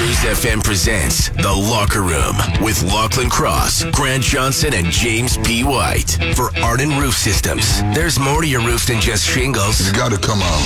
Cruise 0.00 0.24
FM 0.24 0.64
presents 0.64 1.28
The 1.28 1.52
Locker 1.52 2.00
Room 2.00 2.34
with 2.64 2.82
Lochlin 2.84 3.28
Cross, 3.28 3.84
Grant 3.92 4.22
Johnson, 4.22 4.72
and 4.72 4.86
James 4.86 5.36
P. 5.36 5.62
White. 5.62 6.16
For 6.34 6.48
Arden 6.60 6.98
Roof 6.98 7.14
Systems, 7.14 7.82
there's 7.94 8.18
more 8.18 8.40
to 8.40 8.48
your 8.48 8.62
roof 8.62 8.86
than 8.86 8.98
just 8.98 9.26
shingles. 9.26 9.86
You 9.86 9.92
gotta 9.92 10.16
come 10.16 10.40
on. 10.40 10.62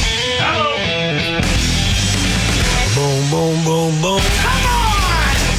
Boom, 2.94 3.28
boom, 3.28 3.64
boom, 3.64 4.00
boom. 4.00 4.63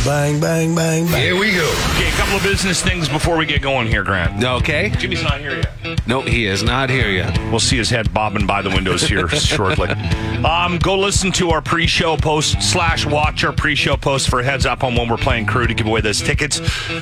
Bang, 0.06 0.40
bang, 0.40 0.76
bang, 0.76 1.06
bang. 1.08 1.20
Here 1.22 1.36
we 1.36 1.52
go. 1.52 1.64
Okay, 1.96 2.08
a 2.10 2.12
couple 2.12 2.36
of 2.38 2.44
business 2.44 2.80
things 2.80 3.10
before 3.10 3.38
we 3.38 3.46
get 3.48 3.64
going 3.64 3.88
here, 3.88 4.04
Grant. 4.04 4.44
Okay. 4.44 4.90
Jimmy's 4.92 5.24
not 5.24 5.40
here 5.40 5.58
yet. 5.84 6.00
Nope, 6.08 6.26
he 6.28 6.46
is 6.46 6.62
not 6.62 6.92
here 6.92 7.10
yet. 7.10 7.36
We'll 7.50 7.60
see 7.60 7.78
his 7.78 7.90
head 7.90 8.14
bobbing 8.14 8.46
by 8.46 8.62
the 8.62 8.70
windows 8.70 9.02
here 9.02 9.28
shortly. 9.30 9.90
Um, 9.90 10.78
go 10.78 10.96
listen 10.96 11.32
to 11.34 11.50
our 11.50 11.62
pre-show 11.62 12.18
post 12.18 12.62
slash 12.62 13.04
watch 13.08 13.44
our 13.44 13.52
pre-show 13.52 13.98
post 13.98 14.30
for 14.30 14.42
a 14.42 14.44
heads 14.44 14.68
up 14.68 14.84
on 14.84 14.94
when 14.94 15.10
we're 15.10 15.18
playing 15.18 15.48
crew 15.48 15.66
to 15.66 15.74
give 15.74 15.88
away 15.88 16.02
those 16.02 16.22
tickets 16.22 16.60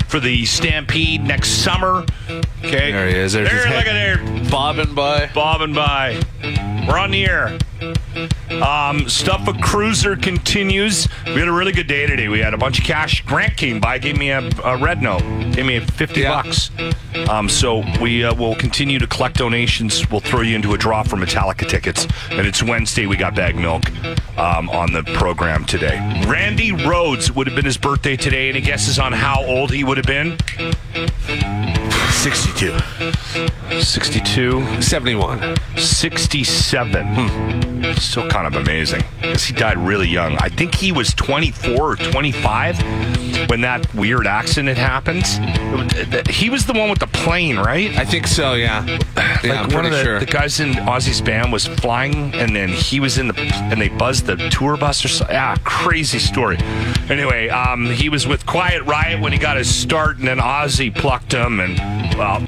for 0.08 0.22
the 0.22 0.46
Stampede 0.46 1.24
next 1.26 1.62
summer. 1.62 2.06
Okay, 2.64 2.92
There 2.94 3.10
he 3.10 3.16
is. 3.16 3.34
There's 3.34 3.50
there, 3.50 3.58
his 3.58 3.66
look 3.66 3.86
head. 3.86 4.20
at 4.20 4.26
there, 4.26 4.50
Bobbing 4.50 4.96
by. 4.96 5.30
bobbing 5.34 5.74
by. 5.74 6.22
We're 6.88 6.98
on 7.00 7.12
the 7.12 7.26
air. 7.26 7.58
Um, 8.62 9.10
stuff 9.10 9.48
a 9.48 9.54
cruiser 9.54 10.16
continues. 10.16 11.08
We 11.26 11.34
had 11.34 11.48
a 11.48 11.52
really 11.52 11.72
good 11.72 11.88
day 11.88 12.06
today. 12.06 12.28
We 12.28 12.40
had 12.40 12.54
a 12.54 12.58
bunch 12.58 12.80
of 12.80 12.86
cash. 12.86 13.22
Grant 13.26 13.58
came 13.58 13.80
by, 13.80 13.98
gave 13.98 14.18
me 14.18 14.30
a, 14.30 14.48
a 14.64 14.78
red 14.78 15.02
note, 15.02 15.22
gave 15.54 15.66
me 15.66 15.80
fifty 15.80 16.22
Yeah. 16.22 16.42
bucks. 16.44 16.70
Um, 17.30 17.50
so 17.50 17.84
we 18.02 18.24
uh, 18.24 18.34
will 18.36 18.56
continue 18.56 19.00
to 19.00 19.08
collect 19.08 19.38
donations. 19.38 20.10
We'll 20.10 20.20
throw 20.22 20.42
you 20.42 20.56
into 20.56 20.74
a 20.74 20.78
draw 20.78 21.04
for 21.04 21.16
Metallica 21.18 21.68
tickets, 21.68 22.08
and 22.32 22.46
it's 22.48 22.62
Wednesday. 22.64 23.06
We 23.06 23.18
got 23.18 23.34
Baggedmilk 23.36 23.90
um, 24.38 24.70
on 24.70 24.94
the 24.94 25.04
program 25.16 25.66
today. 25.66 25.98
Randy 26.28 26.72
Rhoads 26.72 27.32
would 27.32 27.48
have 27.48 27.56
been 27.56 27.66
his 27.66 27.78
birthday 27.78 28.16
today. 28.16 28.50
Any 28.50 28.62
guesses 28.62 29.00
on 29.00 29.12
how 29.14 29.44
old 29.44 29.72
he 29.72 29.84
would 29.84 29.98
have 29.98 30.06
been? 30.06 30.38
Sixty-two. 32.22 32.78
Sixty-two. 33.82 34.82
71. 34.82 35.56
67. 35.78 37.96
Still 37.96 38.30
kind 38.30 38.48
of 38.48 38.56
amazing. 38.56 39.04
Because 39.20 39.44
he 39.44 39.54
died 39.54 39.78
really 39.78 40.08
young. 40.08 40.38
I 40.38 40.48
think 40.50 40.76
he 40.76 40.92
was 40.94 41.14
24 41.14 41.76
or 41.76 41.96
25 41.98 42.80
when 43.50 43.62
that 43.62 43.94
weird 43.94 44.26
accident 44.26 44.78
happened. 44.78 45.26
He 46.30 46.50
was 46.50 46.66
the 46.66 46.74
one 46.74 46.90
with 46.90 47.00
the 47.00 47.08
plane, 47.08 47.58
right? 47.58 47.96
I 47.98 48.06
think 48.06 48.28
so, 48.28 48.54
yeah. 48.54 48.86
Yeah, 49.44 49.54
I'm 49.54 49.60
like 49.60 49.60
one 49.60 49.70
pretty 49.70 49.88
of 49.88 49.94
the, 49.94 50.04
sure. 50.04 50.20
the 50.20 50.26
guys 50.26 50.60
in 50.60 50.74
Ozzy's 50.74 51.20
band 51.20 51.52
was 51.52 51.68
flying, 51.68 52.34
and 52.36 52.56
then 52.56 52.70
he 52.70 53.00
was 53.00 53.18
in 53.18 53.28
the 53.28 53.34
and 53.38 53.82
they 53.82 53.90
buzzed 53.90 54.28
the 54.28 54.38
tour 54.50 54.78
bus 54.78 55.04
or 55.04 55.10
something. 55.10 55.36
Ah, 55.36 55.58
crazy 55.64 56.20
story. 56.20 56.58
Anyway, 57.10 57.50
um, 57.50 57.90
he 57.90 58.08
was 58.08 58.26
with 58.28 58.46
Quiet 58.46 58.84
Riot 58.84 59.20
when 59.20 59.34
he 59.34 59.38
got 59.38 59.58
his 59.58 59.74
start, 59.74 60.20
and 60.20 60.28
then 60.28 60.38
Ozzy 60.38 60.94
plucked 60.96 61.34
him 61.34 61.60
and 61.60 61.78
well 62.16 62.44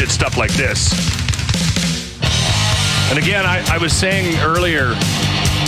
did 0.00 0.10
stuff 0.10 0.38
like 0.38 0.52
this. 0.52 0.92
And 3.10 3.18
again, 3.18 3.44
I, 3.44 3.62
I 3.70 3.76
was 3.76 3.92
saying 3.92 4.38
earlier. 4.38 4.94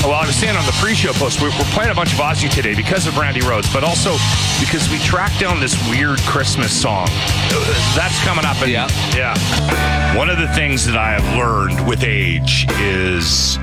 Well, 0.00 0.12
I 0.14 0.24
was 0.26 0.34
saying 0.34 0.56
on 0.56 0.64
the 0.64 0.72
pre-show 0.80 1.12
post, 1.12 1.42
we're, 1.42 1.50
we're 1.50 1.72
playing 1.74 1.90
a 1.90 1.94
bunch 1.94 2.14
of 2.14 2.18
Ozzy 2.18 2.50
today 2.50 2.74
because 2.74 3.06
of 3.06 3.18
Randy 3.18 3.40
Rhoads, 3.40 3.70
but 3.74 3.84
also 3.84 4.16
because 4.58 4.88
we 4.90 4.98
tracked 5.00 5.38
down 5.38 5.60
this 5.60 5.76
weird 5.90 6.18
Christmas 6.20 6.72
song. 6.72 7.08
That's 7.94 8.18
coming 8.24 8.46
up. 8.46 8.56
And, 8.62 8.70
Yeah. 8.70 8.88
Yeah. 9.14 10.16
One 10.16 10.30
of 10.30 10.38
the 10.38 10.48
things 10.54 10.86
that 10.86 10.96
I 10.96 11.20
have 11.20 11.36
learned 11.36 11.86
with 11.86 12.04
age 12.04 12.66
is 12.80 13.58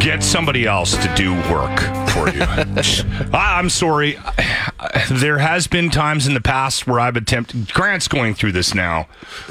get 0.00 0.22
somebody 0.22 0.66
else 0.66 0.96
to 0.96 1.12
do 1.14 1.32
work 1.50 1.78
for 2.10 2.28
you. 2.28 2.42
I, 3.32 3.58
I'm 3.58 3.70
sorry. 3.70 4.18
There 5.10 5.38
has 5.38 5.66
been 5.66 5.90
times 5.90 6.26
in 6.26 6.34
the 6.34 6.40
past 6.40 6.86
where 6.86 7.00
I've 7.00 7.16
attempted. 7.16 7.72
Grant's 7.72 8.08
going 8.08 8.34
through 8.34 8.52
this 8.52 8.74
now, 8.74 9.08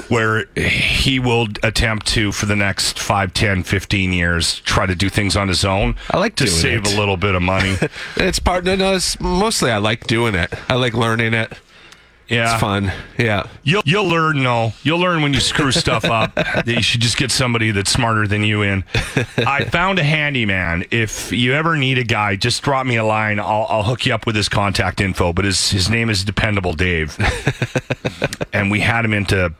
where 0.08 0.44
he 0.56 1.18
will 1.18 1.48
attempt 1.62 2.06
to, 2.08 2.32
for 2.32 2.46
the 2.46 2.56
next 2.56 2.98
5, 2.98 3.32
10, 3.34 3.62
15 3.64 4.12
years, 4.12 4.60
try 4.60 4.86
to 4.86 4.94
do 4.94 5.08
things 5.08 5.36
on 5.36 5.48
his 5.48 5.64
own. 5.64 5.96
I 6.10 6.18
like 6.18 6.36
to 6.36 6.46
save 6.46 6.86
it. 6.86 6.94
a 6.94 6.98
little 6.98 7.16
bit 7.16 7.34
of 7.34 7.42
money. 7.42 7.76
It's 8.16 8.38
part, 8.38 8.64
no, 8.64 8.74
no, 8.76 8.94
it's 8.94 9.18
mostly 9.20 9.70
I 9.70 9.78
like 9.78 10.06
doing 10.06 10.34
it. 10.34 10.52
I 10.68 10.74
like 10.74 10.94
learning 10.94 11.34
it. 11.34 11.52
Yeah, 12.28 12.52
It's 12.52 12.60
fun. 12.60 12.90
Yeah. 13.18 13.46
You'll 13.64 13.82
you'll 13.84 14.06
learn. 14.08 14.42
No, 14.42 14.72
you'll 14.82 14.98
learn 14.98 15.20
when 15.22 15.34
you 15.34 15.40
screw 15.40 15.70
stuff 15.72 16.04
up 16.06 16.34
that 16.34 16.66
you 16.66 16.80
should 16.82 17.02
just 17.02 17.18
get 17.18 17.30
somebody 17.30 17.70
that's 17.70 17.90
smarter 17.90 18.26
than 18.26 18.44
you 18.44 18.62
in. 18.62 18.82
I 19.36 19.64
found 19.64 19.98
a 19.98 20.02
handyman. 20.04 20.86
If 20.90 21.32
you 21.32 21.52
ever 21.52 21.76
need 21.76 21.98
a 21.98 22.04
guy, 22.04 22.36
just 22.36 22.62
drop 22.62 22.86
me 22.86 22.96
a 22.96 23.04
line. 23.04 23.38
I'll 23.38 23.66
I'll 23.68 23.82
hook 23.82 24.06
you 24.06 24.14
up 24.14 24.24
with 24.26 24.36
his 24.36 24.48
contact 24.48 25.02
info. 25.02 25.34
But 25.34 25.44
his 25.44 25.70
his 25.70 25.90
name 25.90 26.08
is 26.08 26.24
Dependable 26.24 26.72
Dave, 26.72 27.14
and 28.54 28.70
we 28.70 28.80
had 28.80 29.04
him 29.04 29.12
into. 29.12 29.52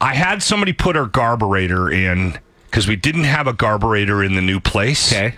I 0.00 0.14
had 0.14 0.42
somebody 0.42 0.72
put 0.72 0.96
our 0.96 1.06
garburator 1.06 1.92
in 1.92 2.38
because 2.70 2.88
we 2.88 2.96
didn't 2.96 3.24
have 3.24 3.46
a 3.46 3.52
garburator 3.52 4.24
in 4.24 4.34
the 4.34 4.40
new 4.40 4.60
place 4.60 5.12
Okay. 5.12 5.34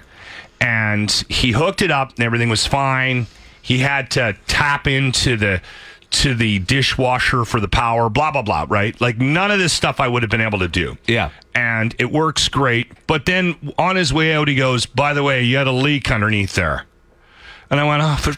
and 0.61 1.11
he 1.29 1.51
hooked 1.51 1.83
it 1.83 1.91
up 1.91 2.11
and 2.11 2.21
everything 2.21 2.49
was 2.49 2.65
fine. 2.67 3.27
He 3.61 3.79
had 3.79 4.11
to 4.13 4.37
tap 4.47 4.87
into 4.87 5.37
the 5.37 5.61
to 6.13 6.35
the 6.35 6.59
dishwasher 6.61 7.45
for 7.45 7.61
the 7.61 7.69
power, 7.69 8.09
blah 8.09 8.31
blah 8.31 8.43
blah, 8.43 8.67
right? 8.69 8.99
Like 9.01 9.19
none 9.19 9.51
of 9.51 9.59
this 9.59 9.73
stuff 9.73 10.01
I 10.01 10.09
would 10.09 10.23
have 10.23 10.31
been 10.31 10.41
able 10.41 10.61
to 10.61 10.69
do. 10.69 10.97
Yeah. 11.07 11.31
And 11.55 11.95
it 11.99 12.11
works 12.11 12.49
great. 12.49 12.93
But 13.07 13.27
then 13.27 13.73
on 13.79 13.97
his 13.97 14.13
way 14.13 14.35
out 14.35 14.49
he 14.49 14.55
goes, 14.55 14.87
"By 14.87 15.15
the 15.15 15.23
way, 15.23 15.43
you 15.43 15.57
had 15.57 15.67
a 15.67 15.73
leak 15.73 16.11
underneath 16.11 16.55
there." 16.55 16.87
And 17.71 17.81
I 17.81 17.85
went, 17.85 18.03
"Oh, 18.03 18.17
for 18.17 18.33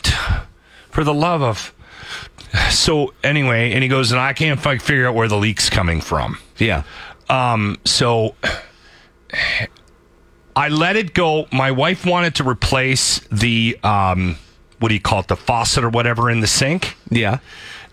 for 0.91 1.05
the 1.05 1.15
love 1.15 1.43
of 1.43 1.75
so 2.71 3.13
anyway, 3.23 3.73
and 3.73 3.83
he 3.83 3.89
goes, 3.89 4.13
and 4.13 4.21
I 4.21 4.33
can't 4.33 4.61
fi- 4.61 4.79
figure 4.79 5.09
out 5.09 5.15
where 5.15 5.29
the 5.29 5.37
leak's 5.37 5.71
coming 5.71 6.01
from. 6.01 6.39
Yeah. 6.59 6.83
Um, 7.29 7.79
so 7.85 8.35
I 10.57 10.69
let 10.69 10.97
it 10.97 11.15
go. 11.15 11.47
My 11.53 11.73
wife 11.73 12.07
wanted 12.07 12.37
to 12.37 12.49
replace 12.49 13.21
the 13.33 13.79
um, 13.83 14.37
what 14.85 14.91
do 14.91 14.95
you 14.97 15.01
call 15.01 15.21
it, 15.21 15.29
the 15.29 15.37
faucet 15.37 15.83
or 15.83 15.89
whatever 15.89 16.31
in 16.31 16.41
the 16.41 16.47
sink, 16.47 16.95
Yeah. 17.09 17.39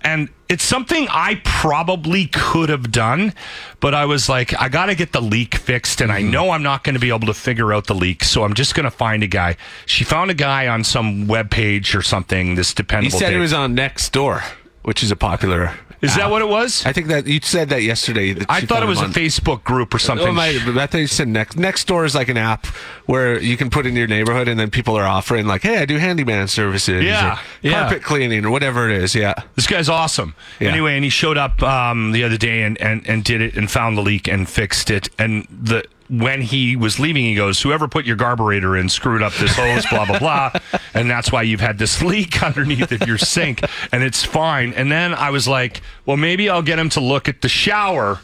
and 0.01 0.27
it's 0.49 0.65
something 0.65 1.07
I 1.09 1.39
probably 1.45 2.25
could 2.25 2.67
have 2.67 2.91
done, 2.91 3.33
but 3.79 3.95
I 3.95 4.03
was 4.03 4.27
like, 4.27 4.53
I 4.61 4.67
got 4.67 4.87
to 4.87 4.95
get 4.95 5.13
the 5.13 5.21
leak 5.21 5.55
fixed, 5.55 6.01
and 6.01 6.11
I 6.11 6.19
mm-hmm. 6.19 6.31
know 6.31 6.49
I'm 6.49 6.63
not 6.63 6.83
going 6.83 6.95
to 6.95 6.99
be 6.99 7.07
able 7.07 7.27
to 7.27 7.33
figure 7.33 7.71
out 7.71 7.87
the 7.87 7.95
leak, 7.95 8.25
so 8.25 8.43
I'm 8.43 8.55
just 8.55 8.75
going 8.75 8.83
to 8.83 8.91
find 8.91 9.23
a 9.23 9.27
guy. 9.27 9.55
She 9.85 10.03
found 10.03 10.31
a 10.31 10.33
guy 10.33 10.67
on 10.67 10.83
some 10.83 11.27
web 11.27 11.49
page 11.49 11.95
or 11.95 12.01
something. 12.01 12.55
This 12.55 12.73
dependable. 12.73 13.17
He 13.17 13.23
said 13.23 13.31
it 13.31 13.39
was 13.39 13.53
on 13.53 13.73
Nextdoor, 13.73 14.43
which 14.83 15.03
is 15.03 15.11
a 15.11 15.15
popular. 15.15 15.73
Is 16.01 16.15
that 16.15 16.31
what 16.31 16.41
it 16.41 16.47
was? 16.47 16.83
I 16.83 16.93
think 16.93 17.07
that 17.07 17.27
you 17.27 17.39
said 17.43 17.69
that 17.69 17.83
yesterday. 17.83 18.33
that 18.33 18.49
I 18.49 18.61
thought 18.61 18.81
it 18.81 18.87
was 18.87 18.99
him 18.99 19.11
a 19.11 19.13
Facebook 19.13 19.63
group 19.63 19.93
or 19.93 19.99
something. 19.99 20.29
Oh, 20.29 20.31
my, 20.31 20.47
I 20.47 20.87
thought 20.87 20.97
you 20.97 21.05
said 21.05 21.27
next. 21.27 21.57
Nextdoor 21.57 22.05
is 22.05 22.15
like 22.15 22.27
an 22.27 22.37
app 22.37 22.65
where 23.05 23.39
you 23.39 23.55
can 23.55 23.69
put 23.69 23.85
in 23.85 23.95
your 23.95 24.07
neighborhood, 24.07 24.47
and 24.47 24.59
then 24.59 24.71
people 24.71 24.97
are 24.97 25.05
offering 25.05 25.45
like, 25.45 25.61
"Hey, 25.61 25.77
I 25.77 25.85
do 25.85 25.97
handyman 25.99 26.47
services, 26.47 27.03
Yeah, 27.03 27.35
or 27.35 27.39
yeah. 27.61 27.81
carpet 27.81 28.01
cleaning, 28.01 28.45
or 28.45 28.49
whatever 28.49 28.89
it 28.89 28.97
is." 29.03 29.13
Yeah, 29.13 29.35
This 29.55 29.67
guy's 29.67 29.89
awesome. 29.89 30.33
Yeah. 30.59 30.69
Anyway, 30.69 30.95
and 30.95 31.03
he 31.03 31.11
showed 31.11 31.37
up 31.37 31.61
um, 31.61 32.13
the 32.13 32.23
other 32.23 32.37
day 32.37 32.63
and, 32.63 32.81
and, 32.81 33.07
and 33.07 33.23
did 33.23 33.41
it 33.41 33.55
and 33.55 33.69
found 33.69 33.95
the 33.95 34.01
leak 34.01 34.27
and 34.27 34.49
fixed 34.49 34.89
it. 34.89 35.07
And 35.19 35.45
the 35.51 35.85
when 36.11 36.41
he 36.41 36.75
was 36.75 36.99
leaving, 36.99 37.23
he 37.23 37.35
goes, 37.35 37.61
"Whoever 37.61 37.87
put 37.87 38.05
your 38.05 38.17
garburator 38.17 38.77
in 38.77 38.89
screwed 38.89 39.21
up 39.21 39.33
this 39.35 39.55
hose, 39.55 39.85
blah 39.89 40.05
blah 40.05 40.19
blah, 40.19 40.51
and 40.93 41.09
that's 41.09 41.31
why 41.31 41.41
you've 41.41 41.61
had 41.61 41.77
this 41.77 42.01
leak 42.03 42.43
underneath 42.43 42.91
of 42.91 43.07
your 43.07 43.17
sink, 43.17 43.63
and 43.93 44.03
it's 44.03 44.23
fine." 44.23 44.73
And 44.73 44.91
then 44.91 45.13
I 45.13 45.29
was 45.29 45.47
like, 45.47 45.81
"Well, 46.05 46.17
maybe 46.17 46.49
I'll 46.49 46.61
get 46.61 46.77
him 46.77 46.89
to 46.89 46.99
look 46.99 47.29
at 47.29 47.41
the 47.41 47.49
shower. 47.49 48.19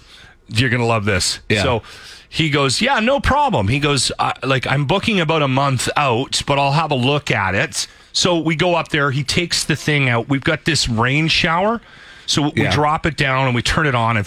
You're 0.49 0.69
gonna 0.69 0.85
love 0.85 1.05
this." 1.05 1.39
Yeah. 1.49 1.63
So. 1.63 1.83
He 2.29 2.49
goes, 2.49 2.81
yeah, 2.81 2.99
no 2.99 3.21
problem. 3.21 3.69
He 3.69 3.79
goes, 3.79 4.11
uh, 4.19 4.33
like, 4.43 4.67
I'm 4.67 4.85
booking 4.85 5.21
about 5.21 5.41
a 5.41 5.47
month 5.47 5.87
out, 5.95 6.41
but 6.45 6.59
I'll 6.59 6.73
have 6.73 6.91
a 6.91 6.95
look 6.95 7.31
at 7.31 7.55
it. 7.55 7.87
So 8.11 8.37
we 8.37 8.53
go 8.57 8.75
up 8.75 8.89
there. 8.89 9.11
He 9.11 9.23
takes 9.23 9.63
the 9.63 9.77
thing 9.77 10.09
out. 10.09 10.27
We've 10.27 10.43
got 10.43 10.65
this 10.65 10.89
rain 10.89 11.29
shower. 11.29 11.79
So 12.27 12.51
we 12.55 12.63
Yeah. 12.63 12.71
drop 12.71 13.05
it 13.07 13.17
down 13.17 13.47
and 13.47 13.55
we 13.55 13.61
turn 13.63 13.87
it 13.87 13.95
on, 13.95 14.17
and 14.17 14.25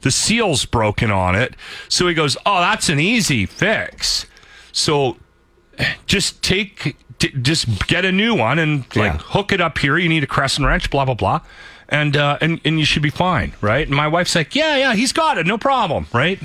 the 0.00 0.10
seal's 0.10 0.64
broken 0.64 1.10
on 1.10 1.34
it. 1.34 1.54
So 1.88 2.08
he 2.08 2.14
goes, 2.14 2.36
"Oh, 2.46 2.60
that's 2.60 2.88
an 2.88 2.98
easy 2.98 3.44
fix." 3.44 4.24
So 4.72 5.18
just 6.06 6.42
take 6.42 6.96
t- 7.18 7.32
just 7.42 7.86
get 7.88 8.04
a 8.04 8.12
new 8.12 8.34
one 8.34 8.58
and 8.58 8.84
like 8.94 9.12
Yeah. 9.12 9.18
hook 9.18 9.52
it 9.52 9.60
up 9.60 9.78
here. 9.78 9.98
You 9.98 10.08
need 10.08 10.22
a 10.22 10.26
crescent 10.26 10.66
wrench, 10.66 10.88
blah 10.90 11.04
blah 11.04 11.14
blah, 11.14 11.40
and 11.88 12.16
uh, 12.16 12.38
and 12.40 12.60
and 12.64 12.78
you 12.78 12.84
should 12.84 13.02
be 13.02 13.10
fine, 13.10 13.54
right? 13.60 13.86
And 13.86 13.96
my 13.96 14.08
wife's 14.08 14.34
like, 14.34 14.54
yeah, 14.54 14.76
yeah, 14.76 14.94
he's 14.94 15.12
got 15.12 15.38
it, 15.38 15.46
no 15.46 15.58
problem, 15.58 16.06
right? 16.12 16.38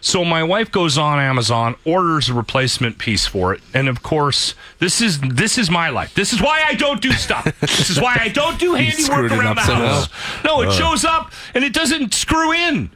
So 0.00 0.24
my 0.24 0.42
wife 0.44 0.70
goes 0.70 0.96
on 0.96 1.18
Amazon, 1.18 1.76
orders 1.84 2.28
a 2.28 2.34
replacement 2.34 2.98
piece 2.98 3.26
for 3.26 3.52
it, 3.52 3.60
and 3.74 3.88
of 3.88 4.02
course, 4.02 4.54
this 4.78 5.00
is 5.00 5.20
this 5.20 5.58
is 5.58 5.70
my 5.70 5.88
life. 5.88 6.14
This 6.14 6.32
is 6.32 6.40
why 6.40 6.62
I 6.66 6.74
don't 6.74 7.00
do 7.00 7.12
stuff. 7.12 7.44
this 7.60 7.90
is 7.90 8.00
why 8.00 8.16
I 8.20 8.28
don't 8.28 8.58
do 8.58 8.74
handiwork 8.74 9.30
around 9.32 9.56
the 9.56 9.62
house. 9.62 10.08
No, 10.44 10.62
it 10.62 10.72
shows 10.72 11.04
up 11.04 11.32
and 11.54 11.64
it 11.64 11.72
doesn't 11.72 12.14
screw 12.14 12.52
in. 12.52 12.90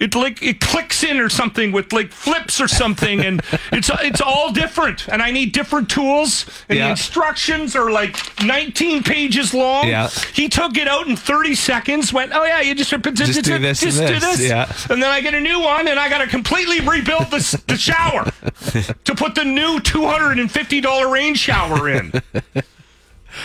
It 0.00 0.14
like 0.14 0.42
it 0.42 0.60
clicks 0.60 1.04
in 1.04 1.18
or 1.20 1.28
something 1.28 1.72
with 1.72 1.92
like 1.92 2.10
flips 2.10 2.58
or 2.60 2.66
something, 2.68 3.20
and 3.20 3.42
it's 3.72 3.90
it's 4.00 4.20
all 4.22 4.50
different. 4.50 5.06
And 5.08 5.22
I 5.22 5.30
need 5.30 5.52
different 5.52 5.90
tools. 5.90 6.46
And 6.68 6.78
the 6.78 6.88
instructions 6.88 7.76
are 7.76 7.90
like 7.90 8.16
19 8.42 9.02
pages 9.02 9.52
long. 9.52 9.86
Yeah. 9.88 10.08
He 10.32 10.48
took 10.48 10.76
it 10.78 10.88
out 10.88 11.06
in 11.06 11.16
30 11.16 11.54
seconds. 11.54 12.12
Went, 12.14 12.32
oh 12.34 12.44
yeah, 12.44 12.60
you 12.62 12.74
just 12.74 12.90
Just 12.90 13.44
do 13.44 13.58
this 13.58 13.82
and 13.82 13.92
just 13.92 14.00
do 14.00 14.18
this, 14.20 14.38
this. 14.38 14.48
yeah. 14.48 14.72
And 14.88 15.02
then 15.02 15.10
I 15.10 15.20
get 15.20 15.34
a 15.34 15.40
new 15.40 15.60
one, 15.60 15.86
and 15.86 15.98
I 16.00 16.08
got 16.08 16.18
to 16.18 16.26
completely 16.26 16.80
rebuild 16.80 17.30
the 17.30 17.62
the 17.66 17.76
shower 17.76 18.24
to 19.04 19.14
put 19.14 19.34
the 19.34 19.44
new 19.44 19.80
$250 19.80 21.12
rain 21.12 21.34
shower 21.34 21.88
in. 21.90 22.12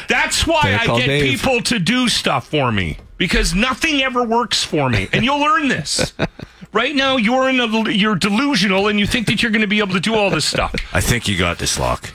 That's 0.08 0.46
why 0.48 0.62
Better 0.64 0.92
I 0.92 0.98
get 1.00 1.06
Dave. 1.08 1.40
people 1.42 1.62
to 1.64 1.80
do 1.80 2.08
stuff 2.10 2.48
for 2.48 2.72
me 2.72 2.98
because 3.18 3.54
nothing 3.56 4.02
ever 4.02 4.24
works 4.24 4.64
for 4.64 4.90
me, 4.90 5.08
and 5.14 5.24
you'll 5.26 5.40
learn 5.40 5.68
this. 5.68 6.14
Right 6.74 6.94
now, 6.94 7.16
you're 7.16 7.48
in 7.48 7.58
a, 7.62 7.90
you're 7.90 8.16
delusional, 8.16 8.90
and 8.90 9.00
you 9.00 9.08
think 9.08 9.28
that 9.28 9.42
you're 9.42 9.52
going 9.54 9.62
to 9.62 9.68
be 9.68 9.80
able 9.80 9.94
to 9.94 10.02
do 10.02 10.14
all 10.14 10.30
this 10.30 10.44
stuff. 10.44 10.76
I 10.92 11.00
think 11.00 11.26
you 11.26 11.38
got 11.38 11.58
this 11.58 11.80
lock. 11.80 12.14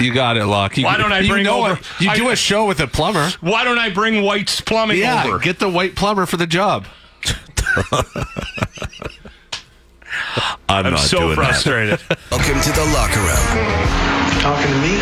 You 0.00 0.14
got 0.14 0.38
it, 0.38 0.46
Lock. 0.46 0.78
You, 0.78 0.84
Why 0.86 0.96
don't 0.96 1.12
I 1.12 1.18
you 1.18 1.28
bring 1.28 1.44
know 1.44 1.66
over- 1.66 1.74
it. 1.74 1.82
You 2.00 2.08
I- 2.10 2.16
do 2.16 2.30
a 2.30 2.36
show 2.48 2.64
with 2.66 2.80
a 2.80 2.86
plumber. 2.86 3.28
Why 3.42 3.64
don't 3.64 3.78
I 3.78 3.90
bring 3.90 4.22
White's 4.22 4.62
Plumbing 4.62 4.96
Yeah, 5.00 5.22
over? 5.26 5.38
get 5.38 5.58
the 5.58 5.68
white 5.68 5.96
plumber 5.96 6.24
for 6.24 6.38
the 6.38 6.46
job. 6.46 6.86
I'm, 10.70 10.86
I'm 10.86 10.92
not 10.92 11.00
so 11.00 11.18
doing 11.20 11.34
frustrated. 11.34 12.00
Welcome 12.30 12.60
to 12.62 12.72
the 12.72 12.84
locker 12.94 13.20
room. 13.20 14.40
Talking 14.40 14.72
to 14.72 14.80
me? 14.80 14.96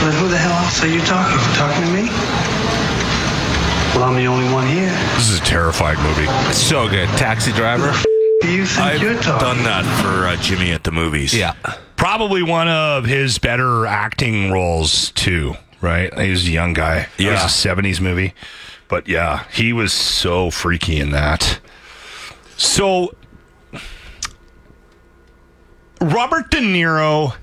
Then 0.00 0.12
who 0.20 0.28
the 0.28 0.38
hell 0.38 0.52
else 0.64 0.82
are 0.82 0.88
you 0.88 1.00
talking 1.02 1.38
to? 1.38 1.54
Talking 1.56 1.84
to 1.84 1.92
me? 1.92 2.08
Well, 3.94 4.04
I'm 4.08 4.16
the 4.16 4.26
only 4.26 4.50
one 4.52 4.66
here. 4.66 4.88
this 5.16 5.28
is 5.30 5.38
a 5.40 5.44
terrifying 5.44 6.00
movie. 6.02 6.26
So 6.52 6.88
good. 6.88 7.08
Taxi 7.18 7.52
driver. 7.52 7.88
Who 7.88 8.04
do 8.40 8.50
you 8.52 8.64
think 8.64 8.76
that. 8.92 9.00
you're 9.00 9.12
I've 9.12 9.22
talking 9.22 9.46
done 9.46 9.64
that 9.64 9.84
for 10.02 10.26
uh, 10.26 10.36
Jimmy 10.36 10.72
at 10.72 10.84
the 10.84 10.90
movies. 10.92 11.34
Yeah. 11.34 11.54
Probably 11.96 12.42
one 12.42 12.68
of 12.68 13.04
his 13.04 13.38
better 13.38 13.84
acting 13.84 14.50
roles 14.50 15.10
too. 15.12 15.54
Right? 15.82 16.12
He 16.18 16.30
was 16.30 16.46
a 16.46 16.50
young 16.50 16.72
guy. 16.72 17.08
Yeah. 17.18 17.28
It 17.28 17.32
was 17.32 17.42
a 17.64 17.68
'70s 17.68 18.00
movie, 18.00 18.34
but 18.88 19.08
yeah, 19.08 19.44
he 19.52 19.72
was 19.72 19.92
so 19.92 20.50
freaky 20.50 20.98
in 20.98 21.10
that. 21.10 21.58
So, 22.56 23.14
Robert 26.00 26.50
De 26.50 26.58
Niro, 26.58 27.34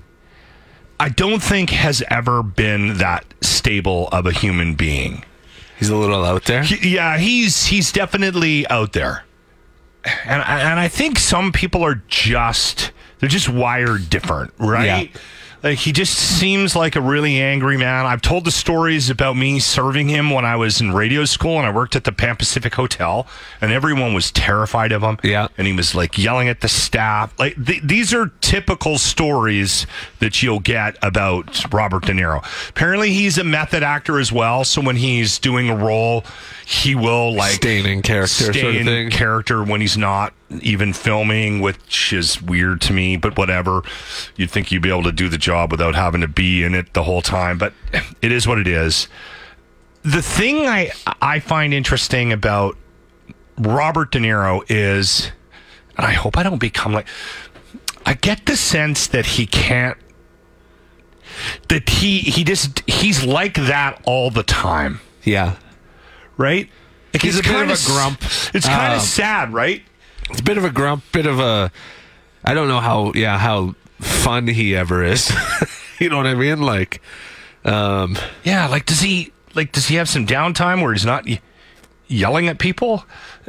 I 1.00 1.08
don't 1.10 1.42
think 1.42 1.70
has 1.70 2.02
ever 2.10 2.42
been 2.42 2.98
that 2.98 3.24
stable 3.40 4.08
of 4.08 4.26
a 4.26 4.32
human 4.32 4.74
being. 4.74 5.24
He's 5.78 5.88
a 5.90 5.96
little 5.96 6.24
out 6.24 6.44
there. 6.44 6.62
He- 6.64 6.94
yeah, 6.96 7.18
he's 7.18 7.66
he's 7.66 7.92
definitely 7.92 8.66
out 8.68 8.92
there, 8.94 9.24
and 10.24 10.42
I- 10.42 10.60
and 10.70 10.80
I 10.80 10.88
think 10.88 11.18
some 11.18 11.52
people 11.52 11.84
are 11.84 12.02
just 12.08 12.90
they're 13.20 13.28
just 13.28 13.48
wired 13.48 14.10
different, 14.10 14.52
right? 14.58 15.10
Yeah. 15.12 15.20
Like 15.62 15.78
he 15.78 15.90
just 15.92 16.14
seems 16.14 16.76
like 16.76 16.94
a 16.94 17.00
really 17.00 17.40
angry 17.40 17.76
man. 17.76 18.06
I've 18.06 18.22
told 18.22 18.44
the 18.44 18.50
stories 18.50 19.10
about 19.10 19.36
me 19.36 19.58
serving 19.58 20.08
him 20.08 20.30
when 20.30 20.44
I 20.44 20.54
was 20.56 20.80
in 20.80 20.92
radio 20.92 21.24
school 21.24 21.58
and 21.58 21.66
I 21.66 21.70
worked 21.72 21.96
at 21.96 22.04
the 22.04 22.12
Pan 22.12 22.36
Pacific 22.36 22.74
Hotel, 22.74 23.26
and 23.60 23.72
everyone 23.72 24.14
was 24.14 24.30
terrified 24.30 24.92
of 24.92 25.02
him. 25.02 25.18
Yeah. 25.24 25.48
and 25.58 25.66
he 25.66 25.72
was 25.72 25.94
like 25.94 26.16
yelling 26.16 26.48
at 26.48 26.60
the 26.60 26.68
staff. 26.68 27.36
Like 27.38 27.56
th- 27.64 27.82
these 27.82 28.14
are 28.14 28.28
typical 28.40 28.98
stories 28.98 29.86
that 30.20 30.42
you'll 30.42 30.60
get 30.60 30.96
about 31.02 31.72
Robert 31.72 32.04
De 32.06 32.12
Niro. 32.12 32.44
Apparently, 32.68 33.12
he's 33.12 33.36
a 33.38 33.44
method 33.44 33.82
actor 33.82 34.20
as 34.20 34.30
well. 34.30 34.62
So 34.64 34.80
when 34.80 34.96
he's 34.96 35.38
doing 35.40 35.68
a 35.70 35.76
role, 35.76 36.24
he 36.66 36.94
will 36.94 37.34
like 37.34 37.54
Staying 37.54 37.86
in 37.86 38.02
character 38.02 38.52
stay 38.52 38.60
sort 38.60 38.74
of 38.74 38.80
in 38.80 38.86
thing. 38.86 39.10
character 39.10 39.64
when 39.64 39.80
he's 39.80 39.96
not 39.98 40.32
even 40.60 40.92
filming, 40.92 41.60
which 41.60 42.12
is 42.12 42.40
weird 42.40 42.80
to 42.82 42.92
me. 42.92 43.16
But 43.16 43.36
whatever, 43.36 43.82
you'd 44.36 44.50
think 44.50 44.70
you'd 44.72 44.82
be 44.82 44.88
able 44.90 45.02
to 45.04 45.12
do 45.12 45.28
the 45.28 45.38
job 45.38 45.70
without 45.70 45.94
having 45.94 46.20
to 46.22 46.28
be 46.28 46.62
in 46.64 46.74
it 46.74 46.92
the 46.94 47.04
whole 47.04 47.22
time. 47.22 47.58
But 47.58 47.72
it 48.22 48.32
is 48.32 48.46
what 48.46 48.58
it 48.58 48.66
is. 48.66 49.08
The 50.02 50.22
thing 50.22 50.66
I 50.66 50.90
I 51.20 51.40
find 51.40 51.74
interesting 51.74 52.32
about 52.32 52.76
Robert 53.58 54.12
De 54.12 54.18
Niro 54.20 54.62
is, 54.68 55.30
and 55.96 56.06
I 56.06 56.12
hope 56.12 56.38
I 56.38 56.42
don't 56.42 56.58
become 56.58 56.92
like. 56.92 57.06
I 58.06 58.14
get 58.14 58.46
the 58.46 58.56
sense 58.56 59.06
that 59.08 59.26
he 59.26 59.44
can't. 59.46 59.98
That 61.68 61.88
he 61.88 62.20
he 62.20 62.42
just 62.42 62.80
he's 62.88 63.24
like 63.24 63.54
that 63.54 64.00
all 64.04 64.30
the 64.30 64.42
time 64.42 65.00
Yeah. 65.24 65.56
right? 66.36 66.68
Like, 67.12 67.22
He's 67.22 67.38
it's 67.38 67.46
a 67.46 67.52
bit 67.52 67.62
of 67.62 67.70
a 67.70 67.86
grump. 67.86 68.22
It's 68.54 68.66
kind 68.66 68.92
of 68.94 69.00
Um, 69.00 69.04
sad, 69.04 69.52
right? 69.52 69.82
It's 70.30 70.40
a 70.40 70.44
bit 70.44 70.58
of 70.58 70.64
a 70.64 70.70
grump, 70.70 71.04
bit 71.12 71.26
of 71.26 71.38
a. 71.40 71.70
I 72.44 72.54
don't 72.54 72.68
know 72.68 72.80
how. 72.80 73.12
Yeah, 73.14 73.38
how 73.38 73.74
fun 74.00 74.46
he 74.46 74.76
ever 74.76 75.02
is. 75.02 75.32
you 75.98 76.08
know 76.08 76.16
what 76.16 76.26
I 76.26 76.34
mean? 76.34 76.62
Like, 76.62 77.00
um, 77.64 78.16
Yeah. 78.44 78.66
Like, 78.68 78.86
does 78.86 79.00
he 79.00 79.32
like 79.54 79.72
does 79.72 79.88
he 79.88 79.96
have 79.96 80.08
some 80.08 80.26
downtime 80.26 80.82
where 80.82 80.92
he's 80.92 81.04
not 81.06 81.26
y- 81.26 81.40
yelling 82.06 82.48
at 82.48 82.58
people? 82.58 83.04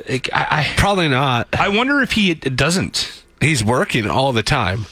Like, 0.07 0.29
I, 0.33 0.71
probably 0.77 1.07
not. 1.09 1.47
I 1.53 1.65
I 1.65 1.69
wonder 1.69 2.01
if 2.01 2.13
he 2.13 2.33
doesn't. 2.33 3.23
He's 3.41 3.63
working 3.63 4.09
all 4.09 4.33
the 4.33 4.43
time. 4.43 4.85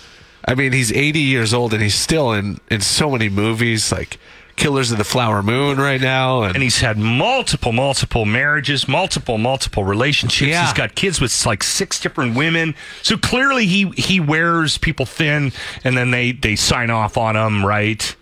I 0.48 0.56
mean, 0.56 0.72
he's 0.72 0.94
80 0.94 1.19
years 1.19 1.54
old 1.54 1.74
and 1.74 1.81
he's 1.84 1.95
still 1.95 2.31
in 2.31 2.60
in 2.69 2.81
so 2.81 3.10
many 3.12 3.30
movies 3.30 3.92
like 3.92 4.18
Killers 4.57 4.92
of 4.92 4.98
the 4.98 5.04
Flower 5.04 5.42
Moon 5.42 5.77
right 5.77 6.01
now, 6.01 6.42
and, 6.42 6.56
And 6.56 6.63
he's 6.63 6.80
had 6.80 6.98
multiple, 6.98 7.71
multiple 7.71 8.25
marriages, 8.25 8.88
multiple, 8.88 9.38
multiple 9.38 9.86
relationships. 9.86 10.50
Yeah. 10.50 10.65
He's 10.65 10.74
got 10.74 10.95
kids 10.95 11.21
with 11.21 11.45
like 11.45 11.63
six 11.63 12.00
different 12.00 12.36
women. 12.36 12.75
So 13.04 13.18
clearly, 13.18 13.68
he 13.68 13.89
he 13.92 14.19
wears 14.19 14.77
people 14.77 15.06
thin, 15.06 15.54
and 15.83 15.95
then 15.95 16.12
they 16.12 16.31
they 16.33 16.56
sign 16.56 16.89
off 16.89 17.18
on 17.18 17.36
him, 17.36 17.65
right? 17.65 18.15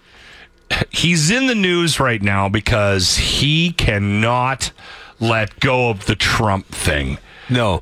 He's 0.92 1.32
in 1.32 1.48
the 1.48 1.56
news 1.56 2.00
right 2.00 2.22
now 2.22 2.50
because 2.50 3.18
he 3.18 3.72
cannot 3.72 4.72
let 5.20 5.60
go 5.60 5.90
of 5.90 6.06
the 6.06 6.16
Trump 6.16 6.68
thing. 6.68 7.18
No, 7.50 7.82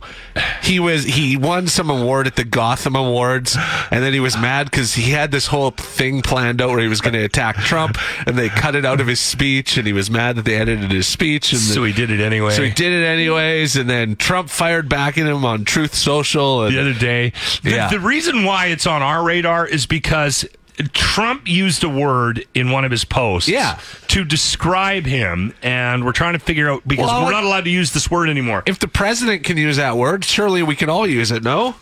he 0.62 0.80
was 0.80 1.06
he 1.06 1.38
won 1.38 1.68
some 1.68 1.90
award 1.90 2.28
at 2.28 2.36
the 2.36 2.44
Gotham 2.44 2.96
Awards, 2.96 3.56
and 3.92 4.04
then 4.04 4.14
he 4.14 4.20
was 4.20 4.36
mad 4.38 4.70
because 4.70 4.94
he 4.96 5.12
had 5.12 5.32
this 5.32 5.48
whole 5.48 5.72
thing 5.72 6.22
planned 6.22 6.62
out 6.62 6.70
where 6.72 6.80
he 6.80 6.88
was 6.88 7.02
going 7.02 7.14
to 7.14 7.24
attack 7.24 7.56
Trump, 7.58 7.98
and 8.28 8.38
they 8.38 8.50
cut 8.50 8.76
it 8.76 8.86
out 8.86 9.00
of 9.00 9.08
his 9.08 9.20
speech, 9.20 9.78
and 9.78 9.88
he 9.88 9.94
was 9.94 10.10
mad 10.12 10.36
that 10.36 10.46
they 10.46 10.56
edited 10.56 10.92
his 10.92 11.08
speech, 11.08 11.52
and 11.54 11.62
So 11.62 11.82
the- 11.82 11.88
he 11.88 11.94
did 11.94 12.12
it 12.12 12.20
anyway. 12.20 12.52
so 12.52 12.64
he 12.64 12.72
did 12.72 12.92
it 12.92 13.06
anyways, 13.06 13.76
and 13.76 13.90
then 13.90 14.16
Trump 14.16 14.50
fired 14.50 14.90
back 14.90 15.18
at 15.18 15.26
him 15.28 15.46
on 15.46 15.64
Truth 15.66 15.96
Social, 15.96 16.64
and 16.66 16.76
the 16.76 16.82
other 16.82 16.94
day. 16.94 17.32
The, 17.64 17.72
Yeah. 17.72 17.88
the 17.90 18.00
reason 18.00 18.44
why 18.44 18.68
it's 18.68 18.86
on 18.86 19.02
our 19.02 19.24
radar 19.24 19.66
is 19.66 19.86
because 19.86 20.46
Trump 20.94 21.48
used 21.48 21.84
a 21.84 21.90
word 21.90 22.46
in 22.56 22.72
one 22.72 22.84
of 22.84 22.90
his 22.92 23.06
posts 23.06 23.48
Yeah. 23.48 23.80
to 24.08 24.24
describe 24.26 25.06
him, 25.06 25.54
and 25.62 26.04
we're 26.04 26.14
trying 26.14 26.34
to 26.34 26.40
figure 26.40 26.70
out 26.72 26.82
because 26.88 27.06
Well, 27.08 27.26
we're 27.26 27.32
not 27.32 27.44
allowed 27.44 27.66
to 27.66 27.70
use 27.70 27.92
this 27.92 28.10
word 28.10 28.28
anymore. 28.30 28.64
if 28.66 28.80
the 28.80 28.88
president 28.88 29.44
can 29.44 29.58
use 29.58 29.78
that 29.78 29.98
word, 29.98 30.26
surely 30.26 30.64
we 30.64 30.76
can 30.76 30.90
all 30.90 31.08
use 31.08 31.32
it. 31.32 31.44
No, 31.44 31.76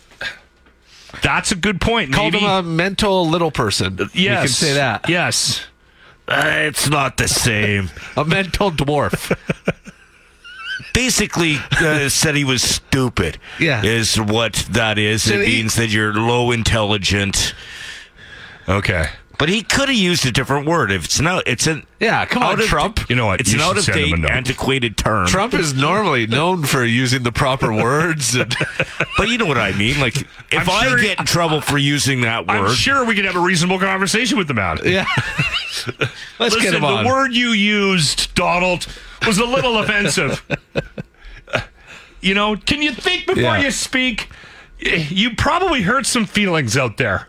That's 1.22 1.52
a 1.52 1.54
good 1.56 1.80
point. 1.80 2.12
called 2.12 2.32
Maybe. 2.34 2.44
him 2.44 2.50
a 2.50 2.62
mental 2.62 3.28
little 3.28 3.50
person. 3.50 3.96
yes. 3.98 4.14
you 4.14 4.28
can 4.28 4.48
say 4.48 4.72
that. 4.74 5.08
Yes. 5.08 5.62
Uh, 6.28 6.44
it's 6.46 6.88
not 6.88 7.16
the 7.16 7.28
same. 7.28 7.90
A 8.16 8.24
mental 8.24 8.70
dwarf. 8.70 9.36
Basically, 10.94 11.56
uh, 11.80 12.08
said 12.08 12.36
he 12.36 12.44
was 12.44 12.62
stupid. 12.62 13.38
Yeah. 13.58 13.82
is 13.84 14.20
what 14.20 14.52
that 14.70 14.98
is. 14.98 15.22
So 15.24 15.34
it 15.34 15.48
he- 15.48 15.56
means 15.62 15.74
that 15.76 15.88
you're 15.88 16.12
low 16.14 16.50
intelligent. 16.50 17.54
Okay. 18.72 19.06
But 19.38 19.48
he 19.48 19.62
could 19.62 19.88
have 19.88 19.96
used 19.96 20.24
a 20.24 20.30
different 20.30 20.66
word. 20.68 20.92
If 20.92 21.04
it's 21.06 21.18
not, 21.18 21.48
it's 21.48 21.66
an 21.66 21.84
Yeah, 21.98 22.24
come 22.26 22.44
on, 22.44 22.52
out 22.52 22.60
of- 22.60 22.66
Trump. 22.66 23.08
You 23.10 23.16
know 23.16 23.26
what? 23.26 23.40
It's 23.40 23.50
You 23.50 23.56
an 23.58 23.60
should 23.64 23.70
out 23.70 23.78
of 23.78 23.84
send 23.84 23.98
him 23.98 24.10
date, 24.10 24.18
note. 24.20 24.30
antiquated 24.30 24.96
term. 24.96 25.26
Trump 25.26 25.54
is 25.54 25.74
normally 25.74 26.26
known 26.28 26.62
for 26.64 26.84
using 26.84 27.24
the 27.24 27.32
proper 27.32 27.72
words. 27.72 28.36
And, 28.36 28.54
but 29.16 29.28
you 29.28 29.38
know 29.38 29.46
what 29.46 29.58
I 29.58 29.72
mean. 29.72 29.98
Like, 30.00 30.16
if 30.16 30.28
I'm 30.52 30.70
I 30.70 30.88
sure- 30.88 30.98
get 31.00 31.18
in 31.18 31.26
trouble 31.26 31.60
for 31.60 31.76
using 31.76 32.20
that 32.20 32.44
I'm 32.48 32.62
word, 32.64 32.74
sure 32.76 33.04
we 33.04 33.16
could 33.16 33.24
have 33.24 33.34
a 33.34 33.40
reasonable 33.40 33.80
conversation 33.80 34.38
with 34.38 34.46
the 34.48 34.54
man. 34.54 34.78
yeah, 34.84 35.06
let's 36.38 36.54
Listen, 36.54 36.60
get 36.62 36.74
him 36.74 36.84
on. 36.84 37.02
the 37.02 37.08
word 37.10 37.32
you 37.32 37.48
used, 37.50 38.32
Donald, 38.36 38.86
was 39.26 39.38
a 39.38 39.44
little 39.44 39.78
offensive. 39.78 40.40
You 42.20 42.34
know, 42.34 42.54
can 42.56 42.80
you 42.82 42.92
think 42.92 43.26
before 43.26 43.42
Yeah. 43.42 43.62
you 43.62 43.70
speak? 43.72 44.28
You 44.78 45.34
probably 45.34 45.82
hurt 45.82 46.06
some 46.06 46.24
feelings 46.26 46.76
out 46.76 46.96
there. 46.96 47.28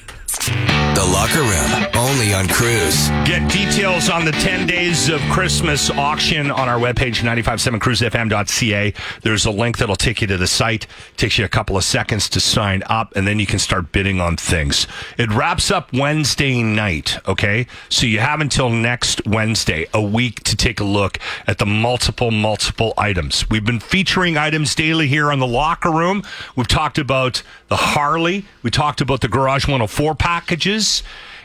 The 0.93 1.05
Locker 1.05 1.41
Room, 1.41 1.87
only 1.95 2.33
on 2.33 2.47
Cruise. 2.49 3.07
Get 3.25 3.49
details 3.49 4.09
on 4.09 4.25
the 4.25 4.33
10 4.33 4.67
days 4.67 5.09
of 5.09 5.21
Christmas 5.31 5.89
auction 5.89 6.51
on 6.51 6.67
our 6.67 6.77
webpage, 6.77 7.23
957cruisefm.ca. 7.23 8.93
There's 9.21 9.45
a 9.45 9.51
link 9.51 9.77
that'll 9.77 9.95
take 9.95 10.21
you 10.21 10.27
to 10.27 10.37
the 10.37 10.47
site. 10.47 10.85
Takes 11.15 11.37
you 11.37 11.45
a 11.45 11.49
couple 11.49 11.77
of 11.77 11.85
seconds 11.85 12.27
to 12.29 12.41
sign 12.41 12.83
up, 12.87 13.15
and 13.15 13.25
then 13.25 13.39
you 13.39 13.47
can 13.47 13.57
start 13.57 13.93
bidding 13.93 14.19
on 14.19 14.35
things. 14.35 14.85
It 15.17 15.31
wraps 15.31 15.71
up 15.71 15.93
Wednesday 15.93 16.61
night, 16.61 17.17
okay? 17.25 17.67
So 17.87 18.05
you 18.05 18.19
have 18.19 18.41
until 18.41 18.69
next 18.69 19.25
Wednesday, 19.25 19.87
a 19.93 20.01
week, 20.01 20.43
to 20.43 20.57
take 20.57 20.81
a 20.81 20.83
look 20.85 21.17
at 21.47 21.57
the 21.57 21.65
multiple, 21.65 22.31
multiple 22.31 22.93
items. 22.97 23.49
We've 23.49 23.65
been 23.65 23.79
featuring 23.79 24.37
items 24.37 24.75
daily 24.75 25.07
here 25.07 25.31
on 25.31 25.39
the 25.39 25.47
locker 25.47 25.91
room. 25.91 26.21
We've 26.55 26.67
talked 26.67 26.97
about 26.97 27.41
the 27.69 27.77
Harley, 27.77 28.45
we 28.63 28.69
talked 28.69 28.99
about 28.99 29.21
the 29.21 29.29
Garage 29.29 29.65
104 29.65 30.13
packages. 30.41 31.03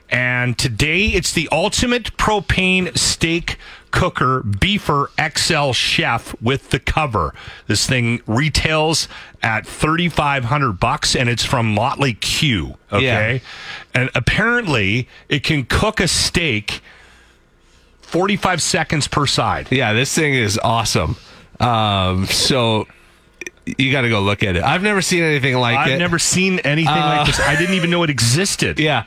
And 0.09 0.57
today 0.57 1.07
it's 1.07 1.33
the 1.33 1.49
ultimate 1.53 2.17
propane 2.17 2.97
steak 2.97 3.59
cooker 3.91 4.43
beefer 4.43 5.09
XL 5.19 5.73
chef 5.73 6.41
with 6.41 6.71
the 6.71 6.79
cover. 6.79 7.35
This 7.67 7.87
thing 7.87 8.23
retails 8.26 9.09
at 9.43 9.67
3500 9.67 10.79
bucks 10.79 11.15
and 11.17 11.29
it's 11.29 11.45
from 11.45 11.75
Motley 11.75 12.15
Q, 12.15 12.76
okay? 12.93 13.43
And 13.95 14.11
apparently 14.15 15.09
it 15.29 15.43
can 15.43 15.65
cook 15.65 16.00
a 16.00 16.09
steak 16.09 16.81
45 18.03 18.62
seconds 18.62 19.09
per 19.09 19.26
side. 19.26 19.69
Yeah, 19.71 19.93
this 19.93 20.15
thing 20.15 20.35
is 20.35 20.59
awesome. 20.62 21.17
Um, 21.59 22.26
so 22.26 22.87
you 23.79 23.93
got 23.93 24.03
to 24.03 24.09
go 24.09 24.21
look 24.21 24.43
at 24.43 24.57
it. 24.57 24.63
I've 24.63 24.83
never 24.83 25.03
seen 25.03 25.23
anything 25.23 25.57
like 25.57 25.89
it. 25.89 25.93
I've 25.93 25.99
never 25.99 26.19
seen 26.19 26.59
anything 26.61 26.89
Uh, 26.93 27.17
like 27.19 27.27
this. 27.27 27.41
I 27.41 27.57
didn't 27.57 27.75
even 27.75 27.91
know 27.91 28.03
it 28.03 28.11
existed. 28.11 28.79
Yeah. 28.87 29.05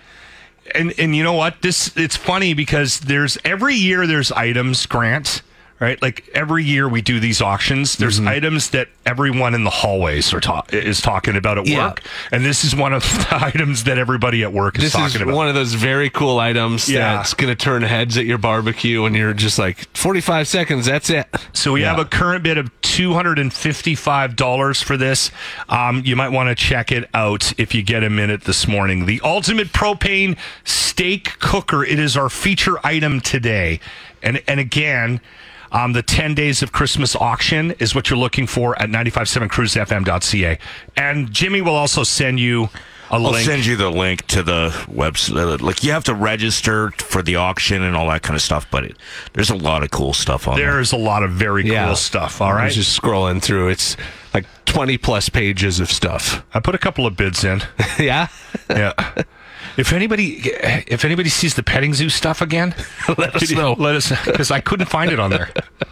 and 0.76 0.94
and 1.00 1.16
you 1.16 1.24
know 1.24 1.34
what? 1.34 1.62
This 1.62 1.96
it's 1.98 2.16
funny 2.16 2.54
because 2.54 3.00
there's 3.00 3.38
every 3.46 3.76
year 3.76 4.06
there's 4.06 4.32
items, 4.34 4.86
Grant, 4.86 5.42
right? 5.80 6.02
Like 6.02 6.28
every 6.34 6.64
year 6.64 6.88
we 6.90 7.02
do 7.02 7.20
these 7.20 7.42
auctions. 7.42 7.96
There's 7.98 8.20
Mm-hmm. 8.20 8.28
items 8.28 8.70
that 8.72 8.90
everyone 9.06 9.54
in 9.56 9.64
the 9.64 9.70
hallways 9.70 10.34
are 10.34 10.40
ta- 10.42 10.64
is 10.74 11.00
talking 11.02 11.36
about 11.38 11.58
at 11.58 11.68
Yeah. 11.68 11.88
work, 11.90 12.02
and 12.32 12.44
this 12.46 12.64
is 12.66 12.76
one 12.76 12.94
of 12.94 13.04
the 13.30 13.38
items 13.44 13.86
that 13.86 13.98
everybody 13.98 14.44
at 14.44 14.52
work 14.52 14.78
is 14.78 14.84
This 14.84 14.94
is 14.96 15.00
talking 15.00 15.22
about. 15.22 15.36
one 15.36 15.48
of 15.48 15.56
those 15.56 15.74
very 15.74 16.10
cool 16.10 16.40
items 16.40 16.90
Yeah. 16.90 17.16
that's 17.16 17.34
going 17.34 17.50
to 17.50 17.56
turn 17.56 17.82
heads 17.84 18.18
at 18.18 18.26
your 18.26 18.38
barbecue, 18.38 19.06
and 19.06 19.16
you're 19.16 19.34
just 19.34 19.58
like, 19.58 19.88
45 19.96 20.48
seconds, 20.48 20.86
that's 20.88 21.10
it. 21.10 21.28
So 21.54 21.72
we 21.74 21.82
Yeah. 21.82 21.92
have 21.92 22.00
a 22.00 22.06
current 22.06 22.44
bid 22.44 22.58
of 22.58 22.70
two 22.82 23.14
hundred 23.14 23.40
and 23.40 23.54
fifty-five 23.54 24.36
dollars 24.36 24.82
for 24.82 24.98
this. 24.98 25.32
Um, 25.70 26.02
you 26.06 26.16
might 26.16 26.30
want 26.30 26.50
to 26.50 26.56
check 26.56 26.92
it 26.92 27.10
out 27.14 27.54
if 27.58 27.74
you 27.74 27.82
get 27.84 28.04
a 28.04 28.10
minute 28.10 28.44
this 28.44 28.68
morning. 28.68 29.06
The 29.06 29.22
ultimate 29.24 29.72
propane 29.72 30.36
steak 30.66 31.40
cooker. 31.40 31.84
It 31.86 32.00
is 32.00 32.18
our 32.18 32.30
feature 32.30 32.86
item 32.86 33.22
today, 33.22 33.80
and 34.22 34.42
and 34.48 34.60
again. 34.60 35.22
Um, 35.72 35.94
the 35.94 36.02
10 36.04 36.34
days 36.34 36.62
of 36.62 36.72
Christmas 36.72 37.16
auction 37.16 37.72
is 37.80 37.94
what 37.94 38.10
you're 38.10 38.20
looking 38.20 38.48
for 38.48 38.80
at 38.82 38.90
957cruisefm.ca. 38.90 40.60
And 40.96 41.32
Jimmy 41.32 41.62
will 41.62 41.76
also 41.76 42.04
send 42.04 42.40
you 42.40 42.70
a 43.12 43.16
I'll 43.16 43.22
link. 43.22 43.46
send 43.46 43.66
you 43.66 43.76
the 43.76 43.90
link 43.90 44.26
to 44.28 44.44
the 44.44 44.70
website. 44.88 45.62
Like 45.62 45.84
you 45.84 45.92
have 45.92 46.04
to 46.06 46.14
register 46.14 46.92
for 46.92 47.22
the 47.22 47.38
auction 47.38 47.82
and 47.82 47.96
all 47.96 48.08
that 48.10 48.22
kind 48.22 48.36
of 48.36 48.42
stuff, 48.42 48.70
but 48.70 48.84
it, 48.84 48.98
there's 49.34 49.50
a 49.50 49.56
lot 49.56 49.84
of 49.84 49.92
cool 49.92 50.14
stuff 50.14 50.48
on 50.48 50.58
there. 50.58 50.74
There's 50.74 50.92
a 50.92 50.98
lot 50.98 51.24
of 51.24 51.32
very 51.32 51.64
cool 51.64 51.96
stuff. 51.96 52.42
All 52.42 52.50
right. 52.50 52.54
I 52.54 52.60
right. 52.60 52.66
was 52.66 52.76
just 52.76 53.00
scrolling 53.00 53.42
through. 53.42 53.70
It's 53.70 53.98
like 54.34 54.46
20 54.66 54.98
plus 55.00 55.30
pages 55.30 55.80
of 55.80 55.92
stuff. 55.92 56.46
I 56.54 56.60
put 56.60 56.76
a 56.76 56.80
couple 56.80 57.06
of 57.06 57.18
bids 57.18 57.44
in. 57.44 57.62
yeah. 58.00 58.28
Yeah. 58.70 58.94
If 59.78 59.94
anybody, 59.94 60.42
if 60.88 61.06
anybody 61.06 61.30
sees 61.30 61.56
the 61.56 61.64
petting 61.64 61.94
zoo 61.94 62.10
stuff 62.10 62.42
again, 62.42 62.76
Let 63.18 63.36
us 63.36 63.52
know. 63.52 63.74
Let 63.74 63.96
us 63.96 64.10
because 64.26 64.52
I 64.52 64.60
couldn't 64.62 64.88
find 64.88 65.12
it 65.12 65.20
on 65.20 65.30
there. 65.30 65.50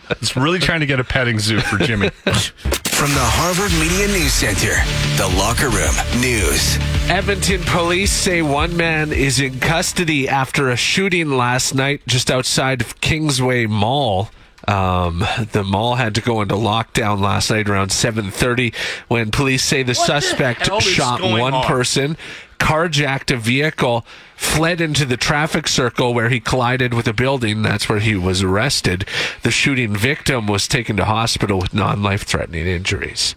It's 0.09 0.35
really 0.35 0.59
trying 0.59 0.79
to 0.81 0.85
get 0.85 0.99
a 0.99 1.03
petting 1.03 1.39
zoo 1.39 1.59
for 1.59 1.77
Jimmy. 1.77 2.09
From 2.09 3.11
the 3.11 3.19
Harvard 3.21 3.71
Media 3.79 4.07
News 4.07 4.33
Center, 4.33 4.73
The 5.17 5.27
Locker 5.37 5.69
Room 5.69 5.93
News. 6.21 6.77
Edmonton 7.09 7.61
police 7.65 8.11
say 8.11 8.41
one 8.41 8.75
man 8.75 9.11
is 9.13 9.39
in 9.39 9.59
custody 9.59 10.27
after 10.27 10.69
a 10.69 10.75
shooting 10.75 11.29
last 11.29 11.75
night 11.75 12.01
just 12.07 12.31
outside 12.31 12.81
of 12.81 12.99
Kingsway 13.01 13.65
Mall. 13.65 14.29
Um, 14.67 15.23
the 15.53 15.63
mall 15.63 15.95
had 15.95 16.15
to 16.15 16.21
go 16.21 16.41
into 16.41 16.55
lockdown 16.55 17.21
last 17.21 17.49
night 17.51 17.69
around 17.69 17.89
7:30 17.91 18.73
when 19.07 19.31
police 19.31 19.63
say 19.63 19.83
the 19.83 19.95
suspect 19.95 20.67
hell 20.67 20.79
is 20.79 20.83
shot 20.83 21.21
one 21.21 21.53
on? 21.53 21.63
person, 21.65 22.17
carjacked 22.59 23.33
a 23.33 23.37
vehicle, 23.37 24.05
fled 24.35 24.81
into 24.81 25.05
the 25.05 25.17
traffic 25.17 25.67
circle 25.67 26.13
where 26.13 26.29
he 26.29 26.39
collided 26.39 26.93
with 26.93 27.07
a 27.07 27.13
building. 27.13 27.61
That's 27.61 27.87
where 27.89 27.99
he 27.99 28.15
was 28.15 28.43
arrested. 28.43 29.07
The 29.43 29.51
shooting 29.51 29.95
victim 29.95 30.47
was 30.47 30.67
taken 30.67 30.97
to 30.97 31.05
hospital 31.05 31.59
with 31.59 31.73
non-life-threatening 31.73 32.67
injuries. 32.67 33.35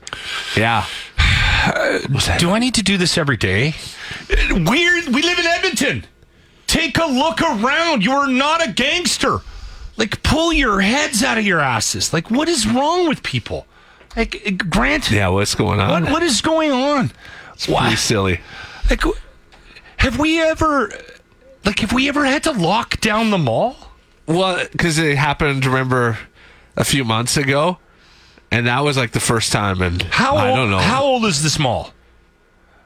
Yeah. 0.56 0.86
do 2.38 2.50
I 2.50 2.58
need 2.58 2.74
to 2.74 2.82
do 2.82 2.96
this 2.96 3.16
every 3.16 3.36
day? 3.36 3.74
Weird. 4.50 5.08
We 5.08 5.22
live 5.22 5.38
in 5.38 5.46
Edmonton. 5.46 6.04
Take 6.66 6.98
a 6.98 7.06
look 7.06 7.40
around. 7.40 8.04
You 8.04 8.12
are 8.12 8.28
not 8.28 8.66
a 8.66 8.72
gangster. 8.72 9.38
Like, 9.96 10.22
pull 10.22 10.52
your 10.52 10.80
heads 10.80 11.22
out 11.22 11.36
of 11.36 11.44
your 11.44 11.60
asses. 11.60 12.12
Like, 12.12 12.30
what 12.30 12.48
is 12.48 12.66
wrong 12.66 13.08
with 13.08 13.22
people? 13.22 13.66
Like, 14.16 14.40
eh, 14.46 14.50
Grant. 14.52 15.10
Yeah, 15.10 15.28
what's 15.28 15.54
going 15.54 15.80
on? 15.80 16.04
What 16.04 16.12
what 16.12 16.22
is 16.22 16.40
going 16.40 16.70
on? 16.70 17.10
Pretty 17.58 17.96
silly. 17.96 18.40
Like, 18.90 19.02
have 19.98 20.18
we 20.18 20.40
ever, 20.42 20.90
like, 21.64 21.78
have 21.80 21.92
we 21.92 22.08
ever 22.08 22.24
had 22.24 22.42
to 22.44 22.52
lock 22.52 23.00
down 23.00 23.30
the 23.30 23.38
mall? 23.38 23.76
Well, 24.26 24.66
because 24.72 24.98
it 24.98 25.16
happened, 25.16 25.64
remember, 25.64 26.18
a 26.76 26.84
few 26.84 27.04
months 27.04 27.36
ago, 27.36 27.78
and 28.50 28.66
that 28.66 28.80
was 28.80 28.96
like 28.96 29.12
the 29.12 29.20
first 29.20 29.52
time. 29.52 29.80
And 29.82 30.02
How 30.02 30.36
I 30.36 30.48
old, 30.48 30.56
don't 30.56 30.70
know. 30.70 30.78
How 30.78 31.02
old 31.04 31.24
is 31.24 31.42
this 31.42 31.58
mall? 31.58 31.92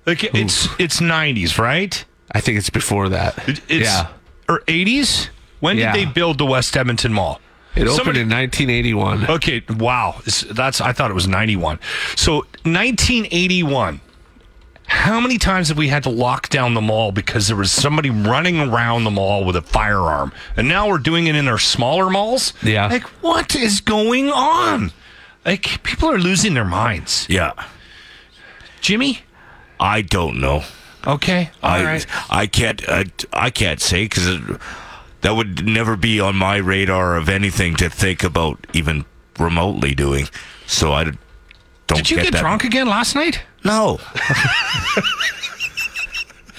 Like, 0.06 0.23
it's 0.34 0.68
it's 0.78 1.00
nineties, 1.00 1.58
right? 1.58 2.04
I 2.32 2.40
think 2.40 2.58
it's 2.58 2.70
before 2.70 3.08
that. 3.11 3.37
It- 3.49 3.61
it's, 3.68 3.84
yeah, 3.87 4.08
or 4.49 4.62
eighties. 4.68 5.30
When 5.61 5.78
Yeah. 5.78 5.92
did 5.92 6.00
they 6.08 6.12
build 6.12 6.37
the 6.38 6.44
West 6.46 6.76
Edmonton 6.76 7.12
Mall? 7.14 7.40
it 7.75 7.88
opened 7.88 8.16
in 8.18 8.28
1981. 8.28 9.26
Okay, 9.28 9.62
wow. 9.78 10.20
That's 10.50 10.80
I 10.80 10.92
thought 10.92 11.11
it 11.11 11.14
was 11.14 11.26
91. 11.26 11.80
So 12.16 12.44
1981. 12.64 14.00
How 14.95 15.21
many 15.21 15.39
times 15.39 15.69
have 15.69 15.77
we 15.77 15.89
had 15.89 16.05
to 16.05 16.09
lock 16.09 16.49
down 16.49 16.75
the 16.75 16.81
mall 16.81 17.11
because 17.13 17.49
there 17.49 17.57
was 17.57 17.73
somebody 17.73 18.11
running 18.11 18.59
around 18.61 19.05
the 19.05 19.11
mall 19.11 19.45
with 19.45 19.57
a 19.57 19.61
firearm? 19.61 20.33
And 20.57 20.69
now 20.69 20.89
we're 20.89 20.99
doing 20.99 21.27
it 21.27 21.35
in 21.35 21.49
our 21.49 21.59
smaller 21.59 22.09
malls? 22.09 22.55
Yeah. 22.63 22.87
Like 22.87 23.03
what 23.21 23.55
is 23.55 23.81
going 23.81 24.31
on? 24.31 24.93
Like 25.45 25.83
people 25.83 26.09
are 26.11 26.19
losing 26.19 26.55
their 26.55 26.65
minds. 26.65 27.27
yeah, 27.29 27.53
Jimmy? 28.81 29.21
I 29.81 30.01
don't 30.01 30.41
know. 30.41 30.63
Okay. 31.07 31.51
all 31.63 31.71
I 31.73 31.85
right. 31.85 32.07
I 32.31 32.47
can't 32.47 32.89
I, 32.89 33.05
I 33.33 33.51
can't 33.51 33.81
say 33.81 34.05
because 34.05 34.41
that 35.21 35.33
would 35.33 35.67
never 35.67 35.97
be 35.97 36.21
on 36.21 36.37
my 36.37 36.57
radar 36.57 37.17
of 37.17 37.29
anything 37.29 37.75
to 37.77 37.91
think 37.91 38.23
about 38.23 38.65
even 38.73 39.05
remotely 39.39 39.95
doing. 39.95 40.29
So 40.67 40.93
I 40.93 41.05
don't. 41.05 41.19
Did 41.89 42.11
you 42.11 42.17
get, 42.23 42.33
that. 42.33 42.41
drunk 42.41 42.65
again 42.65 42.87
last 42.87 43.15
night? 43.15 43.43
No. 43.64 43.99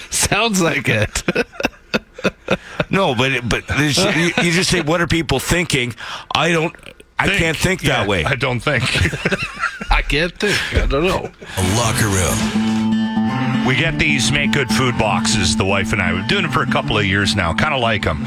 Sounds 0.09 0.61
like 0.61 0.87
it. 0.89 1.23
No, 2.89 3.15
but 3.15 3.47
but 3.47 3.67
there's, 3.67 3.97
you, 3.97 4.31
you 4.41 4.51
just 4.51 4.69
say, 4.69 4.81
what 4.81 5.01
are 5.01 5.07
people 5.07 5.39
thinking? 5.39 5.93
I 6.33 6.51
don't. 6.51 6.75
I 7.17 7.29
can't 7.29 7.55
think 7.57 7.81
that 7.81 8.01
Yeah, 8.03 8.07
way. 8.07 8.25
I 8.25 8.35
don't 8.35 8.59
think. 8.59 8.83
I 9.91 10.01
can't 10.01 10.37
think. 10.37 10.57
I 10.75 10.85
don't 10.85 11.05
know. 11.05 11.29
The 11.39 11.73
Locker 11.77 12.07
Room. 12.07 13.65
We 13.65 13.75
get 13.75 13.97
these 13.97 14.31
make 14.31 14.51
good 14.51 14.69
food 14.69 14.97
boxes, 14.97 15.55
the 15.57 15.65
wife 15.65 15.91
and 15.93 16.01
I. 16.01 16.11
We've 16.13 16.21
been 16.21 16.27
doing 16.27 16.45
it 16.45 16.51
for 16.51 16.61
a 16.61 16.67
couple 16.71 16.97
of 16.97 17.05
years 17.05 17.35
now. 17.35 17.53
Kind 17.53 17.73
of 17.73 17.81
like 17.81 18.03
them. 18.03 18.23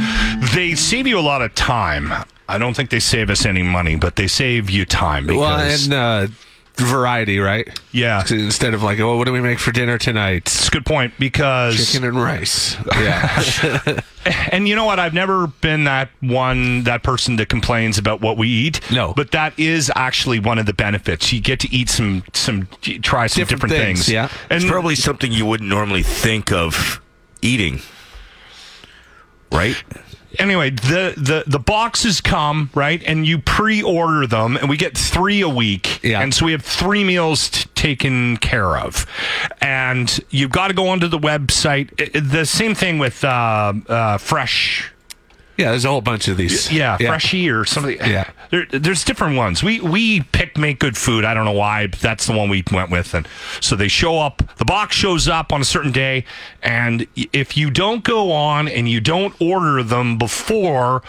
They 0.55 0.75
save 0.75 1.07
you 1.07 1.19
a 1.19 1.21
lot 1.21 1.43
of 1.43 1.55
time. 1.55 2.13
I 2.49 2.59
don't 2.59 2.75
think 2.75 2.91
they 2.91 2.99
save 2.99 3.31
us 3.31 3.45
any 3.47 3.63
money, 3.63 3.97
but 3.97 4.17
they 4.17 4.27
save 4.27 4.69
you 4.71 4.85
time 4.85 5.27
because 5.27 5.41
Well, 5.41 5.61
and 5.61 5.93
uh, 6.31 6.35
variety, 6.79 7.39
right? 7.39 7.69
yeah, 7.93 8.23
Instead 8.31 8.75
of 8.75 8.83
like, 8.83 8.99
oh, 9.01 9.17
what 9.17 9.25
do 9.27 9.33
we 9.33 9.41
make 9.41 9.59
for 9.59 9.73
dinner 9.73 9.99
tonight? 9.99 10.43
it's 10.47 10.69
a 10.69 10.71
good 10.71 10.87
point 10.87 11.13
because 11.19 11.77
Chicken 11.93 12.07
and 12.09 12.17
rice. 12.23 12.77
Yeah. 12.99 14.01
and 14.53 14.69
you 14.69 14.75
know 14.77 14.85
what? 14.85 14.99
I've 14.99 15.15
never 15.15 15.47
been 15.47 15.85
that 15.85 16.11
one 16.21 16.85
that 16.85 17.03
person 17.03 17.37
that 17.37 17.49
complains 17.49 17.99
about 17.99 18.21
what 18.21 18.37
we 18.37 18.49
eat. 18.49 18.81
No. 18.91 19.13
but 19.15 19.31
that 19.33 19.59
is 19.59 19.91
actually 19.95 20.39
one 20.39 20.59
of 20.59 20.67
the 20.67 20.73
benefits. 20.75 21.33
You 21.33 21.41
get 21.41 21.61
to 21.61 21.73
eat 21.75 21.89
some 21.89 22.23
some 22.33 22.67
try 22.83 23.27
some 23.27 23.41
Different 23.43 23.63
different, 23.63 23.73
things, 23.73 23.99
things. 24.07 24.13
yeah. 24.13 24.29
and 24.51 24.63
it's 24.63 24.71
probably 24.71 24.95
something 24.95 25.33
you 25.33 25.47
wouldn't 25.47 25.69
normally 25.69 26.03
think 26.03 26.53
of 26.53 27.01
eating. 27.43 27.81
right? 29.53 29.83
Anyway, 30.39 30.71
the, 30.71 31.15
the 31.17 31.45
the 31.47 31.59
boxes 31.59 32.21
come 32.21 32.71
right, 32.75 33.03
and 33.07 33.27
you 33.27 33.39
pre-order 33.39 34.27
them, 34.27 34.57
and 34.57 34.69
we 34.69 34.77
get 34.77 34.97
three 34.97 35.41
a 35.41 35.49
week, 35.49 36.03
Yeah. 36.03 36.21
and 36.21 36.35
so 36.35 36.45
we 36.47 36.53
have 36.53 36.63
three 36.63 37.05
meals 37.05 37.49
t- 37.51 37.69
taken 37.75 38.37
care 38.39 38.77
of, 38.79 39.07
and 39.61 40.21
you've 40.31 40.51
got 40.51 40.69
to 40.69 40.75
go 40.75 40.89
onto 40.89 41.09
the 41.09 41.19
website. 41.19 41.91
I- 42.01 42.11
I- 42.17 42.21
the 42.21 42.45
same 42.47 42.75
thing 42.75 42.99
with 42.99 43.25
uh, 43.25 43.73
uh, 43.89 44.19
fresh. 44.19 44.91
Yeah, 45.59 45.71
there's 45.71 45.85
a 45.85 45.89
whole 45.89 46.01
bunch 46.01 46.29
of 46.29 46.37
these. 46.37 46.73
Yeah, 46.73 46.97
Freshie 46.97 47.51
or 47.51 47.65
something. 47.65 47.99
Yeah. 47.99 48.31
There, 48.51 48.65
there's 48.71 49.05
different 49.05 49.37
ones. 49.37 49.63
We 49.63 49.81
we 49.81 50.21
picked 50.23 50.57
Make 50.57 50.79
Good 50.79 50.97
Food. 50.97 51.25
I 51.25 51.35
don't 51.35 51.45
know 51.45 51.53
why, 51.53 51.89
but 51.89 51.99
that's 51.99 52.27
the 52.27 52.33
one 52.33 52.49
we 52.49 52.63
went 52.73 52.91
with. 52.91 53.13
And 53.13 53.27
so 53.61 53.75
they 53.77 53.89
show 53.89 54.21
up. 54.21 54.41
The 54.57 54.65
box 54.65 54.95
shows 54.95 55.27
up 55.29 55.53
on 55.53 55.61
a 55.61 55.65
certain 55.65 55.91
day, 55.93 56.25
and 56.63 57.07
if 57.17 57.57
you 57.57 57.71
don't 57.71 58.05
go 58.05 58.31
on 58.33 58.69
and 58.69 58.89
you 58.89 59.01
don't 59.01 59.35
order 59.41 59.83
them 59.83 60.17
before 60.17 61.03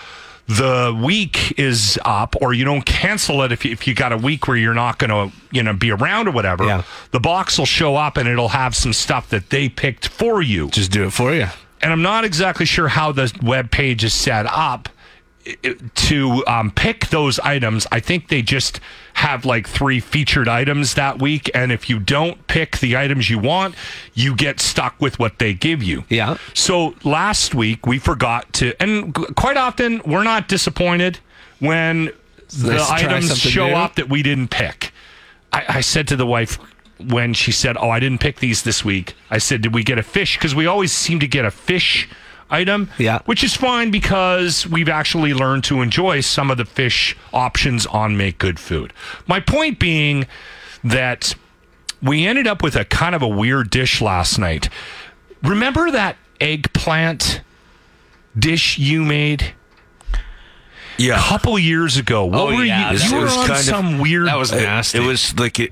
the 0.47 0.99
week 0.99 1.53
is 1.59 1.99
up, 2.03 2.35
or 2.41 2.53
you 2.53 2.65
don't 2.65 2.83
cancel 2.83 3.43
it 3.43 3.51
if 3.51 3.63
you, 3.63 3.71
if 3.71 3.85
you 3.87 3.93
got 3.93 4.11
a 4.11 4.17
week 4.17 4.47
where 4.47 4.57
you're 4.57 4.73
not 4.73 4.97
going 4.97 5.11
to 5.11 5.35
you 5.51 5.61
know 5.61 5.73
be 5.73 5.91
around 5.91 6.27
or 6.27 6.31
whatever, 6.31 6.65
Yeah. 6.65 6.81
the 7.11 7.19
box 7.19 7.59
will 7.59 7.67
show 7.67 7.95
up 7.95 8.17
and 8.17 8.27
it'll 8.27 8.49
have 8.49 8.75
some 8.75 8.93
stuff 8.93 9.29
that 9.29 9.51
they 9.51 9.69
picked 9.69 10.07
for 10.07 10.41
you 10.41 10.69
Just 10.69 10.91
do 10.91 11.03
it 11.05 11.13
for 11.13 11.35
you. 11.35 11.45
And 11.81 11.91
I'm 11.91 12.01
not 12.01 12.25
exactly 12.25 12.65
sure 12.65 12.87
how 12.87 13.11
the 13.11 13.31
web 13.41 13.71
page 13.71 14.03
is 14.03 14.13
set 14.13 14.45
up 14.47 14.89
to 15.95 16.43
um, 16.47 16.71
pick 16.71 17.07
those 17.07 17.39
items. 17.39 17.87
I 17.91 17.99
think 17.99 18.27
they 18.27 18.41
just 18.41 18.79
have 19.13 19.45
like 19.45 19.67
three 19.67 19.99
featured 19.99 20.47
items 20.47 20.93
that 20.95 21.21
week, 21.21 21.49
and 21.53 21.71
if 21.71 21.89
you 21.89 21.99
don't 21.99 22.45
pick 22.47 22.79
the 22.79 22.97
items 22.97 23.29
you 23.29 23.39
want, 23.39 23.75
you 24.13 24.35
get 24.35 24.59
stuck 24.59 24.99
with 24.99 25.17
what 25.19 25.39
they 25.39 25.53
give 25.53 25.81
you. 25.81 26.03
Yeah. 26.09 26.37
So 26.53 26.95
last 27.03 27.55
week 27.55 27.87
we 27.87 27.99
forgot 27.99 28.51
to, 28.53 28.73
and 28.81 29.13
quite 29.35 29.57
often 29.57 30.01
we're 30.05 30.23
not 30.23 30.47
disappointed 30.47 31.19
when 31.59 32.11
the 32.49 32.73
to 32.73 32.77
try 32.77 32.97
items 33.03 33.37
show 33.37 33.67
new. 33.67 33.73
up 33.73 33.95
that 33.95 34.09
we 34.09 34.23
didn't 34.23 34.49
pick. 34.49 34.91
I, 35.51 35.65
I 35.69 35.81
said 35.81 36.07
to 36.09 36.15
the 36.15 36.25
wife 36.25 36.59
when 36.99 37.33
she 37.33 37.51
said, 37.51 37.77
"Oh, 37.79 37.89
I 37.89 37.99
didn't 37.99 38.19
pick 38.19 38.39
these 38.39 38.63
this 38.63 38.83
week." 38.85 39.15
I 39.31 39.37
said, 39.37 39.61
"Did 39.61 39.73
we 39.73 39.83
get 39.83 39.97
a 39.97 40.03
fish?" 40.03 40.37
Because 40.37 40.53
we 40.53 40.65
always 40.65 40.91
seem 40.91 41.19
to 41.19 41.27
get 41.27 41.45
a 41.45 41.51
fish 41.51 42.07
item, 42.51 42.89
Yeah. 42.97 43.19
which 43.25 43.43
is 43.43 43.55
fine 43.55 43.91
because 43.91 44.65
we've 44.67 44.89
actually 44.89 45.33
learned 45.33 45.63
to 45.65 45.81
enjoy 45.81 46.21
some 46.21 46.49
of 46.49 46.57
the 46.57 46.65
fish 46.65 47.15
options 47.31 47.85
on 47.85 48.17
Make 48.17 48.37
Good 48.39 48.59
Food. 48.59 48.91
My 49.27 49.39
point 49.39 49.77
being 49.79 50.25
that 50.83 51.35
we 52.01 52.25
ended 52.25 52.47
up 52.47 52.63
with 52.63 52.75
a 52.75 52.85
kind 52.85 53.13
of 53.13 53.21
a 53.21 53.27
weird 53.27 53.69
dish 53.69 54.01
last 54.01 54.39
night. 54.39 54.69
Remember 55.43 55.91
that 55.91 56.15
eggplant 56.41 57.41
dish 58.37 58.77
you 58.77 59.03
made 59.03 59.53
Yeah. 60.97 61.19
a 61.19 61.21
couple 61.21 61.57
years 61.59 61.97
ago? 61.97 62.25
What 62.25 62.39
Oh, 62.39 62.45
were 62.55 62.63
yeah, 62.63 62.91
you? 62.91 62.97
that 62.97 63.09
You 63.09 63.15
were 63.17 63.23
was 63.25 63.37
on 63.37 63.47
kind 63.47 63.59
of- 63.59 63.65
some 63.65 63.99
weird. 63.99 64.27
That 64.27 64.37
was 64.37 64.51
It- 64.51 64.61
nasty. 64.63 64.97
It, 64.97 65.01
was 65.01 65.37
like 65.37 65.59
an 65.59 65.69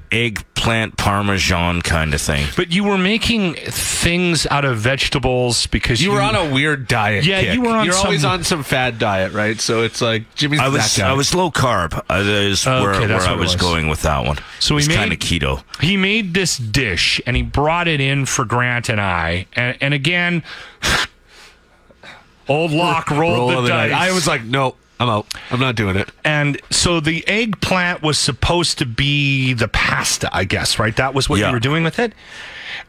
eggplant 0.57 0.97
parmesan 0.97 1.81
kind 1.81 2.13
of 2.13 2.21
thing. 2.21 2.47
But 2.55 2.71
you 2.71 2.83
were 2.83 2.97
making 2.97 3.55
things 3.55 4.45
out 4.47 4.65
of 4.65 4.77
vegetables 4.77 5.67
because 5.67 6.01
You 6.01 6.09
you, 6.11 6.15
were 6.15 6.21
on 6.21 6.35
a 6.35 6.51
weird 6.53 6.87
diet. 6.87 7.25
Yeah, 7.25 7.41
kick. 7.41 7.53
you 7.53 7.61
were 7.61 7.69
on 7.69 7.85
You're 7.85 7.95
always 7.95 8.25
on 8.25 8.43
some 8.43 8.63
fad 8.63 8.99
diet, 8.99 9.33
right? 9.33 9.59
So 9.59 9.83
it's 9.83 10.01
like 10.01 10.33
Jimmy's 10.35 10.59
I 10.59 10.69
was 10.69 10.95
that 10.95 11.01
guy. 11.01 11.09
I 11.09 11.13
was 11.13 11.33
low 11.35 11.51
carb. 11.51 11.93
Uh, 12.09 12.23
that 12.23 12.27
is 12.27 12.65
Okay, 12.65 12.81
where, 12.83 13.07
where 13.07 13.21
I 13.21 13.33
was, 13.33 13.53
was. 13.53 13.55
going 13.61 13.87
with 13.87 14.01
that 14.03 14.25
one. 14.25 14.37
So 14.59 14.77
he 14.77 14.87
made- 14.87 14.95
kind 14.95 15.13
of 15.13 15.19
keto. 15.19 15.63
he 15.81 15.97
made 15.97 16.33
this 16.33 16.57
dish 16.57 17.21
and 17.25 17.35
he 17.35 17.43
brought 17.43 17.87
it 17.87 18.01
in 18.01 18.25
for 18.25 18.45
Grant 18.45 18.89
and 18.89 18.99
I. 19.01 19.45
And, 19.53 19.77
and 19.81 19.93
again, 19.93 20.43
old 22.47 22.71
Lock 22.71 23.09
rolled 23.11 23.21
Roll 23.21 23.47
the 23.49 23.61
the 23.61 23.69
dice. 23.69 23.91
dice. 23.91 24.09
I 24.09 24.13
was 24.13 24.27
like, 24.27 24.43
no, 24.43 24.75
I'm 24.99 25.09
out. 25.09 25.27
I'm 25.51 25.59
not 25.59 25.75
doing 25.75 25.95
it. 25.95 26.09
And 26.23 26.59
so 26.71 26.99
the 26.99 27.27
eggplant 27.27 28.01
was 28.01 28.17
supposed 28.17 28.77
to 28.79 28.85
be 28.85 29.53
the 29.53 29.67
pasta, 29.67 30.29
I 30.35 30.43
guess, 30.43 30.79
right? 30.79 30.95
That 30.95 31.13
was 31.13 31.29
what 31.29 31.39
Yeah. 31.39 31.47
you 31.47 31.53
were 31.53 31.59
doing 31.59 31.83
with 31.83 31.99
it. 31.99 32.13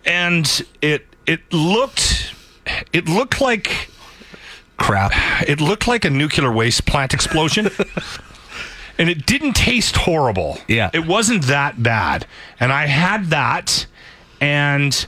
And 0.07 0.63
it 0.81 1.07
it 1.27 1.41
looked 1.53 2.33
it 2.93 3.09
looked 3.09 3.41
like 3.41 3.91
Crap. 4.79 5.13
it 5.49 5.61
looked 5.61 5.87
like 5.87 6.05
a 6.05 6.11
nuclear 6.11 6.51
waste 6.53 6.87
plant 6.87 7.13
explosion. 7.13 7.69
and 8.99 9.11
it 9.11 9.27
didn't 9.27 9.55
taste 9.55 9.97
horrible. 9.97 10.59
Yeah. 10.69 10.91
It 10.95 11.07
wasn't 11.07 11.45
that 11.45 11.83
bad. 11.83 12.27
And 12.59 12.73
I 12.73 12.87
had 12.87 13.27
that 13.27 13.87
and 14.41 15.07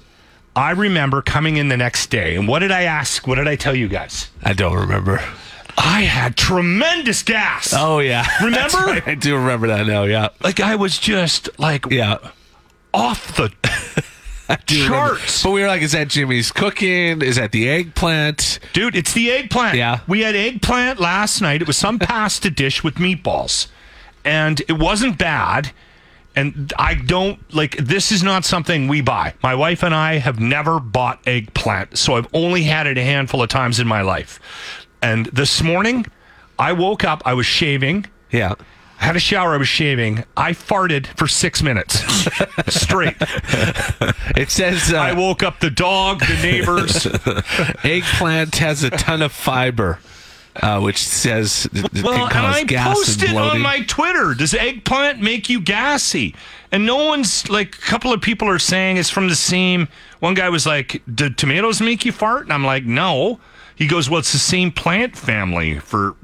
I 0.57 0.73
remember 0.73 1.23
coming 1.23 1.57
in 1.57 1.69
the 1.69 1.77
next 1.77 2.09
day. 2.11 2.35
And 2.37 2.47
what 2.49 2.59
did 2.59 2.73
I 2.73 2.83
ask? 2.83 3.27
What 3.27 3.37
did 3.37 3.49
I 3.49 3.57
tell 3.57 3.75
you 3.75 3.89
guys? 3.89 4.31
I 4.43 4.53
don't 4.53 4.75
remember. 4.77 5.23
I 5.83 6.03
had 6.03 6.37
tremendous 6.37 7.23
gas. 7.23 7.73
Oh 7.77 8.01
yeah, 8.01 8.27
Remember? 8.43 8.77
Right. 8.79 9.07
I 9.09 9.15
do 9.15 9.37
remember 9.37 9.69
that 9.69 9.87
now. 9.87 10.05
Yeah, 10.05 10.29
Like 10.43 10.61
I 10.61 10.77
was 10.77 10.99
just 10.99 11.49
like 11.59 11.87
yeah. 11.91 12.19
off 12.93 13.35
the 13.37 13.53
I 14.49 14.57
do 14.67 14.85
remember. 14.85 15.17
charts. 15.17 15.43
But 15.43 15.53
we 15.53 15.61
were 15.63 15.69
like, 15.69 15.81
is 15.83 15.93
that 15.93 16.09
Jimmy's 16.09 16.51
cooking? 16.51 17.23
Is 17.23 17.37
that 17.37 17.53
the 17.53 17.69
eggplant? 17.69 18.59
Dude, 18.73 18.97
it's 18.97 19.13
the 19.13 19.31
eggplant. 19.31 19.77
Yeah. 19.77 20.01
We 20.09 20.21
had 20.23 20.35
eggplant 20.35 20.99
last 21.01 21.41
night. 21.41 21.63
It 21.63 21.69
was 21.69 21.77
some 21.77 21.99
pasta 22.01 22.51
dish 22.51 22.83
with 22.83 22.97
meatballs. 22.97 23.69
And 24.25 24.61
it 24.69 24.73
wasn't 24.79 25.19
bad. 25.19 25.71
And 26.37 26.73
I 26.79 26.95
don't 26.95 27.39
like 27.55 27.77
this 27.77 28.11
is 28.13 28.23
not 28.23 28.45
something 28.45 28.87
we 28.89 29.01
buy. 29.01 29.35
My 29.43 29.55
wife 29.55 29.83
and 29.83 29.95
I 29.95 30.19
have 30.19 30.41
never 30.41 30.79
bought 30.81 31.21
eggplant. 31.27 31.97
So 31.99 32.17
I've 32.17 32.29
only 32.35 32.63
had 32.65 32.87
it 32.87 32.99
a 32.99 33.03
handful 33.05 33.43
of 33.43 33.49
times 33.49 33.79
in 33.81 33.87
my 33.87 34.03
life. 34.03 34.41
And 35.03 35.27
this 35.27 35.63
morning, 35.63 36.07
I 36.59 36.73
woke 36.73 37.05
up, 37.05 37.23
I 37.25 37.35
was 37.35 37.47
shaving. 37.47 38.07
Yeah. 38.31 38.55
I 39.01 39.05
had 39.05 39.17
a 39.17 39.21
shower, 39.21 39.55
I 39.55 39.57
was 39.57 39.69
shaving. 39.69 40.25
I 40.37 40.53
farted 40.53 41.07
for 41.17 41.27
six 41.27 41.63
minutes 41.63 42.01
straight. 42.69 43.17
It 44.37 44.51
says 44.51 44.93
uh, 44.93 44.99
I 44.99 45.15
woke 45.15 45.43
up 45.43 45.61
the 45.61 45.71
dog, 45.71 46.21
the 46.21 46.39
neighbors. 46.43 47.07
eggplant 47.85 48.57
has 48.57 48.83
a 48.83 48.91
ton 48.91 49.23
of 49.23 49.33
fiber, 49.33 50.01
uh, 50.57 50.81
which 50.81 50.99
says 50.99 51.67
it 51.73 51.87
it 51.97 52.05
Well, 52.05 52.27
and 52.27 52.47
I 52.47 52.65
posted 52.93 53.31
and 53.31 53.39
on 53.39 53.61
my 53.63 53.81
Twitter. 53.85 54.35
Does 54.35 54.53
eggplant 54.53 55.23
make 55.23 55.49
you 55.49 55.63
gassy? 55.63 56.35
And 56.71 56.85
no 56.85 57.07
one's 57.07 57.49
like. 57.49 57.77
A 57.77 57.81
couple 57.81 58.13
of 58.13 58.21
people 58.21 58.49
are 58.51 58.59
saying 58.59 58.99
it's 58.99 59.09
from 59.11 59.29
the 59.29 59.35
same. 59.35 59.89
One 60.19 60.35
guy 60.35 60.51
was 60.51 60.67
like, 60.67 61.03
"Do 61.13 61.31
tomatoes 61.31 61.81
make 61.81 62.05
you 62.05 62.13
fart?" 62.13 62.43
And 62.43 62.53
I'm 62.53 62.65
like, 62.67 62.85
"No." 62.85 63.41
He 63.81 63.87
goes, 63.89 64.09
"Well, 64.11 64.21
it's 64.21 64.33
the 64.33 64.39
same 64.39 64.71
plant 64.71 65.17
family." 65.17 65.79
For 65.81 66.15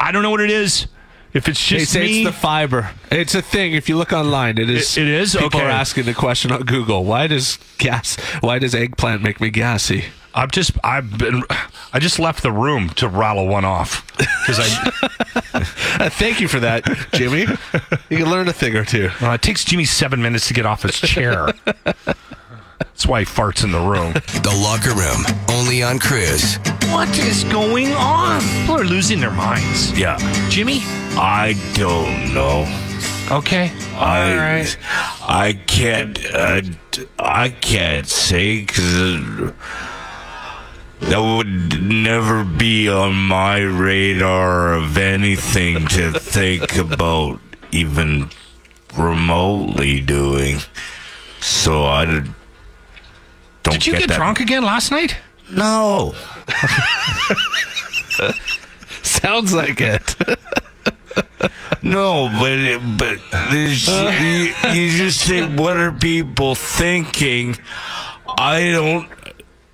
I 0.00 0.10
don't 0.10 0.22
know 0.22 0.30
what 0.30 0.40
it 0.40 0.50
is. 0.50 0.86
If 1.34 1.46
it's 1.46 1.62
just 1.64 1.94
me, 1.94 2.22
it's 2.22 2.30
the 2.30 2.32
fiber. 2.32 2.90
It's 3.12 3.34
a 3.34 3.42
thing. 3.42 3.74
If 3.74 3.86
you 3.90 3.98
look 3.98 4.14
online, 4.14 4.56
it 4.56 4.70
is. 4.70 4.96
It- 4.96 5.02
it 5.02 5.08
is? 5.08 5.32
People 5.34 5.46
Okay. 5.60 5.60
are 5.60 5.68
asking 5.70 6.04
the 6.06 6.14
question 6.14 6.50
on 6.50 6.62
Google. 6.62 7.04
Why 7.04 7.26
does 7.26 7.58
gas? 7.76 8.16
Why 8.40 8.58
does 8.58 8.74
eggplant 8.74 9.22
make 9.22 9.38
me 9.40 9.50
gassy? 9.50 10.06
I've 10.34 10.50
just 10.50 10.72
I've 10.82 11.18
been 11.18 11.42
I 11.92 11.98
just 11.98 12.18
left 12.18 12.42
the 12.42 12.50
room 12.52 12.88
to 12.90 13.08
rattle 13.08 13.46
one 13.46 13.64
off 13.66 14.06
because 14.16 14.58
I 14.58 14.90
Uh, 16.00 16.08
thank 16.10 16.40
you 16.40 16.46
for 16.48 16.60
that, 16.60 16.84
Jimmy. 17.12 17.40
you 18.08 18.16
can 18.18 18.30
learn 18.30 18.46
a 18.48 18.52
thing 18.52 18.76
or 18.76 18.84
two. 18.84 19.10
well, 19.20 19.32
it 19.32 19.42
takes 19.42 19.64
Jimmy 19.64 19.84
seven 19.84 20.22
minutes 20.22 20.46
to 20.48 20.54
get 20.54 20.64
off 20.64 20.82
his 20.82 20.98
chair. 21.00 21.48
That's 22.98 23.06
why 23.06 23.20
he 23.20 23.26
farts 23.26 23.62
in 23.62 23.70
the 23.70 23.78
room. 23.78 24.12
The 24.42 24.60
Locker 24.60 24.92
Room, 24.92 25.24
only 25.56 25.84
on 25.84 26.00
Cruise. 26.00 26.56
What 26.90 27.08
is 27.16 27.44
going 27.44 27.92
on? 27.92 28.40
People 28.40 28.74
are 28.80 28.84
losing 28.84 29.20
their 29.20 29.30
minds. 29.30 29.96
Yeah. 29.96 30.18
Jimmy? 30.50 30.80
I 31.16 31.54
don't 31.74 32.34
know. 32.34 32.66
Okay. 33.30 33.70
I, 33.94 34.30
All 34.32 34.36
right. 34.36 34.76
I 35.22 35.52
can't. 35.68 36.18
Uh, 36.34 36.62
d- 36.90 37.06
I 37.20 37.50
can't 37.50 38.08
say 38.08 38.62
because 38.62 39.52
that 40.98 41.18
would 41.20 41.80
never 41.80 42.42
be 42.42 42.88
on 42.88 43.14
my 43.14 43.58
radar 43.60 44.74
of 44.74 44.98
anything 44.98 45.86
to 45.86 46.18
think 46.18 46.76
about, 46.76 47.38
even 47.70 48.30
remotely 48.96 50.00
doing. 50.00 50.58
So 51.40 51.84
I 51.84 52.04
d- 52.22 52.30
don't. 53.70 53.80
Did 53.80 53.86
you 53.86 53.98
get 53.98 54.08
that. 54.08 54.16
drunk 54.16 54.40
again 54.40 54.62
last 54.62 54.90
night? 54.90 55.16
No. 55.50 56.14
Sounds 59.02 59.52
like 59.52 59.80
it. 59.80 60.14
No, 61.80 62.28
but 62.40 62.52
it, 62.52 62.80
but 62.98 63.18
you, 63.52 64.52
you 64.72 64.90
just 64.96 65.24
think, 65.26 65.58
what 65.58 65.76
are 65.76 65.92
people 65.92 66.54
thinking? 66.54 67.56
I 68.26 68.70
don't. 68.72 69.08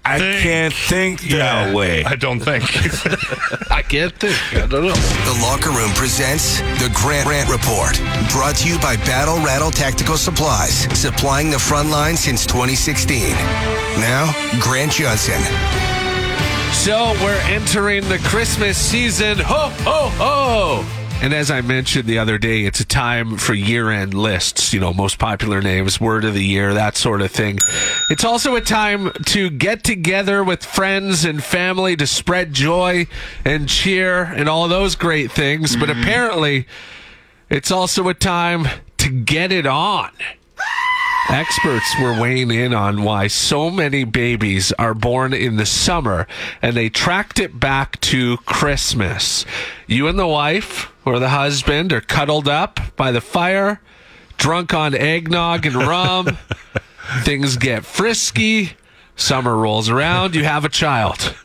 I 0.06 0.18
Think. 0.18 0.42
can't 0.42 0.74
think 0.74 1.20
that 1.30 1.74
way. 1.74 2.04
I 2.04 2.14
don't 2.14 2.38
think. 2.40 2.64
I 3.70 3.80
can't 3.80 4.12
think. 4.14 4.36
I 4.54 4.66
don't 4.66 4.84
know. 4.84 4.92
The 4.92 5.38
Locker 5.40 5.70
Room 5.70 5.90
presents 5.94 6.60
the 6.82 6.90
Grant 6.94 7.26
Rant 7.26 7.48
Report. 7.48 7.96
Brought 8.30 8.56
to 8.56 8.68
you 8.68 8.78
by 8.80 8.96
Battle 8.96 9.36
Rattle 9.38 9.70
Tactical 9.70 10.18
Supplies, 10.18 10.74
supplying 10.98 11.50
the 11.50 11.58
front 11.58 11.88
line 11.88 12.16
since 12.18 12.44
2016. 12.44 13.30
Now, 13.98 14.30
Grant 14.60 14.92
Johnson. 14.92 15.40
So 16.74 17.14
we're 17.22 17.40
entering 17.46 18.06
the 18.08 18.18
Christmas 18.18 18.76
season. 18.76 19.38
Ho, 19.38 19.70
ho, 19.84 20.08
ho! 20.18 20.84
And 21.22 21.32
as 21.32 21.50
I 21.50 21.60
mentioned 21.62 22.06
the 22.06 22.18
other 22.18 22.36
day, 22.36 22.64
it's 22.64 22.80
a 22.80 22.84
time 22.84 23.38
for 23.38 23.54
year 23.54 23.90
end 23.90 24.12
lists, 24.12 24.74
you 24.74 24.80
know, 24.80 24.92
most 24.92 25.18
popular 25.18 25.62
names, 25.62 25.98
word 26.00 26.24
of 26.24 26.34
the 26.34 26.44
year, 26.44 26.74
that 26.74 26.96
sort 26.96 27.22
of 27.22 27.30
thing. 27.30 27.58
It's 28.10 28.24
also 28.24 28.54
a 28.54 28.60
time 28.60 29.12
to 29.26 29.48
get 29.48 29.82
together 29.82 30.44
with 30.44 30.62
friends 30.64 31.24
and 31.24 31.42
family 31.42 31.96
to 31.96 32.06
spread 32.06 32.52
joy 32.52 33.06
and 33.44 33.68
cheer 33.68 34.24
and 34.24 34.48
all 34.48 34.68
those 34.68 34.94
great 34.94 35.32
things. 35.32 35.74
But 35.74 35.88
mm-hmm. 35.88 36.02
apparently, 36.02 36.66
it's 37.48 37.70
also 37.70 38.08
a 38.08 38.14
time 38.14 38.68
to 38.98 39.08
get 39.08 39.52
it 39.52 39.66
on. 39.66 40.10
Experts 41.30 41.94
were 41.98 42.20
weighing 42.20 42.50
in 42.50 42.74
on 42.74 43.02
why 43.02 43.28
so 43.28 43.70
many 43.70 44.04
babies 44.04 44.72
are 44.72 44.92
born 44.92 45.32
in 45.32 45.56
the 45.56 45.64
summer, 45.64 46.26
and 46.60 46.76
they 46.76 46.90
tracked 46.90 47.40
it 47.40 47.58
back 47.58 47.98
to 48.02 48.36
Christmas. 48.38 49.46
You 49.86 50.06
and 50.08 50.18
the 50.18 50.26
wife 50.26 50.92
or 51.06 51.18
the 51.18 51.30
husband 51.30 51.94
are 51.94 52.02
cuddled 52.02 52.46
up 52.46 52.78
by 52.96 53.10
the 53.10 53.22
fire, 53.22 53.80
drunk 54.36 54.74
on 54.74 54.94
eggnog 54.94 55.64
and 55.64 55.76
rum. 55.76 56.36
Things 57.22 57.56
get 57.56 57.84
frisky. 57.84 58.72
Summer 59.16 59.56
rolls 59.56 59.88
around. 59.88 60.34
You 60.34 60.44
have 60.44 60.64
a 60.64 60.68
child. 60.68 61.34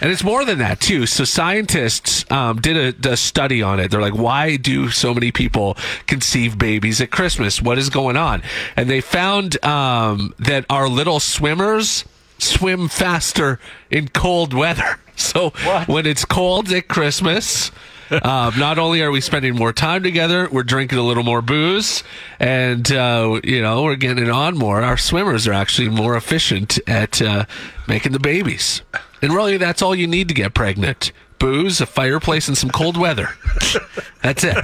And 0.00 0.10
it's 0.10 0.24
more 0.24 0.44
than 0.44 0.58
that 0.58 0.80
too. 0.80 1.06
So 1.06 1.24
scientists 1.24 2.30
um, 2.30 2.60
did 2.60 3.04
a, 3.06 3.10
a 3.10 3.16
study 3.16 3.62
on 3.62 3.78
it. 3.80 3.90
They're 3.90 4.00
like, 4.00 4.14
why 4.14 4.56
do 4.56 4.88
so 4.88 5.12
many 5.12 5.30
people 5.30 5.76
conceive 6.06 6.58
babies 6.58 7.00
at 7.00 7.10
Christmas? 7.10 7.60
What 7.60 7.76
is 7.76 7.90
going 7.90 8.16
on? 8.16 8.42
And 8.76 8.88
they 8.88 9.02
found 9.02 9.62
um, 9.64 10.34
that 10.38 10.64
our 10.70 10.88
little 10.88 11.20
swimmers 11.20 12.04
swim 12.38 12.88
faster 12.88 13.60
in 13.90 14.08
cold 14.08 14.54
weather. 14.54 14.98
So 15.20 15.50
when 15.84 16.06
it's 16.06 16.24
cold 16.24 16.72
at 16.72 16.88
Christmas. 16.88 17.70
Um, 18.10 18.58
not 18.58 18.78
only 18.78 19.02
are 19.02 19.10
we 19.10 19.20
spending 19.20 19.54
more 19.54 19.72
time 19.72 20.02
together, 20.02 20.48
we're 20.50 20.62
drinking 20.62 20.98
a 20.98 21.02
little 21.02 21.22
more 21.22 21.42
booze, 21.42 22.02
and 22.38 22.90
uh, 22.90 23.40
you 23.44 23.62
know 23.62 23.84
we're 23.84 23.96
getting 23.96 24.24
it 24.24 24.30
on 24.30 24.58
more. 24.58 24.82
Our 24.82 24.96
swimmers 24.96 25.46
are 25.46 25.52
actually 25.52 25.88
more 25.88 26.16
efficient 26.16 26.78
at 26.88 27.22
uh, 27.22 27.44
making 27.86 28.12
the 28.12 28.18
babies. 28.18 28.82
And 29.22 29.32
really, 29.32 29.58
that's 29.58 29.82
all 29.82 29.94
you 29.94 30.06
need 30.06 30.28
to 30.28 30.34
get 30.34 30.54
pregnant 30.54 31.12
booze, 31.38 31.80
a 31.80 31.86
fireplace, 31.86 32.46
and 32.46 32.56
some 32.56 32.70
cold 32.70 32.96
weather. 32.96 33.30
That's 34.22 34.44
it. 34.44 34.56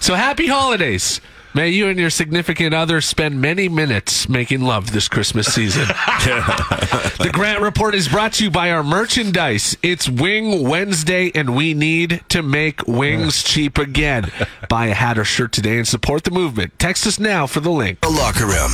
So 0.00 0.14
happy 0.14 0.48
holidays. 0.48 1.20
May 1.56 1.70
you 1.70 1.88
and 1.88 1.98
your 1.98 2.10
significant 2.10 2.74
other 2.74 3.00
spend 3.00 3.40
many 3.40 3.66
minutes 3.66 4.28
making 4.28 4.60
love 4.60 4.92
this 4.92 5.08
Christmas 5.08 5.46
season. 5.46 5.86
the 5.88 7.30
Grant 7.32 7.62
Report 7.62 7.94
is 7.94 8.08
brought 8.08 8.34
to 8.34 8.44
you 8.44 8.50
by 8.50 8.70
our 8.70 8.82
merchandise. 8.82 9.74
It's 9.82 10.06
Wing 10.06 10.68
Wednesday, 10.68 11.32
and 11.34 11.56
we 11.56 11.72
need 11.72 12.22
to 12.28 12.42
make 12.42 12.86
wings 12.86 13.42
cheap 13.42 13.78
again. 13.78 14.30
Buy 14.68 14.88
a 14.88 14.92
hat 14.94 15.16
or 15.16 15.24
shirt 15.24 15.52
today 15.52 15.78
and 15.78 15.88
support 15.88 16.24
the 16.24 16.30
movement. 16.30 16.78
Text 16.78 17.06
us 17.06 17.18
now 17.18 17.46
for 17.46 17.60
the 17.60 17.70
link. 17.70 18.02
The 18.02 18.10
Locker 18.10 18.44
Room. 18.44 18.72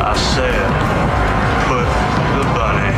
I 0.00 0.16
said, 0.16 0.70
put 1.68 1.84
the 2.38 2.44
bunny 2.54 2.96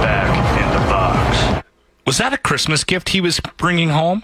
back 0.00 0.32
in 0.64 0.72
the 0.72 0.88
box. 0.88 1.66
Was 2.06 2.16
that 2.16 2.32
a 2.32 2.38
Christmas 2.38 2.84
gift 2.84 3.10
he 3.10 3.20
was 3.20 3.38
bringing 3.58 3.90
home, 3.90 4.22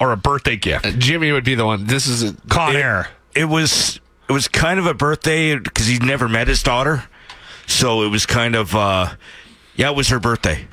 or 0.00 0.12
a 0.12 0.16
birthday 0.16 0.56
gift? 0.56 0.98
Jimmy 0.98 1.32
would 1.32 1.44
be 1.44 1.54
the 1.54 1.66
one. 1.66 1.86
This 1.86 2.06
is 2.06 2.22
a, 2.22 2.34
Con 2.48 2.76
Air. 2.76 3.08
It 3.34 3.46
was 3.46 4.00
it 4.28 4.32
was 4.32 4.48
kind 4.48 4.78
of 4.78 4.86
a 4.86 4.94
birthday 4.94 5.56
because 5.58 5.86
he'd 5.86 6.02
never 6.02 6.28
met 6.28 6.48
his 6.48 6.62
daughter, 6.62 7.04
so 7.66 8.02
it 8.02 8.08
was 8.08 8.26
kind 8.26 8.54
of 8.54 8.74
uh, 8.74 9.14
yeah, 9.76 9.90
it 9.90 9.96
was 9.96 10.08
her 10.08 10.20
birthday. 10.20 10.66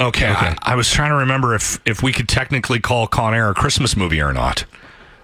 Okay, 0.00 0.28
I, 0.28 0.56
I 0.62 0.76
was 0.76 0.90
trying 0.90 1.10
to 1.10 1.16
remember 1.16 1.54
if 1.54 1.78
if 1.84 2.02
we 2.02 2.12
could 2.12 2.28
technically 2.28 2.80
call 2.80 3.06
Con 3.06 3.34
Air 3.34 3.50
a 3.50 3.54
Christmas 3.54 3.96
movie 3.96 4.20
or 4.20 4.32
not. 4.32 4.64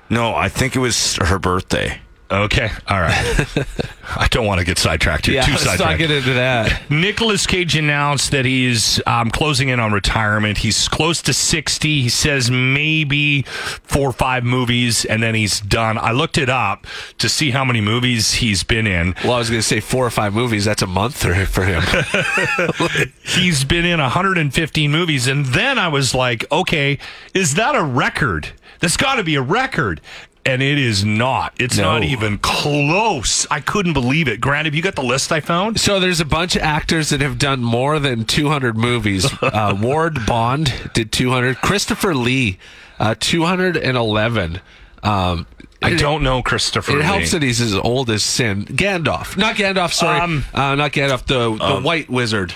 No, 0.08 0.34
I 0.34 0.48
think 0.48 0.76
it 0.76 0.78
was 0.78 1.16
her 1.16 1.38
birthday. 1.38 2.00
Okay, 2.30 2.70
all 2.88 3.00
right. 3.00 3.46
I 4.16 4.26
don't 4.30 4.46
want 4.46 4.58
to 4.58 4.64
get 4.64 4.78
sidetracked 4.78 5.26
here. 5.26 5.36
yeah, 5.36 5.44
Too 5.44 5.52
let's 5.52 5.78
not 5.78 5.96
get 5.96 6.10
into 6.10 6.32
that. 6.34 6.90
Nicolas 6.90 7.46
Cage 7.46 7.76
announced 7.76 8.32
that 8.32 8.44
he's 8.44 9.00
um, 9.06 9.30
closing 9.30 9.68
in 9.68 9.78
on 9.78 9.92
retirement. 9.92 10.58
He's 10.58 10.88
close 10.88 11.22
to 11.22 11.32
60. 11.32 12.02
He 12.02 12.08
says 12.08 12.50
maybe 12.50 13.42
four 13.42 14.08
or 14.08 14.12
five 14.12 14.42
movies, 14.42 15.04
and 15.04 15.22
then 15.22 15.34
he's 15.36 15.60
done. 15.60 15.98
I 15.98 16.10
looked 16.12 16.36
it 16.38 16.48
up 16.48 16.86
to 17.18 17.28
see 17.28 17.50
how 17.52 17.64
many 17.64 17.80
movies 17.80 18.34
he's 18.34 18.64
been 18.64 18.86
in. 18.86 19.14
Well, 19.22 19.34
I 19.34 19.38
was 19.38 19.48
going 19.50 19.60
to 19.60 19.66
say 19.66 19.80
four 19.80 20.04
or 20.04 20.10
five 20.10 20.34
movies. 20.34 20.64
That's 20.64 20.82
a 20.82 20.86
month 20.86 21.16
for, 21.16 21.32
for 21.46 21.64
him. 21.64 21.82
He's 23.22 23.64
been 23.64 23.84
in 23.84 24.00
115 24.00 24.90
movies. 24.90 25.26
And 25.26 25.46
then 25.46 25.78
I 25.78 25.88
was 25.88 26.14
like, 26.14 26.50
okay, 26.50 26.98
is 27.34 27.54
that 27.54 27.74
a 27.74 27.82
record? 27.82 28.48
That's 28.80 28.96
got 28.96 29.16
to 29.16 29.24
be 29.24 29.34
a 29.36 29.42
record. 29.42 30.00
And 30.46 30.62
it 30.62 30.78
is 30.78 31.04
not. 31.04 31.52
It's 31.58 31.76
No. 31.76 31.94
not 31.94 32.04
even 32.04 32.38
close. 32.38 33.46
I 33.50 33.60
couldn't 33.60 33.94
believe 33.94 34.28
it. 34.28 34.40
Grant, 34.40 34.66
have 34.66 34.74
you 34.76 34.80
got 34.82 34.94
the 34.94 35.02
list 35.02 35.32
I 35.32 35.40
found? 35.40 35.80
So 35.80 35.98
there's 35.98 36.20
a 36.20 36.24
bunch 36.24 36.54
of 36.54 36.62
actors 36.62 37.08
that 37.10 37.20
have 37.20 37.36
done 37.38 37.62
more 37.64 37.98
than 37.98 38.24
200 38.24 38.76
movies. 38.76 39.26
Uh, 39.42 39.76
Ward 39.80 40.24
Bond 40.26 40.72
did 40.94 41.10
200. 41.12 41.56
Christopher 41.60 42.14
Lee, 42.14 42.58
uh, 43.00 43.14
211. 43.18 44.60
Um, 45.02 45.46
I 45.82 45.90
it- 45.90 45.98
don't 45.98 46.22
know 46.22 46.42
Christopher 46.42 46.98
It 46.98 47.04
helps 47.04 47.32
that 47.32 47.42
he's 47.42 47.60
as 47.60 47.74
old 47.74 48.08
as 48.10 48.22
sin. 48.22 48.64
Gandalf, 48.66 49.36
not 49.36 49.56
Gandalf. 49.56 49.92
Sorry, 49.92 50.20
Um, 50.20 50.44
uh, 50.54 50.74
not 50.74 50.92
Gandalf. 50.92 51.26
The 51.26 51.54
the 51.56 51.80
White 51.80 52.08
Wizard. 52.08 52.54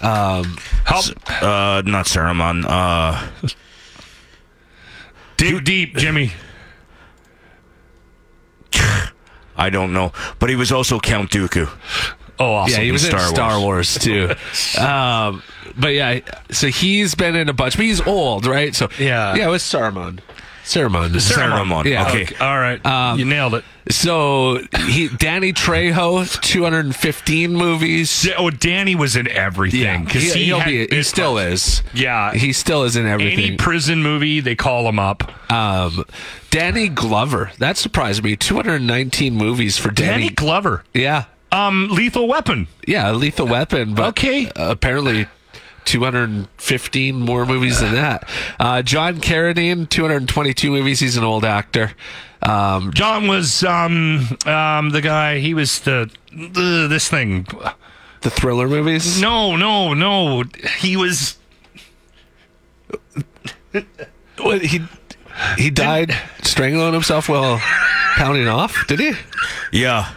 Um, 0.00 0.56
Help. 0.84 1.04
Uh, 1.42 1.82
not 1.84 2.06
Saruman. 2.06 2.64
Uh, 2.66 3.26
Dig 5.36 5.64
deep, 5.64 5.96
Jimmy. 5.96 6.32
I 9.58 9.68
don't 9.70 9.92
know, 9.92 10.12
but 10.38 10.48
he 10.48 10.56
was 10.56 10.72
also 10.72 10.98
Count 11.00 11.30
Dooku. 11.30 11.68
Oh, 12.38 12.52
awesome. 12.52 12.78
yeah, 12.78 12.84
he 12.84 12.92
was 12.92 13.04
in 13.04 13.10
Star 13.10 13.26
Star 13.28 13.60
Wars, 13.60 13.98
too. 13.98 14.30
um, 14.80 15.42
but 15.76 15.88
yeah, 15.88 16.20
so 16.50 16.68
he's 16.68 17.14
been 17.16 17.34
in 17.34 17.48
a 17.48 17.52
bunch. 17.52 17.76
But 17.76 17.84
he's 17.84 18.00
old, 18.06 18.46
right? 18.46 18.74
So 18.74 18.88
Yeah. 18.98 19.34
yeah, 19.34 19.48
it 19.48 19.50
was 19.50 19.62
Saruman. 19.62 20.20
Saruman. 20.68 21.08
Saruman. 21.16 21.84
Yeah. 21.86 22.06
Okay. 22.08 22.34
All 22.40 22.58
right. 22.58 22.84
Um, 22.84 23.18
you 23.18 23.24
nailed 23.24 23.54
it. 23.54 23.64
So 23.90 24.58
he, 24.86 25.08
Danny 25.08 25.54
Trejo, 25.54 26.40
215 26.42 27.54
movies. 27.54 28.22
Da- 28.22 28.34
Oh, 28.36 28.50
Danny 28.50 28.94
was 28.94 29.16
in 29.16 29.26
everything. 29.28 30.06
he, 30.08 30.18
he, 30.30 30.44
he'll 30.44 30.62
be. 30.62 30.86
He 30.86 31.02
still 31.02 31.34
parts. 31.36 31.80
is. 31.80 31.82
Yeah. 31.94 32.32
he 32.34 32.52
still 32.52 32.84
is 32.84 32.96
in 32.96 33.06
everything. 33.06 33.38
Any 33.46 33.56
prison 33.56 34.02
movie, 34.02 34.40
they 34.40 34.54
call 34.54 34.86
him 34.88 34.98
up. 34.98 35.32
Um, 35.50 36.04
Danny 36.50 36.88
Glover. 36.88 37.50
That 37.58 37.78
surprised 37.78 38.22
me. 38.22 38.36
219 38.36 39.34
movies 39.34 39.78
for 39.78 39.90
Danny 39.90 40.24
Danny. 40.24 40.28
Glover. 40.34 40.84
yeah, 40.92 41.24
Um, 41.50 41.88
Lethal 41.90 42.28
Weapon. 42.28 42.68
yeah, 42.86 43.10
Lethal 43.12 43.46
Weapon. 43.46 43.94
But 43.94 44.08
Okay. 44.08 44.50
apparently. 44.54 45.26
215 45.88 47.18
more 47.18 47.46
movies 47.46 47.80
than 47.80 47.94
that. 47.94 48.28
Uh, 48.60 48.82
John 48.82 49.20
Carradine, 49.20 49.88
222 49.88 50.70
movies. 50.70 51.00
He's 51.00 51.16
an 51.16 51.24
old 51.24 51.46
actor. 51.46 51.92
Um, 52.42 52.92
John 52.92 53.26
was 53.26 53.64
um, 53.64 54.28
um, 54.44 54.90
the 54.90 55.00
guy. 55.02 55.38
He 55.38 55.54
was 55.54 55.80
the, 55.80 56.10
the 56.30 56.86
this 56.88 57.08
thing. 57.08 57.46
the 58.20 58.30
thriller 58.30 58.68
movies. 58.68 59.20
No, 59.20 59.56
no, 59.56 59.94
no. 59.94 60.44
He 60.78 60.96
was. 60.96 61.38
What, 64.38 64.62
he 64.62 64.82
he 65.56 65.70
died 65.70 66.14
strangling 66.42 66.92
himself 66.92 67.28
while 67.28 67.58
pounding 68.16 68.46
off. 68.48 68.86
Did 68.86 69.00
he? 69.00 69.12
Yeah. 69.72 70.12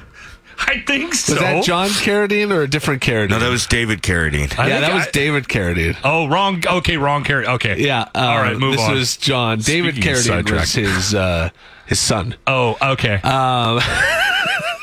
I 0.71 0.79
think 0.79 1.13
so. 1.13 1.33
Was 1.33 1.41
that 1.41 1.63
John 1.65 1.89
Carradine 1.89 2.49
or 2.49 2.61
a 2.61 2.67
different 2.67 3.01
Carradine? 3.01 3.31
No, 3.31 3.39
that 3.39 3.49
was 3.49 3.65
David 3.67 4.01
Carradine. 4.01 4.57
I 4.57 4.67
yeah, 4.67 4.79
think 4.79 4.87
that 4.87 4.93
was 4.93 5.07
David 5.07 5.43
Carradine. 5.49 5.97
Oh, 6.01 6.27
wrong. 6.29 6.63
Okay, 6.65 6.95
wrong 6.95 7.25
character. 7.25 7.51
Okay. 7.51 7.81
Yeah. 7.83 8.03
Uh, 8.15 8.19
All 8.19 8.37
right, 8.37 8.55
move 8.57 8.77
this 8.77 8.81
on. 8.81 8.93
was 8.93 9.17
John. 9.17 9.59
David 9.59 9.95
Speaking 9.95 10.11
of 10.11 10.17
Carradine 10.17 10.27
sidetrack. 10.27 10.59
was 10.61 10.73
his 10.73 11.13
uh, 11.13 11.49
his 11.87 11.99
son. 11.99 12.35
Oh, 12.47 12.77
okay. 12.81 13.15
Um, 13.15 13.81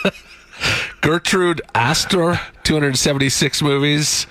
Gertrude 1.01 1.62
Astor, 1.74 2.38
276 2.64 3.62
movies. 3.62 4.27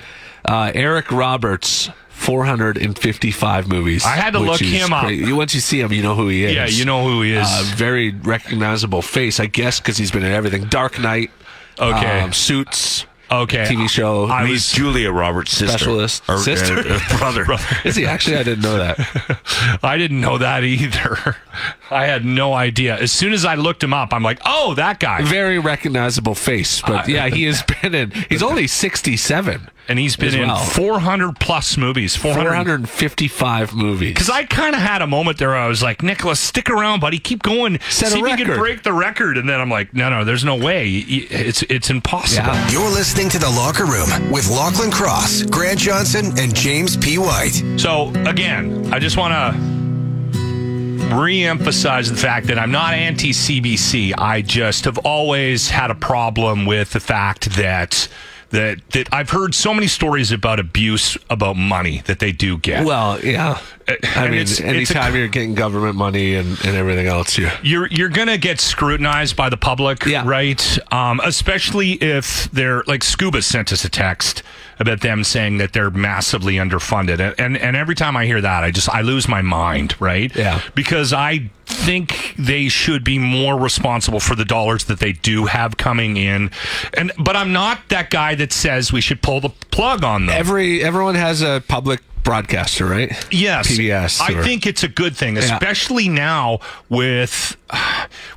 Uh, 0.45 0.71
Eric 0.75 1.11
Roberts, 1.11 1.89
455 2.09 3.67
movies. 3.67 4.05
I 4.05 4.09
had 4.09 4.33
to 4.33 4.39
look 4.39 4.61
is 4.61 4.69
him 4.71 4.93
up. 4.93 5.05
crazy. 5.05 5.31
Once 5.33 5.55
you 5.55 5.59
see 5.59 5.79
him, 5.79 5.91
you 5.91 6.03
know 6.03 6.13
who 6.15 6.27
he 6.27 6.43
is. 6.43 6.53
yeah, 6.53 6.67
you 6.67 6.85
know 6.85 7.03
who 7.03 7.23
he 7.23 7.33
is. 7.33 7.47
Uh, 7.49 7.63
very 7.75 8.11
recognizable 8.11 9.01
face, 9.01 9.39
I 9.39 9.47
guess, 9.47 9.79
because 9.79 9.97
he's 9.97 10.11
been 10.11 10.23
in 10.23 10.31
everything. 10.31 10.65
Dark 10.65 10.99
Knight. 10.99 11.31
Okay. 11.79 12.19
um, 12.21 12.33
Suits. 12.33 13.05
okay. 13.31 13.65
TV 13.65 13.89
show. 13.89 14.25
I 14.25 14.43
He's 14.45 14.53
was. 14.53 14.71
Julia 14.71 15.11
Roberts' 15.11 15.51
sister. 15.51 15.77
Specialist. 15.77 16.23
Or, 16.29 16.35
uh, 16.35 16.37
Sister? 16.39 16.79
uh, 16.79 16.99
brother. 17.17 17.45
Is 17.85 17.95
he 17.95 18.05
actually? 18.05 18.37
I 18.37 18.43
didn't 18.43 18.63
know 18.63 18.77
that. 18.77 19.79
I 19.83 19.97
didn't 19.97 20.21
know 20.21 20.37
that 20.37 20.63
either. 20.63 21.35
I 21.91 22.05
had 22.05 22.25
no 22.25 22.53
idea. 22.53 22.97
As 22.97 23.11
soon 23.11 23.33
as 23.33 23.45
I 23.45 23.55
looked 23.55 23.83
him 23.83 23.93
up, 23.93 24.13
I'm 24.13 24.23
like, 24.23 24.39
oh, 24.45 24.73
that 24.75 24.99
guy. 24.99 25.21
Very 25.23 25.59
recognizable 25.59 26.35
face, 26.35 26.81
but 26.81 27.07
yeah, 27.07 27.27
he 27.29 27.43
has 27.45 27.63
been 27.81 27.95
in. 27.95 28.11
He's 28.29 28.43
only 28.43 28.67
sixty-seven, 28.67 29.69
and 29.87 29.99
he's 29.99 30.15
been 30.15 30.29
as 30.29 30.35
in 30.35 30.73
400 30.73 31.39
plus 31.39 31.77
movies. 31.77 32.15
400. 32.15 32.43
four 32.43 32.53
hundred 32.55 32.75
and 32.81 32.89
fifty-five 32.89 33.73
movies. 33.73 34.13
Because 34.13 34.29
I 34.29 34.43
kind 34.45 34.75
of 34.75 34.81
had 34.81 35.01
a 35.01 35.07
moment 35.07 35.37
there 35.37 35.49
where 35.49 35.57
I 35.57 35.67
was 35.67 35.81
like, 35.83 36.03
Nicolas, 36.03 36.39
stick 36.39 36.69
around, 36.69 36.99
buddy. 36.99 37.19
Keep 37.19 37.43
going. 37.43 37.79
Set 37.89 38.09
a 38.09 38.11
See 38.11 38.19
if 38.19 38.39
you 38.39 38.45
can 38.45 38.57
break 38.57 38.83
the 38.83 38.93
record. 38.93 39.37
And 39.37 39.47
then 39.47 39.59
I'm 39.61 39.69
like, 39.69 39.93
no, 39.93 40.09
no, 40.09 40.23
there's 40.23 40.43
no 40.43 40.55
way. 40.55 40.83
Y- 40.89 41.05
y- 41.09 41.27
It's 41.29 41.61
it's 41.63 41.89
impossible. 41.89 42.47
Yeah. 42.47 42.69
You're 42.69 42.89
listening 42.89 43.29
to 43.29 43.39
The 43.39 43.49
Locker 43.49 43.85
Room 43.85 44.09
with 44.31 44.45
Lochlin 44.45 44.91
Cross, 44.91 45.43
Grant 45.43 45.79
Johnson, 45.79 46.37
and 46.37 46.53
James 46.55 46.97
P. 46.97 47.17
White. 47.17 47.63
So 47.77 48.09
again, 48.25 48.93
I 48.93 48.99
just 48.99 49.15
want 49.17 49.33
to 49.33 49.76
re-emphasize 50.97 52.09
the 52.09 52.17
fact 52.17 52.47
that 52.47 52.57
I'm 52.59 52.71
not 52.71 52.93
anti-CBC. 52.93 54.13
I 54.17 54.41
just 54.41 54.85
have 54.85 54.97
always 54.99 55.69
had 55.69 55.91
a 55.91 55.95
problem 55.95 56.65
with 56.65 56.91
the 56.91 56.99
fact 56.99 57.55
that 57.55 58.07
that 58.49 58.79
that 58.91 59.09
I've 59.13 59.29
heard 59.29 59.53
so 59.53 59.73
many 59.73 59.87
stories 59.87 60.31
about 60.31 60.57
abuse 60.57 61.17
about 61.29 61.57
money 61.57 62.01
that 62.05 62.19
they 62.19 62.31
do 62.31 62.57
get. 62.57 62.85
Well, 62.85 63.19
yeah. 63.21 63.59
I 63.89 63.97
and 64.15 64.31
mean, 64.31 64.41
it's- 64.41 64.51
it's 64.51 64.59
a- 64.61 64.65
anytime 64.67 65.15
you're 65.17 65.27
getting 65.27 65.53
government 65.53 65.95
money 65.95 66.35
and, 66.35 66.57
and 66.65 66.75
everything 66.77 67.07
else, 67.07 67.37
you 67.37 67.49
you're 67.61 67.87
you're 67.87 68.07
gonna 68.09 68.37
get 68.37 68.61
scrutinized 68.61 69.35
by 69.35 69.49
the 69.49 69.57
public, 69.57 70.05
Yeah. 70.05 70.23
right? 70.25 70.79
Um, 70.93 71.19
especially 71.25 71.93
if 71.93 72.49
they're 72.51 72.83
like 72.87 73.03
Scuba 73.03 73.41
sent 73.41 73.73
us 73.73 73.83
a 73.83 73.89
text 73.89 74.43
about 74.79 75.01
them 75.01 75.23
saying 75.23 75.57
that 75.57 75.73
they're 75.73 75.89
massively 75.91 76.55
underfunded, 76.55 77.19
and 77.19 77.35
and, 77.39 77.57
and 77.57 77.75
every 77.75 77.95
time 77.95 78.15
I 78.17 78.25
hear 78.25 78.41
that, 78.41 78.63
I 78.63 78.71
just 78.71 78.89
I 78.89 79.01
lose 79.01 79.27
my 79.27 79.41
mind, 79.41 79.95
right? 79.99 80.33
Yeah. 80.35 80.61
because 80.75 81.13
I 81.13 81.49
think 81.65 82.33
they 82.37 82.69
should 82.69 83.03
be 83.03 83.19
more 83.19 83.57
responsible 83.59 84.19
for 84.19 84.35
the 84.35 84.45
dollars 84.45 84.85
that 84.85 84.99
they 84.99 85.11
do 85.13 85.45
have 85.45 85.77
coming 85.77 86.17
in, 86.17 86.51
and 86.95 87.11
but 87.19 87.35
I'm 87.35 87.51
not 87.53 87.89
that 87.89 88.09
guy 88.09 88.35
that 88.35 88.53
says 88.53 88.91
we 88.93 89.01
should 89.01 89.21
pull 89.21 89.41
the 89.41 89.49
plug 89.71 90.03
on 90.03 90.25
them. 90.27 90.35
every 90.37 90.83
everyone 90.83 91.15
has 91.15 91.41
a 91.41 91.63
public 91.67 92.01
broadcaster, 92.23 92.85
right? 92.85 93.09
Yes, 93.31 93.69
PBS. 93.71 94.19
I 94.19 94.33
or- 94.37 94.43
think 94.43 94.65
it's 94.65 94.83
a 94.83 94.89
good 94.89 95.15
thing, 95.15 95.37
especially 95.37 96.09
now 96.09 96.59
with 96.89 97.55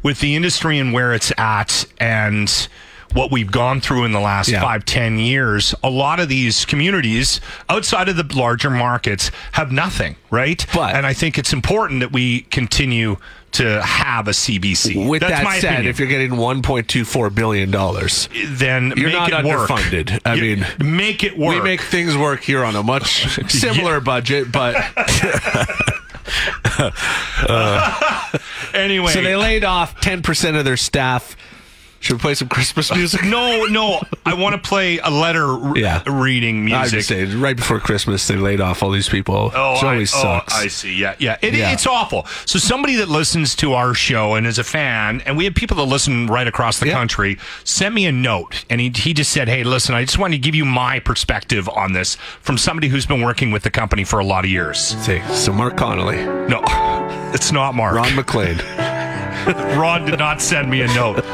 with 0.03 0.21
the 0.21 0.37
industry 0.37 0.79
and 0.79 0.93
where 0.93 1.13
it's 1.13 1.33
at, 1.39 1.85
and 1.99 2.69
what 3.13 3.31
we've 3.31 3.51
gone 3.51 3.81
through 3.81 4.05
in 4.05 4.13
the 4.13 4.21
last 4.21 4.49
Yeah. 4.49 4.61
five, 4.61 4.85
ten 4.85 5.19
years. 5.19 5.75
A 5.83 5.91
lot 5.91 6.21
of 6.21 6.29
these 6.29 6.65
communities 6.65 7.41
outside 7.69 8.09
of 8.09 8.17
the 8.17 8.37
larger 8.39 8.71
markets 8.71 9.31
have 9.53 9.73
nothing, 9.73 10.17
right? 10.31 10.65
But- 10.73 10.95
and 10.95 11.07
I 11.07 11.13
think 11.13 11.39
it's 11.39 11.53
important 11.53 12.01
that 12.01 12.13
we 12.13 12.43
continue 12.51 13.17
to 13.53 13.83
have 13.83 14.29
a 14.29 14.33
CBC. 14.33 14.95
With 15.09 15.23
That's 15.23 15.43
that 15.43 15.61
said, 15.61 15.73
opinion. 15.73 15.91
if 15.91 15.99
you're 15.99 16.07
getting 16.07 16.37
1.24 16.37 17.31
billion 17.31 17.73
dollars, 17.73 18.29
then 18.47 18.93
you're 18.97 19.07
make 19.11 19.29
not 19.29 19.33
it 19.33 19.45
work. 19.45 19.69
underfunded. 19.69 20.21
I 20.25 20.35
You- 20.35 20.57
mean, 20.57 20.67
make 20.79 21.25
it 21.25 21.37
work. 21.37 21.57
we 21.57 21.61
make 21.61 21.81
things 21.81 22.17
work 22.17 22.45
here 22.45 22.65
on 22.65 22.77
a 22.77 22.83
much 22.85 23.27
similar 23.51 23.99
budget, 24.01 24.53
but 24.53 24.77
uh, 27.49 28.39
anyway. 28.75 29.13
so 29.13 29.23
they 29.23 29.35
laid 29.37 29.65
off 29.65 30.01
10% 30.01 30.57
of 30.59 30.65
their 30.65 30.77
staff. 30.77 31.37
Should 32.03 32.15
we 32.15 32.19
play 32.21 32.35
some 32.35 32.49
Christmas 32.49 32.91
uh, 32.91 32.95
music? 32.95 33.23
no, 33.25 33.67
no. 33.67 34.01
I 34.25 34.33
want 34.35 34.55
to 34.55 34.69
play 34.69 34.99
a 34.99 35.11
letter 35.11 35.59
Yeah. 35.77 36.03
reading 36.07 36.73
I 36.73 36.81
music. 36.83 36.97
would 36.97 37.05
say 37.05 37.25
right 37.27 37.55
before 37.57 37.79
Christmas 37.79 38.27
they 38.27 38.37
laid 38.37 38.61
off 38.61 38.83
all 38.83 38.91
these 38.91 39.09
people. 39.09 39.53
Oh, 39.55 39.75
it 39.77 39.85
always 39.85 40.15
I, 40.15 40.19
oh, 40.19 40.23
sucks. 40.23 40.55
I 40.55 40.67
see. 40.69 40.95
Yeah, 40.95 41.15
yeah. 41.19 41.37
It, 41.43 41.55
Yeah. 41.55 41.73
It's 41.73 41.87
awful. 41.87 42.27
So 42.47 42.59
somebody 42.59 42.97
that 42.97 43.11
listens 43.11 43.55
to 43.57 43.75
our 43.75 43.93
show 43.93 44.35
and 44.35 44.47
is 44.47 44.59
a 44.59 44.65
fan, 44.65 45.21
and 45.27 45.37
we 45.37 45.45
have 45.45 45.55
people 45.55 45.77
that 45.77 45.85
listen 45.85 46.27
right 46.27 46.47
across 46.47 46.79
the 46.79 46.87
Yeah. 46.87 46.95
country, 46.95 47.39
sent 47.65 47.95
me 47.95 48.07
a 48.07 48.13
note, 48.13 48.65
and 48.71 48.81
he 48.81 48.89
he 48.95 49.13
just 49.13 49.31
said, 49.31 49.49
"Hey, 49.49 49.63
listen, 49.63 49.95
I 49.95 50.05
just 50.05 50.19
wanted 50.19 50.37
to 50.37 50.41
give 50.43 50.55
you 50.55 50.65
my 50.65 51.01
perspective 51.01 51.69
on 51.69 51.93
this 51.93 52.17
from 52.41 52.57
somebody 52.57 52.89
who's 52.89 53.05
been 53.07 53.21
working 53.21 53.51
with 53.51 53.63
the 53.63 53.71
company 53.71 54.05
for 54.05 54.19
a 54.21 54.25
lot 54.25 54.45
of 54.45 54.51
years." 54.51 54.79
See, 55.05 55.21
so 55.35 55.53
Mark 55.53 55.77
Connolly, 55.77 56.25
No, 56.49 56.63
it's 57.35 57.53
not 57.53 57.75
Mark. 57.75 57.95
Ron 57.95 58.15
MacLean. 58.17 58.59
Ron 59.79 60.05
did 60.05 60.19
not 60.19 60.41
send 60.41 60.71
me 60.71 60.83
a 60.83 60.87
note. 60.89 61.25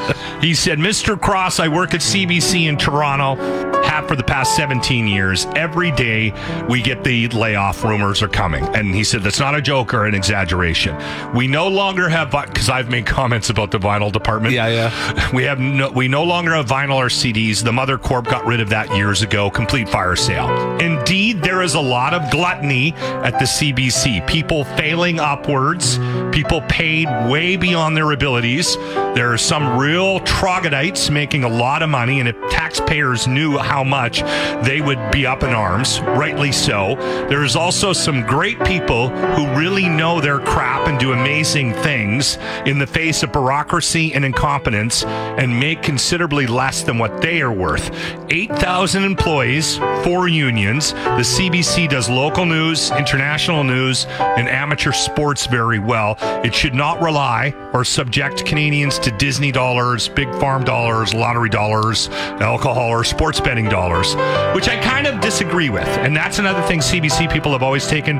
He 0.40 0.55
said, 0.55 0.79
Mr. 0.79 1.21
Cross, 1.21 1.61
I 1.61 1.69
work 1.69 1.95
at 1.95 2.01
CBC 2.01 2.69
in 2.69 2.77
Toronto, 2.77 3.37
have 3.85 4.07
for 4.07 4.16
the 4.16 4.23
past 4.23 4.55
17 4.55 5.07
years. 5.07 5.47
Every 5.57 5.90
day 5.92 6.33
we 6.69 6.83
get 6.83 7.03
the 7.05 7.29
layoff 7.29 7.83
rumors 7.83 8.23
are 8.23 8.29
coming. 8.29 8.64
And 8.77 8.95
he 8.95 9.03
said, 9.03 9.23
that's 9.23 9.40
not 9.40 9.55
a 9.55 9.62
joke 9.62 9.95
or 9.95 10.05
an 10.07 10.14
exaggeration. 10.14 10.97
We 11.35 11.47
no 11.49 11.69
longer 11.69 12.09
have, 12.09 12.31
because 12.31 12.69
I've 12.69 12.90
made 12.90 13.07
comments 13.07 13.51
about 13.51 13.71
the 13.71 13.79
vinyl 13.79 14.12
department. 14.12 14.55
Yeah, 14.55 14.69
yeah. 14.69 15.31
We 15.37 15.42
have 15.45 15.59
no, 15.59 15.90
we 15.90 16.09
no 16.09 16.23
longer 16.23 16.55
have 16.55 16.66
vinyl 16.66 16.97
or 16.97 17.07
CDs. 17.07 17.62
The 17.62 17.73
Mother 17.73 17.99
Corp 17.99 18.27
got 18.27 18.47
rid 18.47 18.61
of 18.61 18.69
that 18.71 18.95
years 18.95 19.23
ago. 19.23 19.51
Complete 19.51 19.88
fire 19.88 20.16
sale. 20.16 20.49
Indeed, 20.79 21.42
there 21.42 21.62
is 21.62 21.75
a 21.75 21.81
lot 21.81 22.14
of 22.14 22.31
gluttony 22.31 22.95
at 22.95 23.33
the 23.33 23.45
CBC. 23.45 24.27
People 24.27 24.64
failing 24.64 25.19
upwards. 25.19 25.99
People 26.33 26.61
paid 26.62 27.09
way 27.29 27.57
beyond 27.57 27.96
their 27.97 28.13
abilities. 28.13 28.77
There 29.17 29.33
are 29.33 29.39
some 29.39 29.77
real 29.77 30.21
troglodytes 30.21 31.11
making 31.11 31.43
a 31.43 31.49
lot 31.49 31.83
of 31.83 31.89
money, 31.89 32.21
and 32.21 32.29
if 32.29 32.37
taxpayers 32.51 33.27
knew 33.27 33.59
how 33.59 33.83
much, 33.83 34.23
they 34.63 34.81
would 34.81 35.11
be 35.11 35.27
up 35.27 35.43
in 35.43 35.51
arms. 35.51 36.01
Rightly 36.01 36.53
so. 36.53 36.95
There 37.29 37.43
is 37.43 37.57
also 37.57 37.93
some 37.93 38.25
great 38.27 38.63
people 38.65 39.09
who 39.09 39.49
really 39.59 39.89
know 39.89 40.21
their 40.21 40.39
crap 40.39 40.87
and 40.87 41.01
do 41.01 41.13
amazing 41.13 41.73
things 41.75 42.39
in 42.67 42.79
the 42.79 42.87
face 42.87 43.23
of 43.23 43.33
bureaucracy 43.33 44.13
and 44.15 44.25
incompetence 44.25 45.05
and 45.05 45.59
make 45.59 45.83
considerably 45.83 46.47
less 46.47 46.83
than 46.83 46.99
what 46.99 47.21
they 47.21 47.41
are 47.41 47.53
worth. 47.53 47.91
8,000 48.31 49.03
employees, 49.03 49.79
four 50.05 50.29
unions. 50.29 50.93
The 50.93 51.25
CBC 51.25 51.89
does 51.89 52.09
local 52.11 52.45
news, 52.45 52.91
international 52.91 53.65
news, 53.65 54.07
and 54.19 54.49
amateur 54.49 54.93
sports 54.93 55.47
very 55.47 55.79
well. 55.79 56.17
It 56.45 56.55
should 56.55 56.75
not 56.75 57.01
rely 57.01 57.55
or 57.73 57.85
subject 57.87 58.44
Canadians 58.44 58.99
to 59.01 59.11
Disney 59.12 59.53
dollars, 59.53 60.09
big 60.09 60.31
farm 60.35 60.64
dollars, 60.64 61.14
lottery 61.14 61.49
dollars, 61.49 62.09
alcohol, 62.40 62.88
or 62.88 63.05
sports 63.05 63.40
betting 63.40 63.68
dollars, 63.68 64.14
which 64.55 64.68
I 64.68 64.81
kind 64.83 65.07
of 65.07 65.20
disagree 65.20 65.70
with. 65.70 65.87
And 65.88 66.16
that's 66.16 66.38
another 66.38 66.62
thing 66.62 66.81
CBC 66.81 67.33
people 67.33 67.53
have 67.53 67.62
always 67.62 67.87
taken 67.87 68.18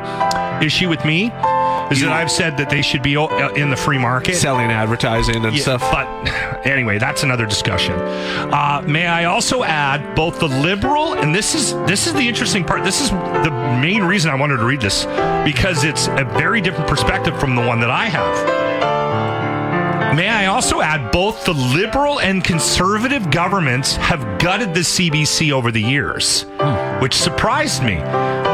issue 0.63 0.89
with 0.89 1.05
me. 1.05 1.33
Is 1.91 2.01
that 2.01 2.11
I've 2.11 2.33
said 2.33 2.57
that 2.57 2.69
they 2.69 2.83
should 2.83 3.03
be 3.03 3.17
uh, 3.17 3.51
in 3.51 3.71
the 3.71 3.77
free 3.77 3.99
market. 3.99 4.35
Selling 4.35 4.73
advertising 4.73 5.45
and 5.45 5.55
Yeah, 5.55 5.63
stuff. 5.63 5.81
But 5.93 6.07
anyway, 6.67 6.99
that's 6.99 7.23
another 7.23 7.47
discussion. 7.47 7.93
Uh, 7.93 8.83
may 8.85 9.07
I 9.07 9.27
also 9.27 9.63
add 9.63 10.17
both 10.17 10.41
the 10.41 10.49
liberal 10.49 11.15
and 11.15 11.33
this 11.33 11.55
is 11.55 11.75
this 11.87 12.09
is 12.09 12.13
the 12.15 12.27
interesting 12.27 12.65
part. 12.65 12.83
This 12.83 13.01
is 13.01 13.11
the 13.11 13.79
main 13.81 14.03
reason 14.03 14.33
I 14.33 14.35
wanted 14.35 14.57
to 14.57 14.65
read 14.65 14.81
this 14.81 15.05
because 15.45 15.85
it's 15.85 16.09
a 16.09 16.25
very 16.37 16.61
different 16.61 16.89
perspective 16.89 17.39
from 17.39 17.55
the 17.55 17.63
one 17.63 17.79
that 17.81 17.91
I 17.91 18.07
have. 18.07 18.96
May 20.17 20.31
I 20.31 20.47
also 20.47 20.81
add 20.81 21.13
both 21.13 21.45
the 21.45 21.53
liberal 21.53 22.21
and 22.21 22.43
conservative 22.43 23.31
governments 23.31 23.97
have 23.97 24.39
gutted 24.39 24.73
the 24.73 24.81
CBC 24.81 25.53
over 25.53 25.71
the 25.71 25.83
years, 25.83 26.47
which 27.03 27.13
surprised 27.13 27.83
me. 27.83 27.97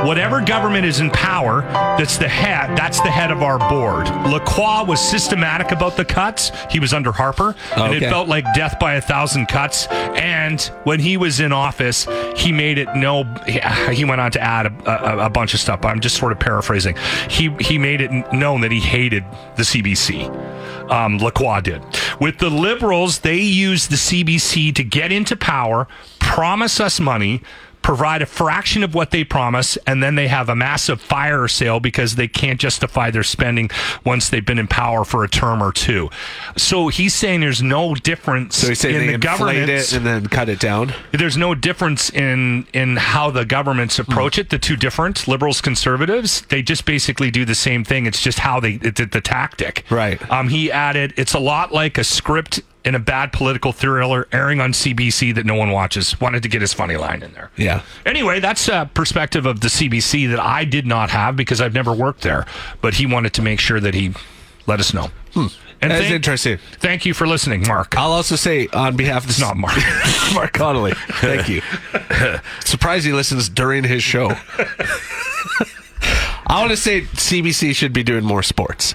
Whatever 0.05 0.41
government 0.41 0.87
is 0.87 0.99
in 0.99 1.09
power, 1.11 1.61
that's 1.97 2.19
the 2.19 2.29
head. 2.29 2.77
That's 2.77 3.01
the 3.03 3.13
head 3.13 3.31
of 3.31 3.45
our 3.45 3.61
board. 3.69 4.09
Lacroix 4.29 4.83
was 4.83 5.01
systematic 5.01 5.71
about 5.71 5.97
the 5.97 6.05
cuts. 6.05 6.51
He 6.69 6.81
was 6.81 6.93
under 6.93 7.13
Harper, 7.13 7.55
and 7.77 7.95
it 7.95 8.01
felt 8.01 8.27
like 8.27 8.45
death 8.57 8.81
by 8.81 8.95
a 8.95 9.01
thousand 9.01 9.47
cuts. 9.47 9.87
And 9.87 10.61
when 10.83 10.99
he 10.99 11.17
was 11.17 11.39
in 11.39 11.53
office, 11.53 12.09
he 12.37 12.51
made 12.51 12.79
it 12.79 12.89
no. 12.97 13.23
He 13.93 14.05
went 14.05 14.21
on 14.21 14.33
to 14.33 14.41
add 14.41 14.67
a, 14.67 15.21
a, 15.23 15.27
a 15.27 15.31
bunch 15.31 15.55
of 15.55 15.61
stuff. 15.61 15.85
I'm 15.85 16.01
just 16.01 16.17
sort 16.17 16.33
of 16.33 16.41
paraphrasing. 16.41 16.97
He 17.31 17.55
he 17.61 17.79
made 17.79 18.01
it 18.01 18.11
known 18.33 18.63
that 18.63 18.73
he 18.73 18.81
hated 18.81 19.25
the 19.55 19.63
CBC 19.63 20.62
um, 20.91 21.19
Lacroix 21.19 21.61
did. 21.61 21.83
With 22.21 22.39
the 22.39 22.51
liberals, 22.51 23.21
they 23.21 23.39
used 23.39 23.91
the 23.91 23.97
CBC 23.97 24.75
to 24.75 24.85
get 24.85 25.13
into 25.13 25.37
power, 25.37 25.89
promise 26.19 26.81
us 26.81 27.01
money, 27.01 27.43
provide 27.83 28.23
a 28.23 28.27
fraction 28.27 28.83
of 28.83 28.95
what 28.95 29.11
they 29.11 29.25
promise, 29.25 29.77
and 29.87 30.03
then 30.03 30.15
they 30.15 30.29
have 30.29 30.49
a 30.49 30.57
massive 30.57 31.01
fire 31.01 31.49
sale 31.49 31.81
because 31.81 32.15
they 32.17 32.29
can't 32.29 32.61
justify 32.61 33.11
their 33.11 33.23
spending 33.23 33.71
once 34.05 34.29
they've 34.29 34.45
been 34.45 34.59
in 34.59 34.69
power 34.69 35.05
for 35.05 35.25
a 35.25 35.29
term 35.29 35.63
or 35.63 35.73
two. 35.73 36.11
So 36.57 36.89
he's 36.89 37.15
saying 37.15 37.41
there's 37.41 37.63
no 37.63 37.95
difference 37.95 38.57
so 38.57 38.69
he's 38.69 38.79
saying 38.79 38.97
in 38.97 39.07
they 39.07 39.13
the 39.13 39.19
government 39.19 39.69
it 39.69 39.93
and 39.93 40.07
then 40.07 40.27
cut 40.27 40.49
it 40.49 40.61
down. 40.61 40.95
there's 41.13 41.37
no 41.37 41.55
difference 41.55 42.11
in 42.11 42.67
in 42.73 42.97
how 42.97 43.31
the 43.31 43.45
governments 43.45 43.99
approach 43.99 44.39
it. 44.39 44.51
The 44.51 44.59
two 44.59 44.77
different 44.77 45.27
liberals, 45.27 45.61
conservatives, 45.61 46.43
they 46.43 46.63
just 46.63 46.85
basically 46.85 47.31
do 47.31 47.45
the 47.45 47.55
same 47.55 47.85
thing. 47.85 48.07
It's 48.07 48.23
just 48.23 48.41
how 48.41 48.61
they 48.61 48.77
did 48.77 49.13
the 49.13 49.21
tactic. 49.21 49.85
Right. 49.91 50.21
Um. 50.31 50.49
He 50.49 50.71
added, 50.71 51.15
it's 51.17 51.35
a 51.35 51.39
lot 51.39 51.73
like 51.73 51.97
a 51.99 52.05
script 52.05 52.61
in 52.85 52.95
a 52.95 52.99
bad 52.99 53.33
political 53.33 53.73
thriller 53.73 54.27
airing 54.33 54.61
on 54.61 54.73
CBC 54.73 55.35
that 55.35 55.47
no 55.47 55.55
one 55.55 55.71
watches. 55.71 56.21
Wanted 56.21 56.43
to 56.43 56.49
get 56.49 56.61
his 56.61 56.73
funny 56.73 56.97
line 56.97 57.23
in 57.23 57.33
there. 57.33 57.51
Yeah. 57.57 57.83
Anyway, 58.05 58.41
that's 58.41 58.69
a 58.69 58.91
perspective 58.93 59.47
of 59.47 59.61
the 59.61 59.69
CBC 59.69 60.29
that 60.31 60.41
I 60.41 60.65
did 60.65 60.87
not 60.87 61.11
have 61.11 61.37
because 61.37 61.61
I've 61.61 61.75
never 61.75 61.93
worked 61.93 62.23
there. 62.23 62.47
But 62.81 62.95
he 62.95 63.07
wanted 63.07 63.33
to 63.35 63.43
make 63.43 63.61
sure 63.61 63.81
that 63.81 63.95
he 63.95 64.13
let 64.67 64.81
us 64.81 64.93
know. 64.95 65.11
Hmm. 65.35 65.47
And 65.81 65.91
That's 65.91 66.03
thank, 66.03 66.15
interesting. 66.15 66.59
thank 66.79 67.05
you 67.05 67.13
for 67.13 67.27
listening, 67.27 67.67
Mark. 67.67 67.97
I'll 67.99 68.13
also 68.13 68.37
say 68.37 68.69
on 68.69 68.97
behalf 68.97 69.29
of 69.29 69.41
not 69.41 69.57
Mark. 69.57 69.77
Mark 70.35 70.53
Connolly. 70.53 70.93
Thank 70.95 71.49
you. 71.49 71.61
Surprised 72.65 73.05
he 73.05 73.13
listens 73.13 73.49
during 73.49 73.83
his 73.83 74.01
show. 74.01 74.29
I 76.47 76.61
want 76.61 76.71
to 76.71 76.77
say 76.77 77.01
CBC 77.03 77.75
should 77.75 77.93
be 77.93 78.05
doing 78.05 78.25
more 78.25 78.45
sports. 78.45 78.95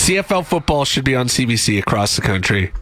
CFL 0.00 0.46
football 0.46 0.84
should 0.86 1.04
be 1.04 1.14
on 1.14 1.26
CBC 1.26 1.78
across 1.78 2.16
the 2.16 2.22
country. 2.22 2.72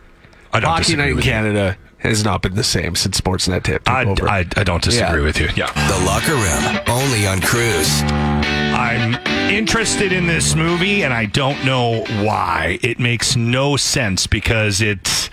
I 0.53 0.61
don't 0.61 0.71
Hockey 0.71 0.83
disagree 0.85 1.05
night 1.05 1.11
in 1.11 1.17
with 1.17 1.25
you. 1.27 1.33
Canada 1.33 1.77
has 1.99 2.25
not 2.25 2.43
been 2.43 2.55
the 2.55 2.63
same 2.63 2.95
since 2.95 3.21
Sportsnet 3.21 3.65
took 3.65 3.89
I, 3.89 4.05
over. 4.05 4.29
I, 4.29 4.47
I 4.57 4.63
don't 4.63 4.83
disagree 4.83 5.19
Yeah. 5.21 5.25
with 5.27 5.41
you. 5.41 5.49
Yeah. 5.57 5.67
The 5.89 6.05
Locker 6.07 6.33
Room, 6.35 6.81
only 6.87 7.27
on 7.27 7.41
Cruise. 7.41 8.03
I'm 8.03 9.15
interested 9.53 10.13
in 10.13 10.29
this 10.29 10.55
movie 10.55 11.03
and 11.03 11.13
I 11.13 11.25
don't 11.27 11.63
know 11.65 12.05
why. 12.25 12.79
It 12.83 13.01
makes 13.01 13.35
no 13.35 13.77
sense 13.77 14.29
because 14.29 14.81
it's 14.81 15.29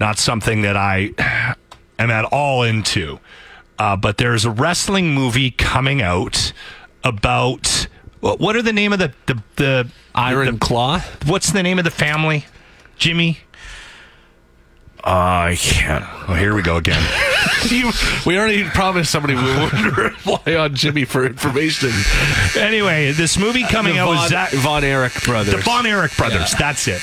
not 0.00 0.18
something 0.18 0.62
that 0.62 0.76
I 0.78 1.10
am 1.98 2.10
at 2.10 2.24
all 2.24 2.62
into. 2.62 3.20
Uh, 3.78 3.94
but 3.94 4.16
there's 4.16 4.46
a 4.46 4.50
wrestling 4.50 5.12
movie 5.14 5.50
coming 5.50 6.00
out 6.00 6.54
about 7.04 7.88
what 8.26 8.40
what 8.40 8.56
are 8.56 8.62
the 8.62 8.72
name 8.72 8.92
of 8.92 8.98
the 8.98 9.12
the, 9.26 9.42
the 9.56 9.88
Iron 10.14 10.54
the- 10.54 10.58
Claw. 10.60 11.00
What's 11.26 11.52
the 11.52 11.62
name 11.62 11.78
of 11.78 11.84
the 11.84 11.90
family? 11.90 12.44
Jimmy. 12.98 13.38
I 15.04 15.56
can't. 15.60 16.04
Oh, 16.28 16.34
here 16.34 16.54
we 16.54 16.62
go 16.62 16.76
again. 16.76 17.02
You- 17.70 17.90
we 18.24 18.38
already 18.38 18.62
promised 18.64 19.10
somebody 19.10 19.34
we 19.34 19.42
wouldn't 19.42 19.96
rely 20.26 20.54
on 20.56 20.74
Jimmy 20.76 21.04
for 21.04 21.26
information. 21.26 21.90
anyway, 22.56 23.10
this 23.12 23.36
movie 23.38 23.64
coming 23.64 23.94
the 23.94 24.00
out 24.00 24.06
Von, 24.06 24.16
with 24.22 24.28
Zac, 24.30 24.50
Von 24.52 24.84
Erich 24.84 25.20
brothers. 25.24 25.52
The 25.54 25.60
Von 25.62 25.84
Erich 25.84 26.16
brothers. 26.16 26.52
That's 26.56 26.86
it. 26.86 27.00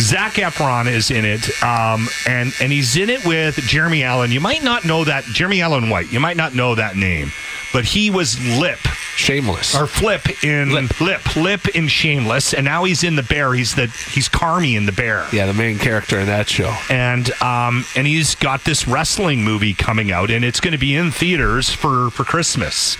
Zac 0.00 0.34
Efron 0.34 0.86
is 0.90 1.10
in 1.10 1.24
it, 1.26 1.50
um, 1.62 2.08
and 2.26 2.54
and 2.60 2.72
he's 2.72 2.96
in 2.96 3.10
it 3.10 3.26
with 3.26 3.56
Jeremy 3.56 4.02
Allen. 4.02 4.30
You 4.32 4.40
might 4.40 4.62
not 4.62 4.84
know 4.86 5.04
that 5.04 5.24
Jeremy 5.24 5.60
Allen 5.60 5.90
White. 5.90 6.10
You 6.10 6.20
might 6.20 6.36
not 6.38 6.54
know 6.54 6.74
that 6.76 6.96
name, 6.96 7.30
but 7.72 7.84
he 7.84 8.10
was 8.10 8.38
Lip 8.58 8.78
Shameless. 9.16 9.74
or 9.74 9.86
Flip 9.86 10.44
in 10.44 10.72
Lip. 10.72 11.00
Lip 11.00 11.36
Lip, 11.36 11.68
in 11.74 11.88
Shameless, 11.88 12.54
and 12.54 12.64
now 12.64 12.84
he's 12.84 13.02
in 13.04 13.16
the 13.16 13.22
Bear. 13.22 13.52
He's 13.54 13.74
the 13.74 13.86
he's 14.12 14.28
Carmy 14.28 14.76
in 14.76 14.86
the 14.86 14.92
Bear 14.92 15.26
yeah, 15.32 15.46
the 15.46 15.54
main 15.54 15.78
character 15.78 16.18
in 16.20 16.26
that 16.26 16.48
show. 16.48 16.74
and 16.88 17.30
um, 17.42 17.84
and 17.96 18.06
he's 18.06 18.34
got 18.36 18.64
this 18.64 18.86
wrestling 18.86 19.42
movie 19.44 19.74
coming 19.74 20.12
out, 20.12 20.30
and 20.30 20.44
it's 20.44 20.60
going 20.60 20.72
to 20.72 20.78
be 20.78 20.94
in 20.94 21.10
theaters 21.10 21.68
for 21.70 22.10
for 22.10 22.24
Christmas, 22.24 22.96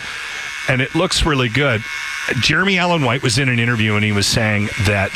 and 0.68 0.80
it 0.82 0.94
looks 0.94 1.24
really 1.24 1.48
good. 1.48 1.82
Jeremy 2.40 2.78
Allen 2.78 3.04
White 3.04 3.22
was 3.22 3.38
in 3.38 3.48
an 3.48 3.58
interview, 3.58 3.94
and 3.94 4.04
he 4.04 4.12
was 4.12 4.26
saying 4.26 4.68
that, 4.86 5.12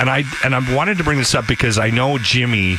and 0.00 0.08
I 0.10 0.24
and 0.44 0.54
I 0.54 0.74
wanted 0.74 0.98
to 0.98 1.04
bring 1.04 1.18
this 1.18 1.34
up 1.34 1.46
because 1.46 1.78
I 1.78 1.90
know 1.90 2.18
Jimmy 2.18 2.78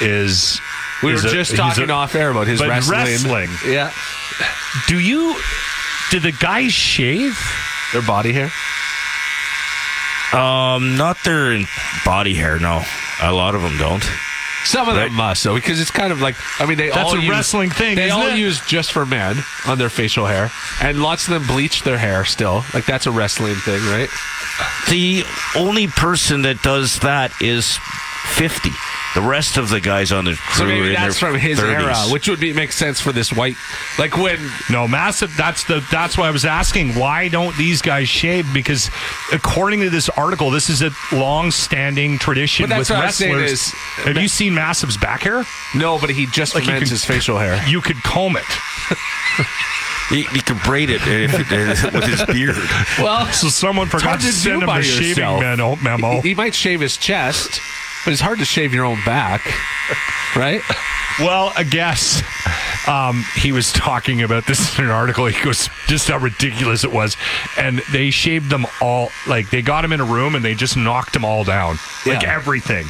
is. 0.00 0.60
We 1.02 1.12
were 1.12 1.18
a- 1.18 1.22
just 1.30 1.56
talking 1.56 1.90
a- 1.90 1.92
off 1.92 2.14
air 2.14 2.30
about 2.30 2.46
his 2.46 2.60
wrestling. 2.60 2.98
wrestling. 2.98 3.50
Yeah. 3.66 3.90
Do 4.88 4.98
you? 4.98 5.38
Do 6.10 6.20
the 6.20 6.32
guys 6.32 6.72
shave? 6.72 7.38
Their 7.92 8.02
body 8.02 8.32
hair. 8.32 8.50
Um, 10.32 10.96
not 10.96 11.16
their 11.24 11.60
body 12.04 12.34
hair. 12.34 12.58
No, 12.58 12.82
a 13.22 13.32
lot 13.32 13.54
of 13.54 13.62
them 13.62 13.76
don't. 13.78 14.04
Some 14.64 14.88
of 14.88 14.94
them 14.94 15.04
Right. 15.04 15.12
must 15.12 15.44
though, 15.44 15.54
because 15.54 15.78
it's 15.78 15.90
kind 15.90 16.10
of 16.10 16.20
like 16.22 16.34
I 16.58 16.64
mean 16.66 16.78
they 16.78 16.88
That's 16.88 16.98
all 16.98 17.14
a 17.16 17.20
use, 17.20 17.30
wrestling 17.30 17.70
thing, 17.70 17.96
They 17.96 18.10
all 18.10 18.28
it? 18.28 18.36
use 18.38 18.60
just 18.60 18.92
for 18.92 19.04
men 19.04 19.44
on 19.66 19.78
their 19.78 19.90
facial 19.90 20.26
hair, 20.26 20.50
and 20.80 21.02
lots 21.02 21.28
of 21.28 21.34
them 21.34 21.46
bleach 21.46 21.82
their 21.82 21.98
hair 21.98 22.24
still. 22.24 22.64
Like 22.72 22.86
that's 22.86 23.06
a 23.06 23.10
wrestling 23.10 23.54
thing, 23.56 23.84
right? 23.88 24.08
The 24.88 25.24
only 25.54 25.86
person 25.86 26.42
that 26.42 26.62
does 26.62 26.98
that 27.00 27.30
is 27.42 27.78
50. 28.24 28.70
The 29.14 29.20
rest 29.20 29.58
of 29.58 29.68
the 29.68 29.80
guys 29.80 30.10
on 30.10 30.24
the 30.24 30.34
crew 30.34 30.54
So 30.56 30.64
maybe 30.66 30.88
in 30.88 30.94
that's 30.94 31.20
their 31.20 31.30
from 31.30 31.38
his 31.38 31.60
30s. 31.60 31.80
era, 31.82 31.94
which 32.10 32.28
would 32.28 32.40
be 32.40 32.52
make 32.52 32.72
sense 32.72 33.00
for 33.00 33.12
this 33.12 33.32
white. 33.32 33.54
Like 33.96 34.16
when 34.16 34.40
No, 34.68 34.88
massive. 34.88 35.36
That's 35.36 35.62
the. 35.64 35.86
That's 35.92 36.18
why 36.18 36.26
I 36.26 36.30
was 36.32 36.44
asking. 36.44 36.94
Why 36.98 37.28
don't 37.28 37.56
these 37.56 37.80
guys 37.80 38.08
shave? 38.08 38.52
Because 38.52 38.90
according 39.32 39.80
to 39.82 39.90
this 39.90 40.08
article, 40.08 40.50
this 40.50 40.68
is 40.68 40.82
a 40.82 40.90
long-standing 41.12 42.18
tradition 42.18 42.64
But 42.64 42.70
that's 42.70 42.90
with 42.90 42.96
what 42.98 43.04
I 43.04 43.06
was 43.06 43.20
wrestlers. 43.20 43.50
is- 43.52 43.70
Have 44.04 44.16
you 44.16 44.26
seen 44.26 44.52
Massive's 44.54 44.96
back 44.96 45.22
hair? 45.22 45.44
no, 45.76 45.98
but 46.00 46.10
he 46.10 46.26
just 46.26 46.56
Like 46.56 46.66
you 46.66 46.72
could- 46.76 46.88
his 46.88 47.04
facial 47.04 47.38
hair. 47.38 47.62
You 47.68 47.80
could 47.80 48.02
comb 48.02 48.36
it. 48.36 48.44
He, 50.10 50.22
he 50.24 50.40
could 50.40 50.60
braid 50.62 50.90
it 50.90 51.00
it, 51.06 51.94
with 51.94 52.04
his 52.04 52.22
beard. 52.26 52.56
Well, 52.98 53.26
So 53.32 53.48
someone 53.48 53.86
hard 53.86 54.02
forgot 54.02 54.20
to 54.20 54.26
to 54.26 54.32
send 54.32 54.60
him 54.62 54.66
by 54.66 54.80
a 54.80 54.82
shaving 54.82 55.08
yourself. 55.24 55.40
memo. 55.40 55.76
memo. 55.76 56.20
he 56.20 56.34
might 56.34 56.54
shave 56.54 56.80
his 56.80 56.98
chest, 56.98 57.58
but 58.04 58.12
it's 58.12 58.20
hard 58.22 58.38
to 58.38 58.44
shave 58.44 58.72
your 58.74 58.84
own 58.84 58.98
back, 59.04 59.42
right? 60.36 60.60
Well, 61.20 61.52
I 61.54 61.62
guess 61.62 62.22
um, 62.88 63.24
he 63.36 63.52
was 63.52 63.72
talking 63.72 64.22
about 64.22 64.46
this 64.46 64.76
in 64.80 64.84
an 64.84 64.90
article. 64.90 65.26
He 65.26 65.40
goes, 65.44 65.68
just 65.86 66.08
how 66.08 66.18
ridiculous 66.18 66.82
it 66.82 66.92
was. 66.92 67.16
And 67.56 67.78
they 67.92 68.10
shaved 68.10 68.50
them 68.50 68.66
all. 68.82 69.10
Like, 69.28 69.48
they 69.50 69.62
got 69.62 69.84
him 69.84 69.92
in 69.92 70.00
a 70.00 70.04
room 70.04 70.34
and 70.34 70.44
they 70.44 70.54
just 70.56 70.76
knocked 70.76 71.12
them 71.12 71.24
all 71.24 71.44
down. 71.44 71.76
Like, 72.04 72.22
Yeah. 72.22 72.34
everything. 72.34 72.86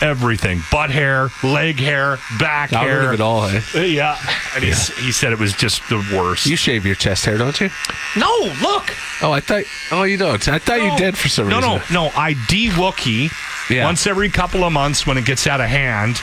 Everything. 0.00 0.62
Butt 0.70 0.90
hair, 0.90 1.30
leg 1.42 1.80
hair, 1.80 2.18
back 2.38 2.70
Got 2.70 2.84
hair. 2.84 3.08
of 3.08 3.14
it 3.14 3.20
all. 3.20 3.46
Eh? 3.46 3.60
Uh, 3.74 3.80
Yeah. 3.80 4.16
And 4.54 4.62
he's, 4.62 4.96
he 4.98 5.10
said 5.10 5.32
it 5.32 5.40
was 5.40 5.52
just 5.52 5.82
the 5.88 5.96
worst. 6.16 6.46
You 6.46 6.54
shave 6.54 6.86
your 6.86 6.94
chest 6.94 7.24
hair, 7.24 7.38
don't 7.38 7.60
you? 7.60 7.70
no, 8.16 8.30
look. 8.62 8.94
Oh, 9.20 9.32
I 9.32 9.40
thought. 9.40 9.64
Oh, 9.90 10.04
you 10.04 10.16
don't. 10.16 10.46
I 10.48 10.58
thought 10.60 10.80
you 10.80 10.96
did 10.96 11.18
for 11.18 11.28
some 11.28 11.48
no, 11.48 11.56
reason. 11.56 11.70
No, 11.92 12.04
no, 12.04 12.08
no, 12.08 12.12
I 12.16 12.34
de-Wookie 12.48 13.32
Yeah. 13.70 13.84
once 13.84 14.06
every 14.06 14.28
couple 14.28 14.62
of 14.64 14.72
months 14.72 15.06
when 15.06 15.16
it 15.16 15.24
gets 15.24 15.46
out 15.46 15.60
of 15.60 15.68
hand. 15.68 16.16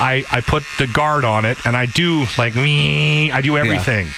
I, 0.00 0.24
I 0.30 0.40
put 0.40 0.64
the 0.78 0.86
guard 0.86 1.24
on 1.24 1.44
it 1.44 1.58
and 1.66 1.76
I 1.76 1.86
do 1.86 2.26
like 2.36 2.54
me. 2.54 3.30
I 3.32 3.40
do 3.40 3.56
everything. 3.56 4.08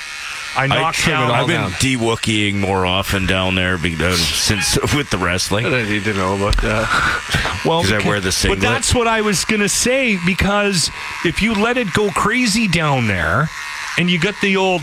I 0.57 0.65
I 0.65 0.67
knock 0.67 0.95
trim 0.95 1.17
down. 1.17 1.31
it 1.31 1.33
all 1.33 1.41
I've 1.43 1.47
been 1.47 1.61
I've 1.61 1.81
been 1.81 1.99
de-wookieing 1.99 2.59
more 2.59 2.85
often 2.85 3.27
down 3.27 3.55
there 3.55 3.79
because 3.79 4.21
uh, 4.21 4.25
since 4.35 4.79
with 4.97 5.09
the 5.11 5.19
wrestling. 5.19 5.65
I 5.67 5.83
need 5.85 6.05
to 6.05 6.13
know 6.15 6.37
about 6.37 6.57
that. 6.63 7.63
well, 7.65 7.83
because 7.83 8.05
I 8.05 8.09
wear 8.09 8.19
the 8.21 8.27
But 8.29 8.35
singlet. 8.35 8.61
that's 8.61 8.95
what 8.95 9.07
I 9.07 9.21
was 9.21 9.45
gonna 9.45 9.69
say 9.69 10.19
because 10.27 10.91
if 11.25 11.41
you 11.41 11.55
let 11.55 11.77
it 11.77 11.93
go 11.93 12.11
crazy 12.11 12.67
down 12.67 13.07
there, 13.07 13.49
and 13.97 14.11
you 14.11 14.19
got 14.19 14.35
the 14.43 14.57
old 14.57 14.83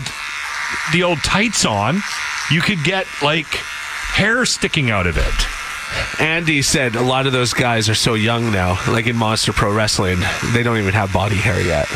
the 0.92 1.02
old 1.02 1.18
tights 1.18 1.64
on, 1.66 2.00
you 2.50 2.60
could 2.62 2.82
get 2.82 3.06
like 3.22 3.46
hair 3.46 4.44
sticking 4.46 4.90
out 4.90 5.06
of 5.06 5.16
it. 5.18 5.34
Andy 6.20 6.62
said 6.62 6.96
a 6.96 7.02
lot 7.02 7.26
of 7.26 7.32
those 7.32 7.52
guys 7.52 7.88
are 7.88 7.94
so 7.94 8.14
young 8.14 8.50
now, 8.52 8.78
like 8.88 9.06
in 9.06 9.16
Monster 9.16 9.52
Pro 9.52 9.72
Wrestling, 9.72 10.18
they 10.52 10.62
don't 10.62 10.78
even 10.78 10.94
have 10.94 11.12
body 11.12 11.36
hair 11.36 11.60
yet. 11.60 11.86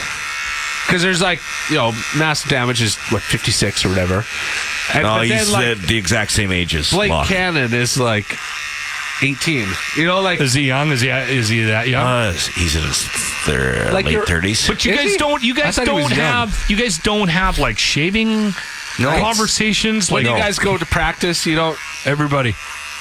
Because 0.87 1.03
there's 1.03 1.21
like, 1.23 1.41
you 1.71 1.77
know, 1.77 1.93
massive 2.17 2.51
damage 2.51 2.83
is 2.83 2.97
what 3.11 3.23
56 3.23 3.85
or 3.85 3.89
whatever. 3.89 4.25
And, 4.95 5.05
No, 5.05 5.15
but 5.17 5.29
then, 5.29 5.39
he's 5.39 5.51
like, 5.51 5.79
the, 5.79 5.87
the 5.87 5.97
exact 5.97 6.33
same 6.33 6.51
age 6.53 6.75
as 6.75 6.91
Blake 6.91 7.11
Locke. 7.11 7.29
Cannon 7.29 7.73
is 7.73 7.99
like 7.99 8.37
18. 9.23 9.69
You 9.97 10.07
know, 10.07 10.21
like 10.21 10.41
Is 10.41 10.53
he 10.55 10.63
young? 10.63 10.91
Is 10.91 11.01
he 11.01 11.09
is 11.09 11.49
he 11.49 11.63
that 11.65 11.87
young? 11.89 12.05
Uh, 12.05 12.33
he's 12.33 12.75
in 12.77 12.83
his 12.83 13.07
thir- 13.45 13.91
Like 13.93 14.07
late 14.07 14.25
thirties. 14.27 14.67
But 14.67 14.85
you 14.85 14.93
Is 14.93 14.99
guys 14.99 15.11
he? 15.13 15.17
don't. 15.19 15.43
You 15.43 15.55
guys 15.55 15.77
thought 15.77 15.87
he 15.87 15.93
was 15.93 16.09
don't 16.09 16.17
young. 16.19 16.49
have. 16.49 16.65
You 16.69 16.77
guys 16.77 16.99
don't 16.99 17.29
have 17.29 17.59
like 17.59 17.79
shaving 17.79 18.53
no, 18.99 19.17
conversations. 19.21 20.11
when 20.11 20.25
Like 20.25 20.35
you 20.37 20.43
guys 20.43 20.59
go 20.59 20.77
to 20.77 20.85
practice, 20.87 21.47
you 21.47 21.55
don't. 21.55 21.79
everybody, 22.05 22.55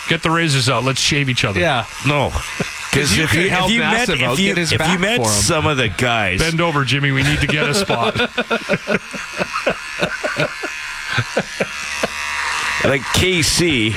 get 0.09 0.23
the 0.23 0.31
razors 0.31 0.69
out. 0.69 0.83
Let's 0.83 1.01
shave 1.01 1.29
each 1.29 1.43
other. 1.45 1.59
Yeah. 1.59 1.85
no, 2.07 2.29
because 2.91 3.15
you 3.17 3.23
if 3.23 3.33
you, 3.33 3.41
if 3.41 3.69
you 3.69 3.79
met 3.79 4.09
if 4.09 4.39
you, 4.39 4.53
if 4.57 4.71
you 4.71 4.99
met 4.99 5.19
him. 5.19 5.25
some 5.25 5.65
of 5.65 5.77
the 5.77 5.89
guys, 5.89 6.39
Bend 6.39 6.61
over, 6.61 6.83
Jimmy. 6.85 7.11
We 7.11 7.23
need 7.23 7.39
to 7.39 7.47
get 7.47 7.67
a 7.69 7.73
spot. 7.73 8.15
like 12.83 13.01
KC, 13.13 13.93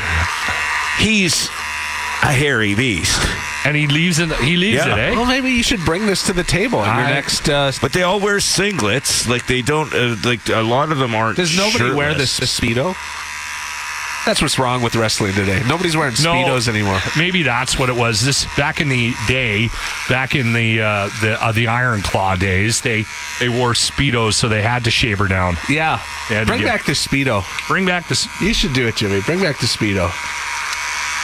he's 0.98 1.48
a 2.22 2.32
hairy 2.32 2.74
beast. 2.74 3.18
and 3.64 3.74
he 3.76 3.86
leaves 3.86 4.18
it. 4.18 4.30
He 4.36 4.56
leaves 4.56 4.84
Yeah. 4.84 4.94
it. 4.94 4.98
Eh? 4.98 5.10
Well, 5.16 5.24
maybe 5.24 5.50
you 5.50 5.62
should 5.62 5.80
bring 5.86 6.06
this 6.06 6.26
to 6.26 6.32
the 6.34 6.44
table 6.44 6.80
in 6.80 6.84
your 6.86 6.94
I- 6.94 7.10
next. 7.12 7.48
Uh, 7.48 7.72
But 7.80 7.92
they 7.94 8.02
all 8.02 8.20
wear 8.20 8.36
singlets. 8.36 9.26
Like 9.28 9.46
they 9.46 9.62
don't. 9.62 9.92
Uh, 9.94 10.16
like 10.24 10.48
a 10.50 10.60
lot 10.62 10.92
of 10.92 10.98
them 10.98 11.14
aren't. 11.14 11.36
does 11.36 11.56
nobody 11.56 11.90
wear 11.94 12.12
this 12.14 12.34
shirtless. 12.36 12.60
speedo? 12.60 12.94
That's 14.26 14.40
what's 14.40 14.58
wrong 14.58 14.82
with 14.82 14.96
wrestling 14.96 15.34
today. 15.34 15.62
Nobody's 15.68 15.96
wearing 15.96 16.14
No. 16.22 16.32
speedos 16.32 16.66
anymore. 16.66 16.98
Maybe 17.16 17.42
that's 17.42 17.78
what 17.78 17.90
it 17.90 17.94
was. 17.96 18.24
This 18.24 18.46
back 18.56 18.80
in 18.80 18.88
the 18.88 19.12
day, 19.28 19.68
back 20.08 20.34
in 20.34 20.54
the 20.54 20.80
uh, 20.80 21.10
the 21.20 21.36
uh, 21.44 21.52
the 21.52 21.68
Iron 21.68 22.00
Claw 22.00 22.34
days, 22.34 22.80
they 22.80 23.04
they 23.38 23.50
wore 23.50 23.72
speedos, 23.74 24.32
so 24.34 24.48
they 24.48 24.62
had 24.62 24.84
to 24.84 24.90
shave 24.90 25.18
her 25.18 25.28
down. 25.28 25.56
Yeah. 25.68 26.00
Yeah, 26.30 26.44
Bring 26.44 26.62
yeah. 26.62 26.68
back 26.68 26.86
the 26.86 26.92
speedo. 26.92 27.44
Bring 27.68 27.84
back 27.84 28.08
the. 28.08 28.28
You 28.40 28.54
should 28.54 28.72
do 28.72 28.86
it, 28.86 28.96
Jimmy. 28.96 29.20
Bring 29.20 29.40
back 29.42 29.58
the 29.58 29.66
speedo. 29.66 30.10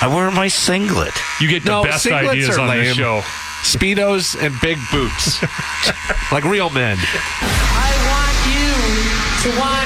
I 0.02 0.06
wear 0.14 0.30
my 0.30 0.48
singlet. 0.48 1.14
You 1.40 1.48
get 1.48 1.62
the 1.64 1.70
No, 1.70 1.82
best 1.84 2.06
ideas 2.06 2.56
are 2.56 2.60
on 2.60 2.76
this 2.76 2.96
show. 2.96 3.20
Speedos 3.62 4.34
and 4.42 4.54
big 4.60 4.78
boots, 4.90 5.42
like 6.32 6.44
real 6.44 6.70
men. 6.70 6.96
I 7.00 7.92
want 8.08 8.36
you 8.48 9.52
to 9.52 9.58
want 9.60 9.80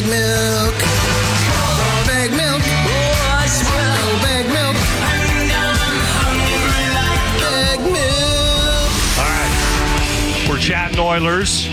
Baggedmilk. 0.00 0.74
All 9.18 9.24
right. 9.24 10.46
We're 10.48 10.58
chatting 10.58 10.98
Oilers. 10.98 11.68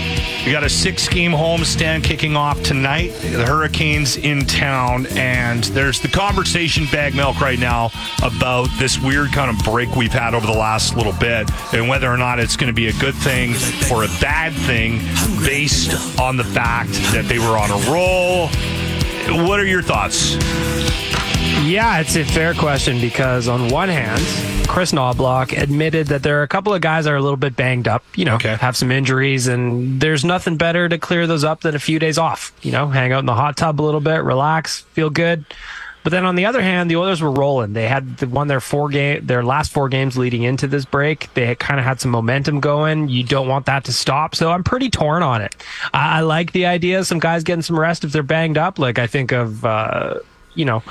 We 0.48 0.52
got 0.52 0.64
a 0.64 0.70
six 0.70 1.06
game 1.10 1.32
homestand 1.32 2.04
kicking 2.04 2.34
off 2.34 2.62
tonight. 2.62 3.08
The 3.20 3.44
Hurricanes 3.44 4.16
in 4.16 4.46
town, 4.46 5.06
and 5.08 5.62
there's 5.62 6.00
the 6.00 6.08
conversation 6.08 6.86
Baggedmilk 6.86 7.38
right 7.38 7.58
now 7.58 7.90
about 8.22 8.70
this 8.78 8.98
weird 8.98 9.30
kind 9.32 9.50
of 9.50 9.62
break 9.62 9.94
we've 9.94 10.10
had 10.10 10.32
over 10.32 10.46
the 10.46 10.58
last 10.58 10.96
little 10.96 11.12
bit 11.12 11.50
and 11.74 11.86
whether 11.86 12.10
or 12.10 12.16
not 12.16 12.40
it's 12.40 12.56
going 12.56 12.68
to 12.68 12.72
be 12.72 12.86
a 12.86 12.94
good 12.94 13.14
thing 13.16 13.56
or 13.92 14.04
a 14.04 14.08
bad 14.22 14.54
thing 14.54 15.00
based 15.44 16.18
on 16.18 16.38
the 16.38 16.44
fact 16.44 16.92
that 17.12 17.26
they 17.26 17.38
were 17.38 17.58
on 17.58 17.70
a 17.70 17.92
roll. 17.92 18.48
What 19.46 19.60
are 19.60 19.66
your 19.66 19.82
thoughts? 19.82 20.38
Yeah, 21.64 21.98
it's 22.00 22.16
a 22.16 22.24
fair 22.24 22.54
question 22.54 23.00
because 23.00 23.46
on 23.46 23.68
one 23.68 23.88
hand, 23.90 24.22
Kris 24.68 24.92
Knoblauch 24.92 25.56
admitted 25.60 26.06
that 26.06 26.22
there 26.22 26.38
are 26.40 26.42
a 26.42 26.48
couple 26.48 26.72
of 26.72 26.80
guys 26.80 27.04
that 27.04 27.12
are 27.12 27.16
a 27.16 27.20
little 27.20 27.36
bit 27.36 27.56
banged 27.56 27.86
up, 27.86 28.04
you 28.16 28.24
know, 28.24 28.36
Okay. 28.36 28.56
have 28.56 28.76
some 28.76 28.90
injuries, 28.90 29.48
and 29.48 30.00
there's 30.00 30.24
nothing 30.24 30.56
better 30.56 30.88
to 30.88 30.96
clear 30.98 31.26
those 31.26 31.44
up 31.44 31.60
than 31.60 31.74
a 31.74 31.78
few 31.78 31.98
days 31.98 32.16
off. 32.16 32.52
You 32.62 32.72
know, 32.72 32.88
hang 32.88 33.12
out 33.12 33.18
in 33.20 33.26
the 33.26 33.34
hot 33.34 33.56
tub 33.56 33.80
a 33.80 33.82
little 33.82 34.00
bit, 34.00 34.22
relax, 34.22 34.80
feel 34.92 35.10
good. 35.10 35.44
But 36.04 36.10
then 36.12 36.24
on 36.24 36.36
the 36.36 36.46
other 36.46 36.62
hand, 36.62 36.90
the 36.90 36.96
Oilers 36.96 37.20
were 37.20 37.30
rolling. 37.30 37.74
They 37.74 37.86
had 37.86 38.22
won 38.30 38.46
their 38.48 38.60
four 38.60 38.88
game, 38.88 39.26
their 39.26 39.44
last 39.44 39.70
four 39.72 39.88
games 39.90 40.16
leading 40.16 40.44
into 40.44 40.66
this 40.68 40.86
break. 40.86 41.28
They 41.34 41.54
kind 41.56 41.78
of 41.78 41.84
had 41.84 42.00
some 42.00 42.12
momentum 42.12 42.60
going. 42.60 43.08
You 43.10 43.24
don't 43.24 43.48
want 43.48 43.66
that 43.66 43.84
to 43.84 43.92
stop. 43.92 44.34
So 44.34 44.50
I'm 44.50 44.64
pretty 44.64 44.88
torn 44.88 45.22
on 45.22 45.42
it. 45.42 45.54
I, 45.92 46.18
I 46.18 46.20
like 46.20 46.52
the 46.52 46.64
idea 46.66 47.00
of 47.00 47.06
some 47.06 47.18
guys 47.18 47.42
getting 47.42 47.62
some 47.62 47.78
rest 47.78 48.04
if 48.04 48.12
they're 48.12 48.22
banged 48.22 48.56
up. 48.56 48.78
Like 48.78 48.98
I 48.98 49.06
think 49.06 49.32
of. 49.32 49.64
Uh, 49.66 50.14
you 50.58 50.64
know, 50.64 50.82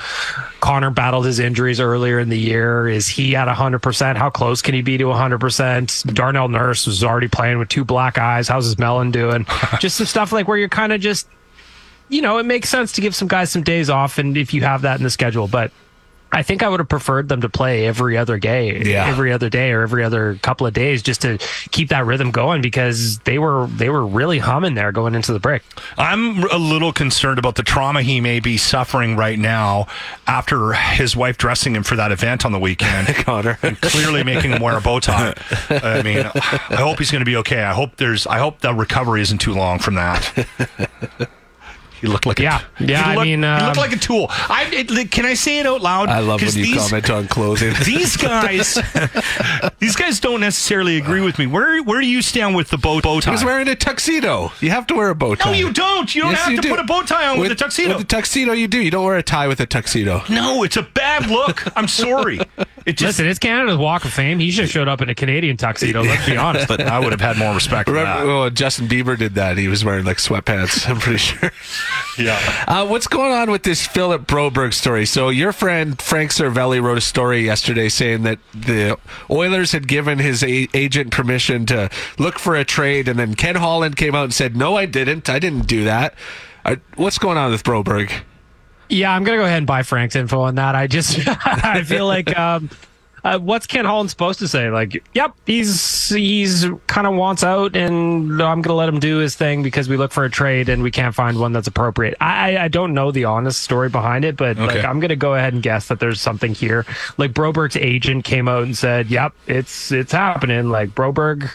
Connor 0.62 0.90
battled 0.92 1.26
his 1.26 1.40
injuries 1.40 1.82
earlier 1.82 2.20
in 2.20 2.30
the 2.30 2.40
year. 2.40 2.88
Is 2.88 3.06
he 3.10 3.36
at 3.36 3.50
100%? 3.50 4.16
How 4.16 4.30
close 4.30 4.62
can 4.62 4.74
he 4.74 4.82
be 4.82 4.98
to 4.98 5.04
100%? 5.04 6.14
Darnell 6.14 6.48
Nurse 6.48 6.88
was 6.88 7.04
already 7.04 7.28
playing 7.28 7.60
with 7.60 7.68
two 7.68 7.84
black 7.84 8.18
eyes. 8.18 8.48
How's 8.48 8.64
his 8.64 8.80
melon 8.80 9.12
doing? 9.12 9.46
just 9.82 9.98
some 9.98 10.06
stuff 10.08 10.32
like 10.32 10.48
where 10.48 10.58
you're 10.58 10.70
kind 10.70 10.94
of 10.94 11.02
just, 11.02 11.28
you 12.08 12.22
know, 12.22 12.38
it 12.38 12.46
makes 12.46 12.70
sense 12.70 12.94
to 12.94 13.02
give 13.02 13.14
some 13.14 13.28
guys 13.28 13.52
some 13.52 13.62
days 13.62 13.90
off 13.90 14.18
and 14.18 14.38
if 14.38 14.54
you 14.54 14.62
have 14.62 14.84
that 14.84 15.00
in 15.00 15.04
the 15.04 15.10
schedule. 15.10 15.50
But 15.50 15.74
I 16.32 16.44
think 16.44 16.62
I 16.62 16.70
would 16.70 16.80
have 16.80 16.90
preferred 16.90 17.30
them 17.30 17.42
to 17.42 17.50
play 17.50 17.88
every 17.88 18.18
other 18.18 18.38
day, 18.38 18.84
Yeah. 18.84 19.08
every 19.08 19.32
other 19.32 19.50
day 19.50 19.72
or 19.72 19.82
every 19.82 20.04
other 20.04 20.38
couple 20.42 20.68
of 20.68 20.74
days 20.74 21.02
just 21.02 21.22
to 21.22 21.38
keep 21.72 21.90
that 21.90 22.06
rhythm 22.06 22.32
going 22.32 22.62
because 22.62 23.20
they 23.20 23.40
were 23.40 23.68
they 23.68 23.90
were 23.90 24.06
really 24.06 24.40
humming 24.40 24.76
there 24.76 24.92
going 24.92 25.16
into 25.16 25.32
the 25.34 25.40
break. 25.40 25.62
I'm 25.98 26.44
a 26.52 26.58
little 26.58 26.92
concerned 26.92 27.40
about 27.40 27.56
the 27.56 27.64
trauma 27.64 28.02
he 28.02 28.20
may 28.22 28.40
be 28.40 28.58
suffering 28.58 29.16
right 29.16 29.40
now 29.40 29.88
after 30.28 30.74
his 30.74 31.16
wife 31.16 31.38
dressing 31.38 31.76
him 31.76 31.84
for 31.84 31.96
that 31.96 32.12
event 32.12 32.46
on 32.46 32.52
the 32.52 32.60
weekend. 32.60 33.08
Connor. 33.16 33.58
and 33.64 33.80
clearly 33.82 34.24
making 34.24 34.52
him 34.52 34.62
wear 34.62 34.78
a 34.78 34.82
bow 34.82 35.00
tie. 35.00 35.34
I 35.70 36.02
mean, 36.04 36.20
I 36.36 36.76
hope 36.76 37.00
he's 37.00 37.10
going 37.12 37.22
to 37.22 37.26
be 37.26 37.38
okay. 37.38 37.64
I 37.64 37.74
hope 37.74 37.96
there's. 37.98 38.28
I 38.28 38.38
hope 38.40 38.60
the 38.60 38.74
recovery 38.74 39.22
isn't 39.22 39.40
too 39.40 39.54
long 39.54 39.80
from 39.80 39.96
that. 39.96 40.46
He 42.02 42.08
looked 42.08 42.26
like 42.26 42.40
Yeah. 42.40 42.62
a, 42.80 42.84
Yeah, 42.84 43.04
He 43.04 43.12
I 43.12 43.16
looked, 43.16 43.26
mean, 43.28 43.40
he 43.44 43.48
um, 43.50 43.66
looked 43.66 43.78
like 43.78 43.92
a 43.94 43.98
tool. 43.98 44.28
I 44.30 44.68
it, 44.72 45.12
can 45.12 45.26
I 45.26 45.34
say 45.34 45.60
it 45.60 45.66
out 45.66 45.82
loud? 45.82 46.10
I 46.10 46.20
love 46.20 46.42
when 46.42 46.52
you 46.54 46.64
these, 46.64 46.78
comment 46.78 47.10
on 47.10 47.28
clothing. 47.28 47.74
These 47.86 48.18
guys, 48.18 48.76
these 49.80 49.96
guys 49.96 50.20
don't 50.20 50.40
necessarily 50.42 50.98
agree 50.98 51.22
with 51.22 51.40
me. 51.40 51.48
Where 51.48 51.82
where 51.84 52.02
do 52.02 52.08
you 52.08 52.22
stand 52.22 52.56
with 52.56 52.70
the 52.70 52.78
bow 52.78 53.02
bow 53.02 53.20
tie? 53.20 53.32
He's 53.32 53.44
wearing 53.44 53.68
a 53.68 53.76
tuxedo. 53.76 54.52
You 54.62 54.70
have 54.72 54.88
to 54.88 54.96
wear 54.96 55.10
a 55.10 55.16
bow 55.16 55.36
tie. 55.36 55.52
no, 55.52 55.58
you 55.58 55.72
don't. 55.74 56.14
You 56.14 56.22
don't 56.24 56.32
Yes, 56.32 56.42
have 56.42 56.52
you 56.52 56.58
to 56.58 56.62
do. 56.62 56.70
put 56.70 56.80
a 56.80 56.84
bow 56.84 57.02
tie 57.04 57.28
on 57.28 57.40
with, 57.40 57.52
a 57.52 57.56
tuxedo. 57.56 57.94
With 57.98 58.04
a 58.06 58.08
tuxedo, 58.08 58.52
you 58.54 58.68
do. 58.68 58.80
You 58.82 58.92
don't 58.92 59.06
wear 59.06 59.18
a 59.18 59.24
tie 59.24 59.48
with 59.48 59.60
a 59.60 59.66
tuxedo. 59.66 60.24
no, 60.30 60.64
it's 60.64 60.78
a 60.78 60.84
bad 60.84 61.28
look. 61.30 61.64
I'm 61.78 61.88
sorry. 61.88 62.40
It 62.88 62.94
just. 62.96 63.20
Listen, 63.20 63.28
it's 63.28 63.38
Canada's 63.38 63.76
Walk 63.78 64.06
of 64.06 64.14
Fame. 64.14 64.40
He 64.40 64.50
should 64.50 64.64
have 64.64 64.72
showed 64.72 64.88
up 64.88 65.02
in 65.02 65.10
a 65.10 65.14
Canadian 65.14 65.58
tuxedo. 65.58 66.02
Let's 66.04 66.26
be 66.26 66.38
honest. 66.38 66.70
but 66.70 66.80
I 66.82 67.00
would 67.00 67.12
have 67.12 67.20
had 67.20 67.38
more 67.38 67.54
respect 67.54 67.90
for 67.90 67.96
Remember, 67.96 68.26
that. 68.26 68.32
oh, 68.32 68.50
Justin 68.50 68.88
Bieber 68.88 69.18
did 69.18 69.36
that. 69.36 69.58
He 69.58 69.68
was 69.68 69.84
wearing 69.84 70.06
like 70.06 70.18
sweatpants. 70.18 70.88
I'm 70.90 70.98
pretty 71.00 71.20
sure. 71.20 71.52
Yeah. 72.18 72.40
Uh, 72.68 72.88
what's 72.88 73.06
going 73.06 73.32
on 73.32 73.52
with 73.52 73.62
this 73.62 73.86
Philip 73.86 74.26
Broberg 74.26 74.74
story? 74.74 75.06
So 75.06 75.30
your 75.30 75.52
friend 75.52 76.02
Frank 76.02 76.32
Seravalli 76.32 76.82
wrote 76.82 76.98
a 76.98 77.02
story 77.02 77.42
yesterday 77.46 77.90
saying 77.90 78.24
that 78.24 78.40
the 78.56 78.98
Oilers 79.30 79.72
had 79.72 79.88
given 79.88 80.18
his 80.18 80.42
a- 80.44 80.68
agent 80.74 81.12
permission 81.12 81.68
to 81.68 81.92
look 82.18 82.40
for 82.40 82.56
a 82.56 82.66
trade, 82.66 83.08
and 83.08 83.20
then 83.20 83.36
Ken 83.36 83.54
Holland 83.58 83.98
came 83.98 84.16
out 84.16 84.24
and 84.24 84.34
said, 84.34 84.56
"No, 84.58 84.76
I 84.76 84.88
didn't. 84.88 85.30
I 85.30 85.38
didn't 85.38 85.68
do 85.68 85.84
that." 85.84 86.16
Uh, 86.66 86.78
what's 86.96 87.20
going 87.20 87.38
on 87.38 87.52
with 87.52 87.64
Broberg? 87.64 88.12
Yeah, 88.90 89.14
I'm 89.14 89.24
gonna 89.24 89.38
go 89.38 89.46
ahead 89.46 89.58
and 89.58 89.68
buy 89.68 89.84
Frank's 89.84 90.16
info 90.16 90.42
on 90.42 90.56
that. 90.56 90.76
I 90.76 90.88
just 90.88 91.20
I 91.28 91.84
feel 91.84 92.06
like 92.08 92.38
um, 92.38 92.70
uh, 93.36 93.40
what's 93.40 93.68
Ken 93.68 93.86
Holland 93.86 94.10
supposed 94.10 94.40
to 94.40 94.48
say? 94.48 94.70
Like, 94.70 95.04
yep, 95.14 95.34
he's 95.46 96.10
he's 96.10 96.66
kind 96.88 97.08
of 97.08 97.16
wants 97.16 97.44
out, 97.44 97.76
and 97.76 98.42
I'm 98.42 98.62
gonna 98.62 98.76
let 98.76 98.90
him 98.90 99.00
do 99.00 99.18
his 99.18 99.36
thing 99.36 99.64
because 99.64 99.90
we 99.90 99.98
look 99.98 100.12
for 100.12 100.24
a 100.26 100.30
trade 100.30 100.70
and 100.70 100.82
we 100.84 100.92
can't 100.92 101.14
find 101.14 101.40
one 101.40 101.52
that's 101.54 101.68
appropriate. 101.68 102.16
I 102.22 102.58
I- 102.58 102.68
don't 102.68 102.94
know 102.94 103.12
the 103.12 103.24
honest 103.26 103.62
story 103.64 103.90
behind 103.90 104.26
it, 104.26 104.36
but 104.38 104.58
like 104.58 104.84
I'm 104.84 105.00
gonna 105.00 105.16
go 105.16 105.36
ahead 105.36 105.54
and 105.54 105.64
guess 105.64 105.88
that 105.88 106.00
there's 106.00 106.20
something 106.22 106.54
here. 106.54 106.86
Like 107.18 107.32
Broberg's 107.34 107.76
agent 107.78 108.24
came 108.26 108.48
out 108.48 108.64
and 108.64 108.78
said, 108.78 109.08
"Yep, 109.10 109.34
it's 109.48 109.92
it's 109.92 110.12
happening." 110.12 110.70
Like 110.70 110.90
Broberg 110.90 111.50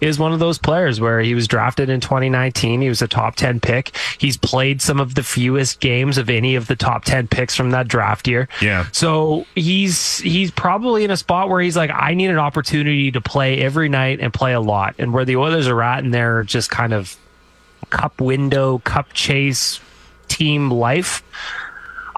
is 0.00 0.18
one 0.18 0.32
of 0.32 0.38
those 0.40 0.58
players 0.58 1.00
where 1.00 1.20
he 1.20 1.34
was 1.34 1.48
drafted 1.48 1.88
in 1.88 2.00
2019. 2.00 2.80
He 2.82 2.88
was 2.88 3.02
a 3.02 3.08
top 3.08 3.36
10 3.36 3.60
pick. 3.60 3.96
He's 4.18 4.36
played 4.36 4.80
some 4.82 5.00
of 5.00 5.14
the 5.14 5.22
fewest 5.22 5.80
games 5.80 6.16
of 6.18 6.28
any 6.30 6.54
of 6.54 6.66
the 6.68 6.76
top 6.76 7.04
10 7.04 7.28
picks 7.28 7.54
from 7.54 7.70
that 7.70 7.88
draft 7.88 8.28
year. 8.28 8.48
Yeah. 8.62 8.86
So 8.92 9.46
he's 9.54 10.18
he's 10.18 10.50
probably 10.50 11.04
in 11.04 11.10
a 11.10 11.16
spot 11.18 11.48
where 11.50 11.60
he's 11.60 11.76
like, 11.76 11.90
I 11.92 12.14
need 12.14 12.30
an 12.30 12.38
opportunity 12.38 13.10
to 13.12 13.20
play 13.20 13.60
every 13.60 13.88
night 13.90 14.20
and 14.20 14.32
play 14.32 14.52
a 14.54 14.60
lot. 14.60 14.94
And 14.98 15.12
where 15.12 15.24
the 15.26 15.36
Oilers 15.36 15.68
are 15.68 15.82
at 15.82 16.02
in 16.04 16.10
their 16.10 16.42
just 16.44 16.70
kind 16.70 16.92
of 16.94 17.16
cup 17.90 18.20
window, 18.20 18.78
cup 18.78 19.12
chase 19.12 19.80
team 20.28 20.70
life. 20.70 21.22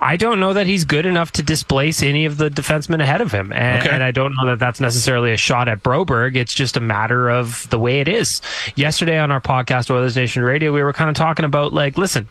I 0.03 0.16
don't 0.16 0.40
know 0.40 0.55
that 0.55 0.66
he's 0.66 0.86
good 0.86 1.05
enough 1.05 1.30
to 1.32 1.42
displace 1.42 2.03
any 2.03 2.24
of 2.24 2.38
the 2.38 2.48
defensemen 2.48 3.03
ahead 3.03 3.20
of 3.20 3.32
him. 3.32 3.53
And, 3.53 3.82
Okay. 3.82 3.94
and 3.94 4.03
I 4.03 4.12
don't 4.12 4.34
know 4.34 4.46
that 4.46 4.59
that's 4.59 4.80
necessarily 4.80 5.32
a 5.32 5.36
shot 5.36 5.68
at 5.68 5.82
Broberg. 5.82 6.36
It's 6.36 6.55
just 6.55 6.78
a 6.78 6.80
matter 6.80 7.28
of 7.28 7.68
the 7.68 7.78
way 7.78 8.01
it 8.01 8.09
is. 8.09 8.40
Yesterday 8.76 9.18
on 9.18 9.30
our 9.30 9.42
podcast, 9.42 9.90
Oilers 9.90 10.16
Nation 10.16 10.42
Radio, 10.42 10.72
we 10.72 10.82
were 10.82 10.94
kind 10.94 11.11
of 11.11 11.16
talking 11.16 11.44
about 11.44 11.74
like, 11.74 11.98
listen, 11.98 12.28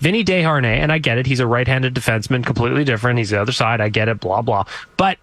Vinny 0.00 0.22
Desharnais, 0.22 0.78
and 0.78 0.92
I 0.92 0.98
get 0.98 1.16
it, 1.18 1.24
he's 1.26 1.40
a 1.40 1.46
right-handed 1.46 1.94
defenseman, 1.94 2.44
completely 2.44 2.84
different. 2.84 3.18
He's 3.18 3.30
the 3.30 3.40
other 3.40 3.52
side. 3.52 3.80
I 3.80 3.88
get 3.88 4.08
it, 4.08 4.20
blah, 4.20 4.42
blah. 4.42 4.64
But 4.98 5.18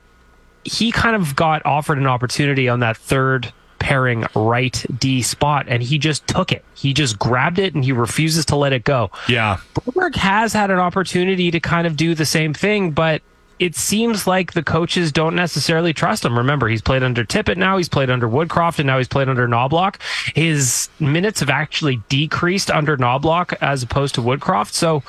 he 0.65 0.91
kind 0.91 1.15
of 1.15 1.35
got 1.35 1.65
offered 1.65 1.97
an 1.97 2.07
opportunity 2.07 2.67
on 2.67 2.81
that 2.81 2.97
third 2.97 3.53
pairing 3.79 4.25
right 4.35 4.83
D 4.99 5.21
spot, 5.21 5.67
and 5.69 5.83
he 5.83 5.99
just 5.99 6.27
took 6.27 6.51
it. 6.51 6.65
He 6.73 6.93
just 6.93 7.19
grabbed 7.19 7.59
it 7.59 7.75
and 7.75 7.85
he 7.85 7.91
refuses 7.91 8.45
to 8.47 8.55
let 8.55 8.73
it 8.73 8.83
go. 8.83 9.11
Yeah. 9.29 9.59
Broberg 9.75 10.15
has 10.15 10.53
had 10.53 10.71
an 10.71 10.79
opportunity 10.79 11.51
to 11.51 11.59
kind 11.59 11.85
of 11.85 11.95
do 11.95 12.15
the 12.15 12.25
same 12.25 12.53
thing, 12.53 12.91
but 12.91 13.21
it 13.59 13.75
seems 13.75 14.27
like 14.27 14.53
the 14.53 14.63
coaches 14.63 15.11
don't 15.11 15.35
necessarily 15.35 15.93
trust 15.93 16.25
him. 16.25 16.37
Remember, 16.37 16.67
he's 16.67 16.81
played 16.81 17.03
under 17.03 17.23
Tippett 17.23 17.57
now, 17.57 17.77
he's 17.77 17.89
played 17.89 18.09
under 18.09 18.27
Woodcroft, 18.27 18.79
and 18.79 18.87
now 18.87 18.97
he's 18.97 19.07
played 19.07 19.29
under 19.29 19.47
Knoblauch. 19.47 19.95
His 20.35 20.89
minutes 20.99 21.39
have 21.39 21.49
actually 21.49 22.01
decreased 22.09 22.69
under 22.69 22.97
Knoblauch 22.97 23.53
as 23.61 23.83
opposed 23.83 24.15
to 24.15 24.21
Woodcroft. 24.21 24.73
So 24.73 25.03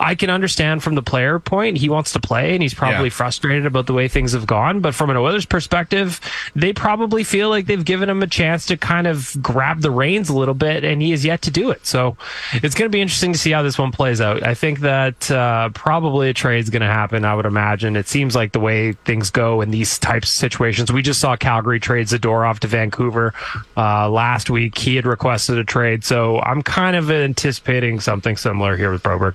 I 0.00 0.14
can 0.14 0.30
understand 0.30 0.82
from 0.82 0.94
the 0.94 1.02
player 1.02 1.38
point, 1.38 1.78
he 1.78 1.88
wants 1.88 2.12
to 2.12 2.20
play 2.20 2.52
and 2.54 2.62
he's 2.62 2.74
probably 2.74 3.08
Yeah. 3.08 3.14
frustrated 3.14 3.66
about 3.66 3.86
the 3.86 3.92
way 3.94 4.08
things 4.08 4.32
have 4.32 4.46
gone. 4.46 4.80
But 4.80 4.94
from 4.94 5.10
an 5.10 5.16
Oilers 5.16 5.44
perspective, 5.46 6.20
they 6.54 6.72
probably 6.72 7.24
feel 7.24 7.48
like 7.50 7.66
they've 7.66 7.84
given 7.84 8.08
him 8.08 8.22
a 8.22 8.26
chance 8.26 8.66
to 8.66 8.76
kind 8.76 9.06
of 9.06 9.36
grab 9.42 9.80
the 9.80 9.90
reins 9.90 10.28
a 10.28 10.36
little 10.36 10.54
bit, 10.54 10.84
and 10.84 11.02
he 11.02 11.10
has 11.10 11.24
yet 11.24 11.42
to 11.42 11.50
do 11.50 11.70
it. 11.70 11.86
So 11.86 12.16
it's 12.54 12.74
going 12.74 12.88
to 12.90 12.94
be 12.94 13.00
interesting 13.00 13.32
to 13.32 13.38
see 13.38 13.50
how 13.50 13.62
this 13.62 13.78
one 13.78 13.90
plays 13.92 14.20
out. 14.20 14.42
I 14.46 14.54
think 14.54 14.80
that 14.80 15.30
uh, 15.30 15.70
probably 15.70 16.28
a 16.28 16.34
trade 16.34 16.60
is 16.60 16.70
going 16.70 16.82
to 16.82 16.86
happen. 16.86 17.24
I 17.24 17.34
would 17.34 17.46
imagine. 17.46 17.87
It 17.96 18.08
seems 18.08 18.34
like 18.34 18.52
the 18.52 18.60
way 18.60 18.92
things 18.92 19.30
go 19.30 19.60
in 19.60 19.70
these 19.70 19.98
types 19.98 20.28
of 20.28 20.34
situations. 20.34 20.92
We 20.92 21.02
just 21.02 21.20
saw 21.20 21.36
Calgary 21.36 21.80
trade 21.80 22.06
Zadorov 22.06 22.58
to 22.60 22.66
Vancouver 22.66 23.34
uh, 23.76 24.08
last 24.08 24.50
week. 24.50 24.76
He 24.78 24.96
had 24.96 25.06
requested 25.06 25.58
a 25.58 25.64
trade, 25.64 26.04
so 26.04 26.40
I'm 26.40 26.62
kind 26.62 26.96
of 26.96 27.10
anticipating 27.10 28.00
something 28.00 28.36
similar 28.36 28.76
here 28.76 28.90
with 28.90 29.02
Broberg. 29.02 29.34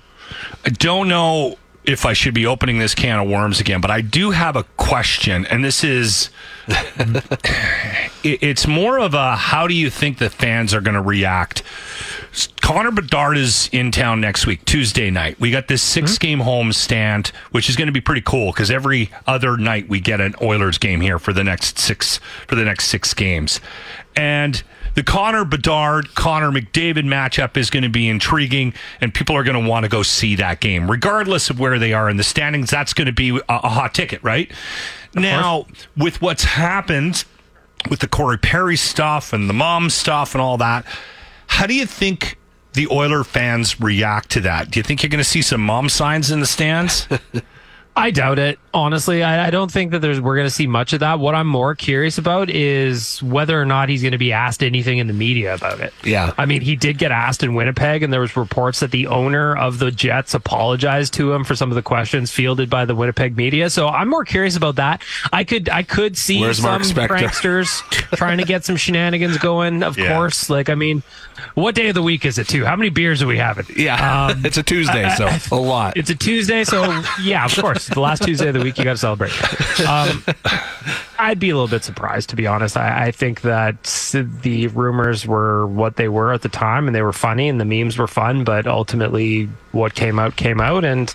I 0.64 0.70
don't 0.70 1.08
know 1.08 1.58
if 1.84 2.06
I 2.06 2.12
should 2.12 2.34
be 2.34 2.46
opening 2.46 2.78
this 2.78 2.94
can 2.94 3.18
of 3.18 3.28
worms 3.28 3.60
again, 3.60 3.80
but 3.80 3.90
I 3.90 4.00
do 4.00 4.30
have 4.30 4.56
a 4.56 4.64
question, 4.76 5.46
and 5.46 5.64
this 5.64 5.84
is 5.84 6.30
it- 6.66 8.42
it's 8.42 8.66
more 8.66 8.98
of 8.98 9.14
a 9.14 9.36
how 9.36 9.66
do 9.66 9.74
you 9.74 9.90
think 9.90 10.18
the 10.18 10.30
fans 10.30 10.72
are 10.72 10.80
going 10.80 10.94
to 10.94 11.02
react? 11.02 11.62
Connor 12.62 12.90
Bedard 12.90 13.36
is 13.36 13.68
in 13.72 13.90
town 13.90 14.20
next 14.20 14.46
week, 14.46 14.64
Tuesday 14.64 15.10
night. 15.10 15.38
We 15.38 15.50
got 15.50 15.68
this 15.68 15.82
6 15.82 16.12
mm-hmm. 16.12 16.20
game 16.20 16.40
home 16.40 16.72
stand, 16.72 17.28
which 17.52 17.68
is 17.68 17.76
going 17.76 17.86
to 17.86 17.92
be 17.92 18.00
pretty 18.00 18.22
cool 18.22 18.50
because 18.50 18.70
every 18.70 19.10
other 19.26 19.56
night 19.56 19.88
we 19.88 20.00
get 20.00 20.20
an 20.20 20.34
Oilers 20.40 20.78
game 20.78 21.00
here 21.00 21.18
for 21.18 21.32
the 21.32 21.44
next 21.44 21.78
six 21.78 22.18
for 22.48 22.54
the 22.54 22.64
next 22.64 22.86
six 22.86 23.14
games, 23.14 23.60
and 24.16 24.62
the 24.94 25.02
Connor 25.02 25.44
Bedard 25.44 26.14
Connor 26.14 26.50
McDavid 26.50 27.04
matchup 27.04 27.56
is 27.56 27.70
going 27.70 27.82
to 27.82 27.88
be 27.88 28.08
intriguing, 28.08 28.74
and 29.00 29.12
people 29.12 29.36
are 29.36 29.44
going 29.44 29.62
to 29.62 29.68
want 29.68 29.84
to 29.84 29.88
go 29.88 30.02
see 30.02 30.34
that 30.36 30.60
game, 30.60 30.90
regardless 30.90 31.50
of 31.50 31.58
where 31.58 31.78
they 31.78 31.92
are 31.92 32.08
in 32.08 32.16
the 32.16 32.24
standings. 32.24 32.70
That's 32.70 32.94
going 32.94 33.06
to 33.06 33.12
be 33.12 33.30
a, 33.30 33.42
a 33.48 33.68
hot 33.68 33.94
ticket, 33.94 34.22
right? 34.22 34.50
Now, 35.14 35.66
with 35.96 36.20
what's 36.20 36.44
happened 36.44 37.24
with 37.88 38.00
the 38.00 38.08
Corey 38.08 38.38
Perry 38.38 38.76
stuff 38.76 39.32
and 39.32 39.48
the 39.48 39.54
mom 39.54 39.90
stuff 39.90 40.34
and 40.34 40.42
all 40.42 40.56
that. 40.58 40.84
How 41.46 41.66
do 41.66 41.74
you 41.74 41.86
think 41.86 42.38
the 42.72 42.88
Oiler 42.90 43.24
fans 43.24 43.80
react 43.80 44.30
to 44.30 44.40
that? 44.40 44.70
Do 44.70 44.78
you 44.78 44.82
think 44.82 45.02
you're 45.02 45.10
going 45.10 45.18
to 45.18 45.28
see 45.28 45.42
some 45.42 45.60
mom 45.60 45.88
signs 45.88 46.30
in 46.30 46.40
the 46.40 46.46
stands? 46.46 47.08
I 47.96 48.10
doubt 48.10 48.40
it. 48.40 48.58
Honestly, 48.72 49.22
I, 49.22 49.46
I 49.46 49.50
don't 49.50 49.70
think 49.70 49.92
that 49.92 50.00
there's 50.00 50.20
we're 50.20 50.34
going 50.34 50.48
to 50.48 50.54
see 50.54 50.66
much 50.66 50.92
of 50.94 51.00
that. 51.00 51.20
What 51.20 51.36
I'm 51.36 51.46
more 51.46 51.76
curious 51.76 52.18
about 52.18 52.50
is 52.50 53.22
whether 53.22 53.60
or 53.60 53.64
not 53.64 53.88
he's 53.88 54.02
going 54.02 54.12
to 54.12 54.18
be 54.18 54.32
asked 54.32 54.64
anything 54.64 54.98
in 54.98 55.06
the 55.06 55.12
media 55.12 55.54
about 55.54 55.78
it. 55.78 55.94
Yeah. 56.02 56.34
I 56.36 56.44
mean, 56.44 56.60
he 56.60 56.74
did 56.74 56.98
get 56.98 57.12
asked 57.12 57.44
in 57.44 57.54
Winnipeg, 57.54 58.02
and 58.02 58.12
there 58.12 58.20
was 58.20 58.36
reports 58.36 58.80
that 58.80 58.90
the 58.90 59.06
owner 59.06 59.56
of 59.56 59.78
the 59.78 59.92
Jets 59.92 60.34
apologized 60.34 61.14
to 61.14 61.32
him 61.32 61.44
for 61.44 61.54
some 61.54 61.70
of 61.70 61.76
the 61.76 61.82
questions 61.82 62.32
fielded 62.32 62.68
by 62.68 62.84
the 62.84 62.96
Winnipeg 62.96 63.36
media. 63.36 63.70
So 63.70 63.86
I'm 63.86 64.08
more 64.08 64.24
curious 64.24 64.56
about 64.56 64.74
that. 64.74 65.00
I 65.32 65.44
could 65.44 65.68
I 65.68 65.84
could 65.84 66.16
see 66.16 66.40
Where's 66.40 66.58
some 66.58 66.82
pranksters 66.82 67.80
trying 68.16 68.38
to 68.38 68.44
get 68.44 68.64
some 68.64 68.74
shenanigans 68.76 69.38
going. 69.38 69.84
Of 69.84 69.96
Yeah. 69.96 70.16
course, 70.16 70.50
like 70.50 70.68
I 70.68 70.74
mean, 70.74 71.04
what 71.54 71.76
day 71.76 71.88
of 71.90 71.94
the 71.94 72.02
week 72.02 72.24
is 72.24 72.38
it 72.38 72.48
too? 72.48 72.64
How 72.64 72.74
many 72.74 72.90
beers 72.90 73.22
are 73.22 73.26
we 73.28 73.38
having? 73.38 73.66
Yeah, 73.76 74.26
Um, 74.32 74.40
it's 74.44 74.56
a 74.56 74.62
Tuesday, 74.64 75.08
so 75.16 75.28
a 75.56 75.60
lot. 75.60 75.96
It's 75.96 76.10
a 76.10 76.14
Tuesday, 76.16 76.64
so 76.64 76.82
yeah, 77.22 77.44
of 77.44 77.54
course. 77.54 77.83
The 77.86 78.00
last 78.00 78.22
Tuesday 78.22 78.48
of 78.48 78.54
the 78.54 78.62
week, 78.62 78.78
you 78.78 78.84
got 78.84 78.92
to 78.92 78.98
celebrate. 78.98 79.32
Um, 79.86 80.24
I'd 81.18 81.38
be 81.38 81.50
a 81.50 81.54
little 81.54 81.68
bit 81.68 81.84
surprised, 81.84 82.30
to 82.30 82.36
be 82.36 82.46
honest. 82.46 82.76
I, 82.76 83.06
I 83.06 83.10
think 83.10 83.42
that 83.42 83.82
the 84.42 84.68
rumors 84.68 85.26
were 85.26 85.66
what 85.66 85.96
they 85.96 86.08
were 86.08 86.32
at 86.32 86.42
the 86.42 86.48
time, 86.48 86.86
and 86.86 86.94
they 86.94 87.02
were 87.02 87.12
funny, 87.12 87.48
and 87.48 87.60
the 87.60 87.64
memes 87.64 87.98
were 87.98 88.06
fun. 88.06 88.44
But 88.44 88.66
ultimately, 88.66 89.48
what 89.72 89.94
came 89.94 90.18
out 90.18 90.36
came 90.36 90.60
out, 90.60 90.84
and 90.84 91.14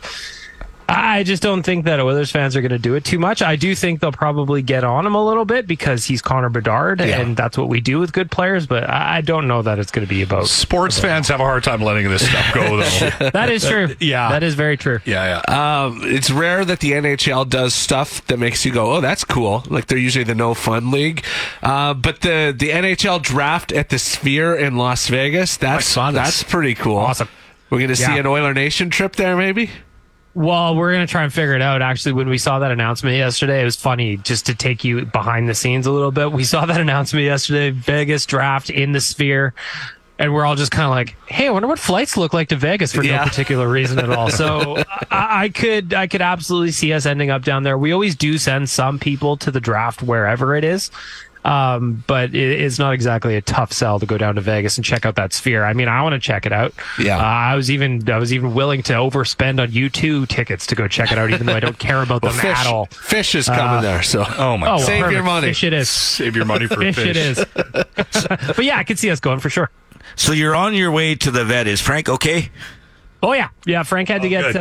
I 0.89 1.23
just 1.23 1.43
don't 1.43 1.63
think 1.63 1.85
that 1.85 1.99
Oilers 1.99 2.31
fans 2.31 2.55
are 2.55 2.61
going 2.61 2.71
to 2.71 2.79
do 2.79 2.95
it 2.95 3.05
too 3.05 3.19
much. 3.19 3.41
I 3.41 3.55
do 3.55 3.75
think 3.75 3.99
they'll 3.99 4.11
probably 4.11 4.61
get 4.61 4.83
on 4.83 5.05
him 5.05 5.13
a 5.15 5.23
little 5.23 5.45
bit 5.45 5.67
because 5.67 6.05
he's 6.05 6.21
Connor 6.21 6.49
Bedard, 6.49 6.99
Yeah. 6.99 7.21
and 7.21 7.37
that's 7.37 7.57
what 7.57 7.69
we 7.69 7.79
do 7.79 7.99
with 7.99 8.11
good 8.11 8.31
players. 8.31 8.65
But 8.65 8.89
I 8.89 9.21
don't 9.21 9.47
know 9.47 9.61
that 9.61 9.77
it's 9.79 9.91
going 9.91 10.05
to 10.07 10.09
be 10.09 10.21
about. 10.23 10.47
Sports 10.47 10.99
fans 10.99 11.27
have 11.27 11.39
a 11.39 11.43
hard 11.43 11.63
time 11.63 11.81
letting 11.81 12.09
this 12.09 12.27
stuff 12.27 12.53
go, 12.53 12.77
though. 12.77 13.29
That 13.31 13.49
is 13.49 13.65
true. 13.67 13.95
Yeah. 13.99 14.29
that 14.31 14.43
is 14.43 14.55
very 14.55 14.77
true. 14.77 14.99
yeah, 15.05 15.41
yeah. 15.47 15.83
Um, 15.85 16.01
it's 16.03 16.31
rare 16.31 16.65
that 16.65 16.79
the 16.79 16.91
NHL 16.93 17.47
does 17.49 17.73
stuff 17.75 18.25
that 18.27 18.39
makes 18.39 18.65
you 18.65 18.71
go, 18.71 18.93
"Oh, 18.95 19.01
that's 19.01 19.23
cool." 19.23 19.63
Like 19.69 19.87
they're 19.87 19.97
usually 19.97 20.23
the 20.25 20.35
no 20.35 20.53
fun 20.53 20.89
league. 20.91 21.23
Uh, 21.61 21.93
but 21.93 22.21
the 22.21 22.55
the 22.57 22.69
NHL 22.69 23.21
draft 23.21 23.71
at 23.71 23.89
the 23.89 23.99
Sphere 23.99 24.55
in 24.55 24.77
Las 24.77 25.07
Vegas, 25.07 25.57
that's 25.57 25.93
that's 25.95 26.43
pretty 26.43 26.73
cool. 26.75 26.97
Awesome. 26.97 27.27
We're 27.69 27.79
gonna 27.81 27.95
see 27.95 28.03
Yeah. 28.13 28.21
an 28.21 28.25
Oiler 28.27 28.53
Nation 28.53 28.89
trip 28.89 29.15
there, 29.15 29.35
maybe. 29.37 29.69
Well, 30.39 30.73
we're 30.77 30.93
gonna 30.93 31.05
try 31.05 31.23
and 31.23 31.33
figure 31.33 31.53
it 31.53 31.61
out. 31.61 31.81
Actually, 31.81 32.13
when 32.13 32.29
we 32.29 32.37
saw 32.37 32.59
that 32.59 32.71
announcement 32.71 33.17
yesterday, 33.17 33.59
it 33.59 33.65
was 33.65 33.75
funny 33.75 34.15
just 34.15 34.45
to 34.45 34.55
take 34.55 34.85
you 34.85 35.05
behind 35.05 35.49
the 35.49 35.53
scenes 35.53 35.85
a 35.85 35.91
little 35.91 36.11
bit. 36.13 36.31
We 36.31 36.45
saw 36.45 36.65
that 36.65 36.79
announcement 36.87 37.25
yesterday, 37.25 37.71
Vegas 37.71 38.25
draft 38.25 38.69
in 38.69 38.93
the 38.93 39.01
Sphere, 39.01 39.53
and 40.17 40.33
we're 40.33 40.45
all 40.45 40.55
just 40.55 40.71
kind 40.71 40.85
of 40.85 40.91
like, 40.91 41.17
"Hey, 41.27 41.47
I 41.47 41.49
wonder 41.49 41.67
what 41.67 41.77
flights 41.77 42.15
look 42.15 42.33
like 42.33 42.47
to 42.49 42.55
Vegas 42.55 42.93
for 42.93 43.03
Yeah. 43.03 43.17
no 43.17 43.23
particular 43.25 43.67
reason 43.67 43.99
at 43.99 44.09
all." 44.11 44.29
So 44.29 44.77
I, 45.11 45.43
I 45.43 45.49
could, 45.49 45.93
I 45.93 46.07
could 46.07 46.21
absolutely 46.21 46.71
see 46.71 46.93
us 46.93 47.05
ending 47.05 47.29
up 47.29 47.43
down 47.43 47.63
there. 47.63 47.77
We 47.77 47.91
always 47.91 48.15
do 48.15 48.37
send 48.37 48.69
some 48.69 48.97
people 48.97 49.35
to 49.35 49.51
the 49.51 49.59
draft 49.59 50.01
wherever 50.01 50.55
it 50.55 50.63
is. 50.63 50.89
Um, 51.45 52.03
but 52.05 52.35
it, 52.35 52.61
it's 52.61 52.77
not 52.79 52.93
exactly 52.93 53.35
a 53.37 53.41
tough 53.41 53.71
sell 53.71 53.97
to 53.99 54.05
go 54.05 54.17
down 54.17 54.35
to 54.35 54.41
Vegas 54.41 54.77
and 54.77 54.83
check 54.85 55.05
out 55.05 55.15
that 55.15 55.31
sphere. 55.31 55.63
I 55.63 55.71
mean, 55.73 55.87
I 55.87 56.01
want 56.03 56.13
to 56.13 56.19
check 56.19 56.45
it 56.45 56.51
out. 56.51 56.73
Yeah. 56.99 57.17
Uh, 57.17 57.21
I 57.21 57.55
was 57.55 57.71
even 57.71 58.07
I 58.09 58.17
was 58.17 58.33
even 58.33 58.53
willing 58.53 58.83
to 58.83 58.93
overspend 58.93 59.61
on 59.61 59.69
U2 59.69 60.27
tickets 60.27 60.67
to 60.67 60.75
go 60.75 60.87
check 60.89 61.11
it 61.13 61.17
out, 61.17 61.31
even 61.31 61.45
though 61.47 61.55
I 61.55 61.61
don't 61.61 61.79
care 61.79 62.01
about 62.03 62.21
them 62.23 62.33
Phish, 62.33 62.53
at 62.53 62.67
all. 62.67 62.87
Phish 62.87 63.35
is 63.35 63.45
coming 63.47 63.81
there, 63.81 64.03
so 64.03 64.25
Oh, 64.37 64.57
my 64.57 64.67
Oh, 64.67 64.75
well, 64.75 64.79
Save 64.79 65.11
your 65.11 65.23
money. 65.23 65.51
Phish 65.51 65.63
it 65.63 65.73
is. 65.73 65.89
Save 65.89 66.35
your 66.35 66.45
money 66.45 66.67
for 66.67 66.75
Phish, 66.77 66.95
fish. 66.95 67.07
it 67.07 67.17
is. 67.17 67.45
but 68.55 68.65
yeah, 68.65 68.77
I 68.77 68.83
could 68.83 68.99
see 68.99 69.09
us 69.09 69.19
going 69.21 69.39
for 69.39 69.49
sure. 69.49 69.69
So 70.17 70.33
you're 70.33 70.55
on 70.55 70.73
your 70.73 70.91
way 70.91 71.15
to 71.15 71.31
the 71.31 71.45
vet. 71.45 71.67
Is 71.67 71.79
Frank 71.79 72.09
okay? 72.09 72.51
Oh 73.23 73.31
yeah, 73.33 73.49
yeah. 73.65 73.83
Frank 73.83 74.09
had 74.09 74.21
to 74.23 74.27
Oh, 74.27 74.29
get 74.29 74.55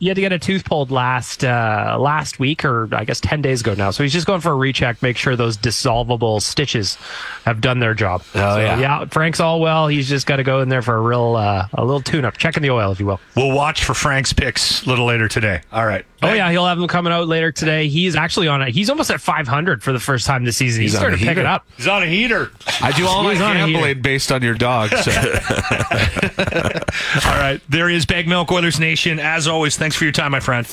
he 0.00 0.08
had 0.08 0.16
to 0.16 0.20
get 0.20 0.32
a 0.32 0.38
tooth 0.38 0.64
pulled 0.64 0.90
last 0.90 1.44
uh, 1.44 1.96
last 2.00 2.38
week, 2.40 2.64
or 2.64 2.88
I 2.92 3.04
guess 3.04 3.20
ten 3.20 3.40
days 3.42 3.60
ago 3.60 3.74
now. 3.74 3.90
So 3.92 4.02
he's 4.02 4.12
just 4.12 4.26
going 4.26 4.40
for 4.40 4.50
a 4.50 4.56
recheck, 4.56 5.00
make 5.02 5.16
sure 5.16 5.36
those 5.36 5.56
dissolvable 5.56 6.42
stitches 6.42 6.96
have 7.44 7.60
done 7.60 7.78
their 7.78 7.94
job. 7.94 8.22
Oh, 8.34 8.56
So, 8.56 8.60
yeah. 8.60 8.80
yeah. 8.80 9.04
Frank's 9.04 9.38
all 9.40 9.60
well. 9.60 9.86
He's 9.88 10.08
just 10.08 10.26
got 10.26 10.36
to 10.36 10.42
go 10.42 10.60
in 10.62 10.68
there 10.68 10.82
for 10.82 10.96
a 10.96 11.00
real 11.00 11.36
uh, 11.36 11.68
a 11.74 11.84
little 11.84 12.00
tune 12.02 12.24
up, 12.24 12.36
checking 12.38 12.62
the 12.62 12.70
oil, 12.70 12.90
if 12.90 12.98
you 12.98 13.06
will. 13.06 13.20
We'll 13.36 13.54
watch 13.54 13.84
for 13.84 13.94
Frank's 13.94 14.32
picks 14.32 14.84
a 14.84 14.88
little 14.88 15.06
later 15.06 15.28
today. 15.28 15.60
All 15.72 15.86
right. 15.86 16.04
Oh 16.22 16.32
yeah, 16.32 16.50
he'll 16.50 16.66
have 16.66 16.78
them 16.78 16.88
coming 16.88 17.12
out 17.12 17.28
later 17.28 17.50
today. 17.50 17.88
He's 17.88 18.14
actually 18.14 18.46
on 18.48 18.60
it. 18.62 18.72
He's 18.74 18.90
almost 18.90 19.10
at 19.10 19.20
500 19.20 19.82
for 19.82 19.92
the 19.92 20.00
first 20.00 20.26
time 20.26 20.44
this 20.44 20.56
season. 20.58 20.82
He's, 20.82 20.92
He's 20.92 20.98
starting 20.98 21.18
to 21.18 21.24
pick 21.24 21.30
heater. 21.36 21.40
it 21.40 21.46
up. 21.46 21.66
He's 21.76 21.88
on 21.88 22.02
a 22.02 22.06
heater. 22.06 22.50
I 22.82 22.92
do 22.92 23.06
all 23.06 23.24
my 23.24 23.32
He's 23.32 23.40
on 23.42 23.56
a 23.56 23.66
heater. 23.66 23.72
gambling 23.78 24.02
based 24.02 24.30
on 24.30 24.42
your 24.42 24.54
dog. 24.54 24.90
So 24.90 25.10
All 27.24 27.36
right. 27.38 27.60
There 27.68 27.88
is 27.88 28.06
Baggedmilk 28.06 28.50
Oilers 28.50 28.78
Nation. 28.80 29.18
As 29.18 29.46
always, 29.48 29.76
thanks 29.76 29.96
for 29.96 30.04
your 30.04 30.12
time, 30.12 30.32
my 30.32 30.40
friend. 30.40 30.66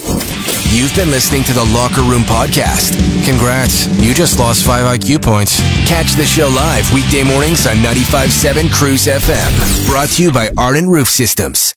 You've 0.70 0.96
been 0.96 1.10
listening 1.12 1.44
to 1.46 1.54
the 1.54 1.64
Locker 1.74 2.02
Room 2.02 2.24
Podcast. 2.24 2.94
Congrats, 3.26 3.88
you 4.04 4.14
just 4.14 4.40
lost 4.40 4.66
five 4.66 5.00
IQ 5.00 5.24
points. 5.24 5.60
Catch 5.88 6.14
the 6.14 6.26
show 6.26 6.48
live 6.50 6.92
weekday 6.94 7.24
mornings 7.24 7.66
on 7.68 7.76
95.7 7.78 8.70
CRUZ 8.70 9.08
FM. 9.18 9.88
Brought 9.90 10.10
to 10.10 10.24
you 10.24 10.32
by 10.32 10.50
Arden 10.58 10.90
Roof 10.90 11.08
Systems. 11.08 11.74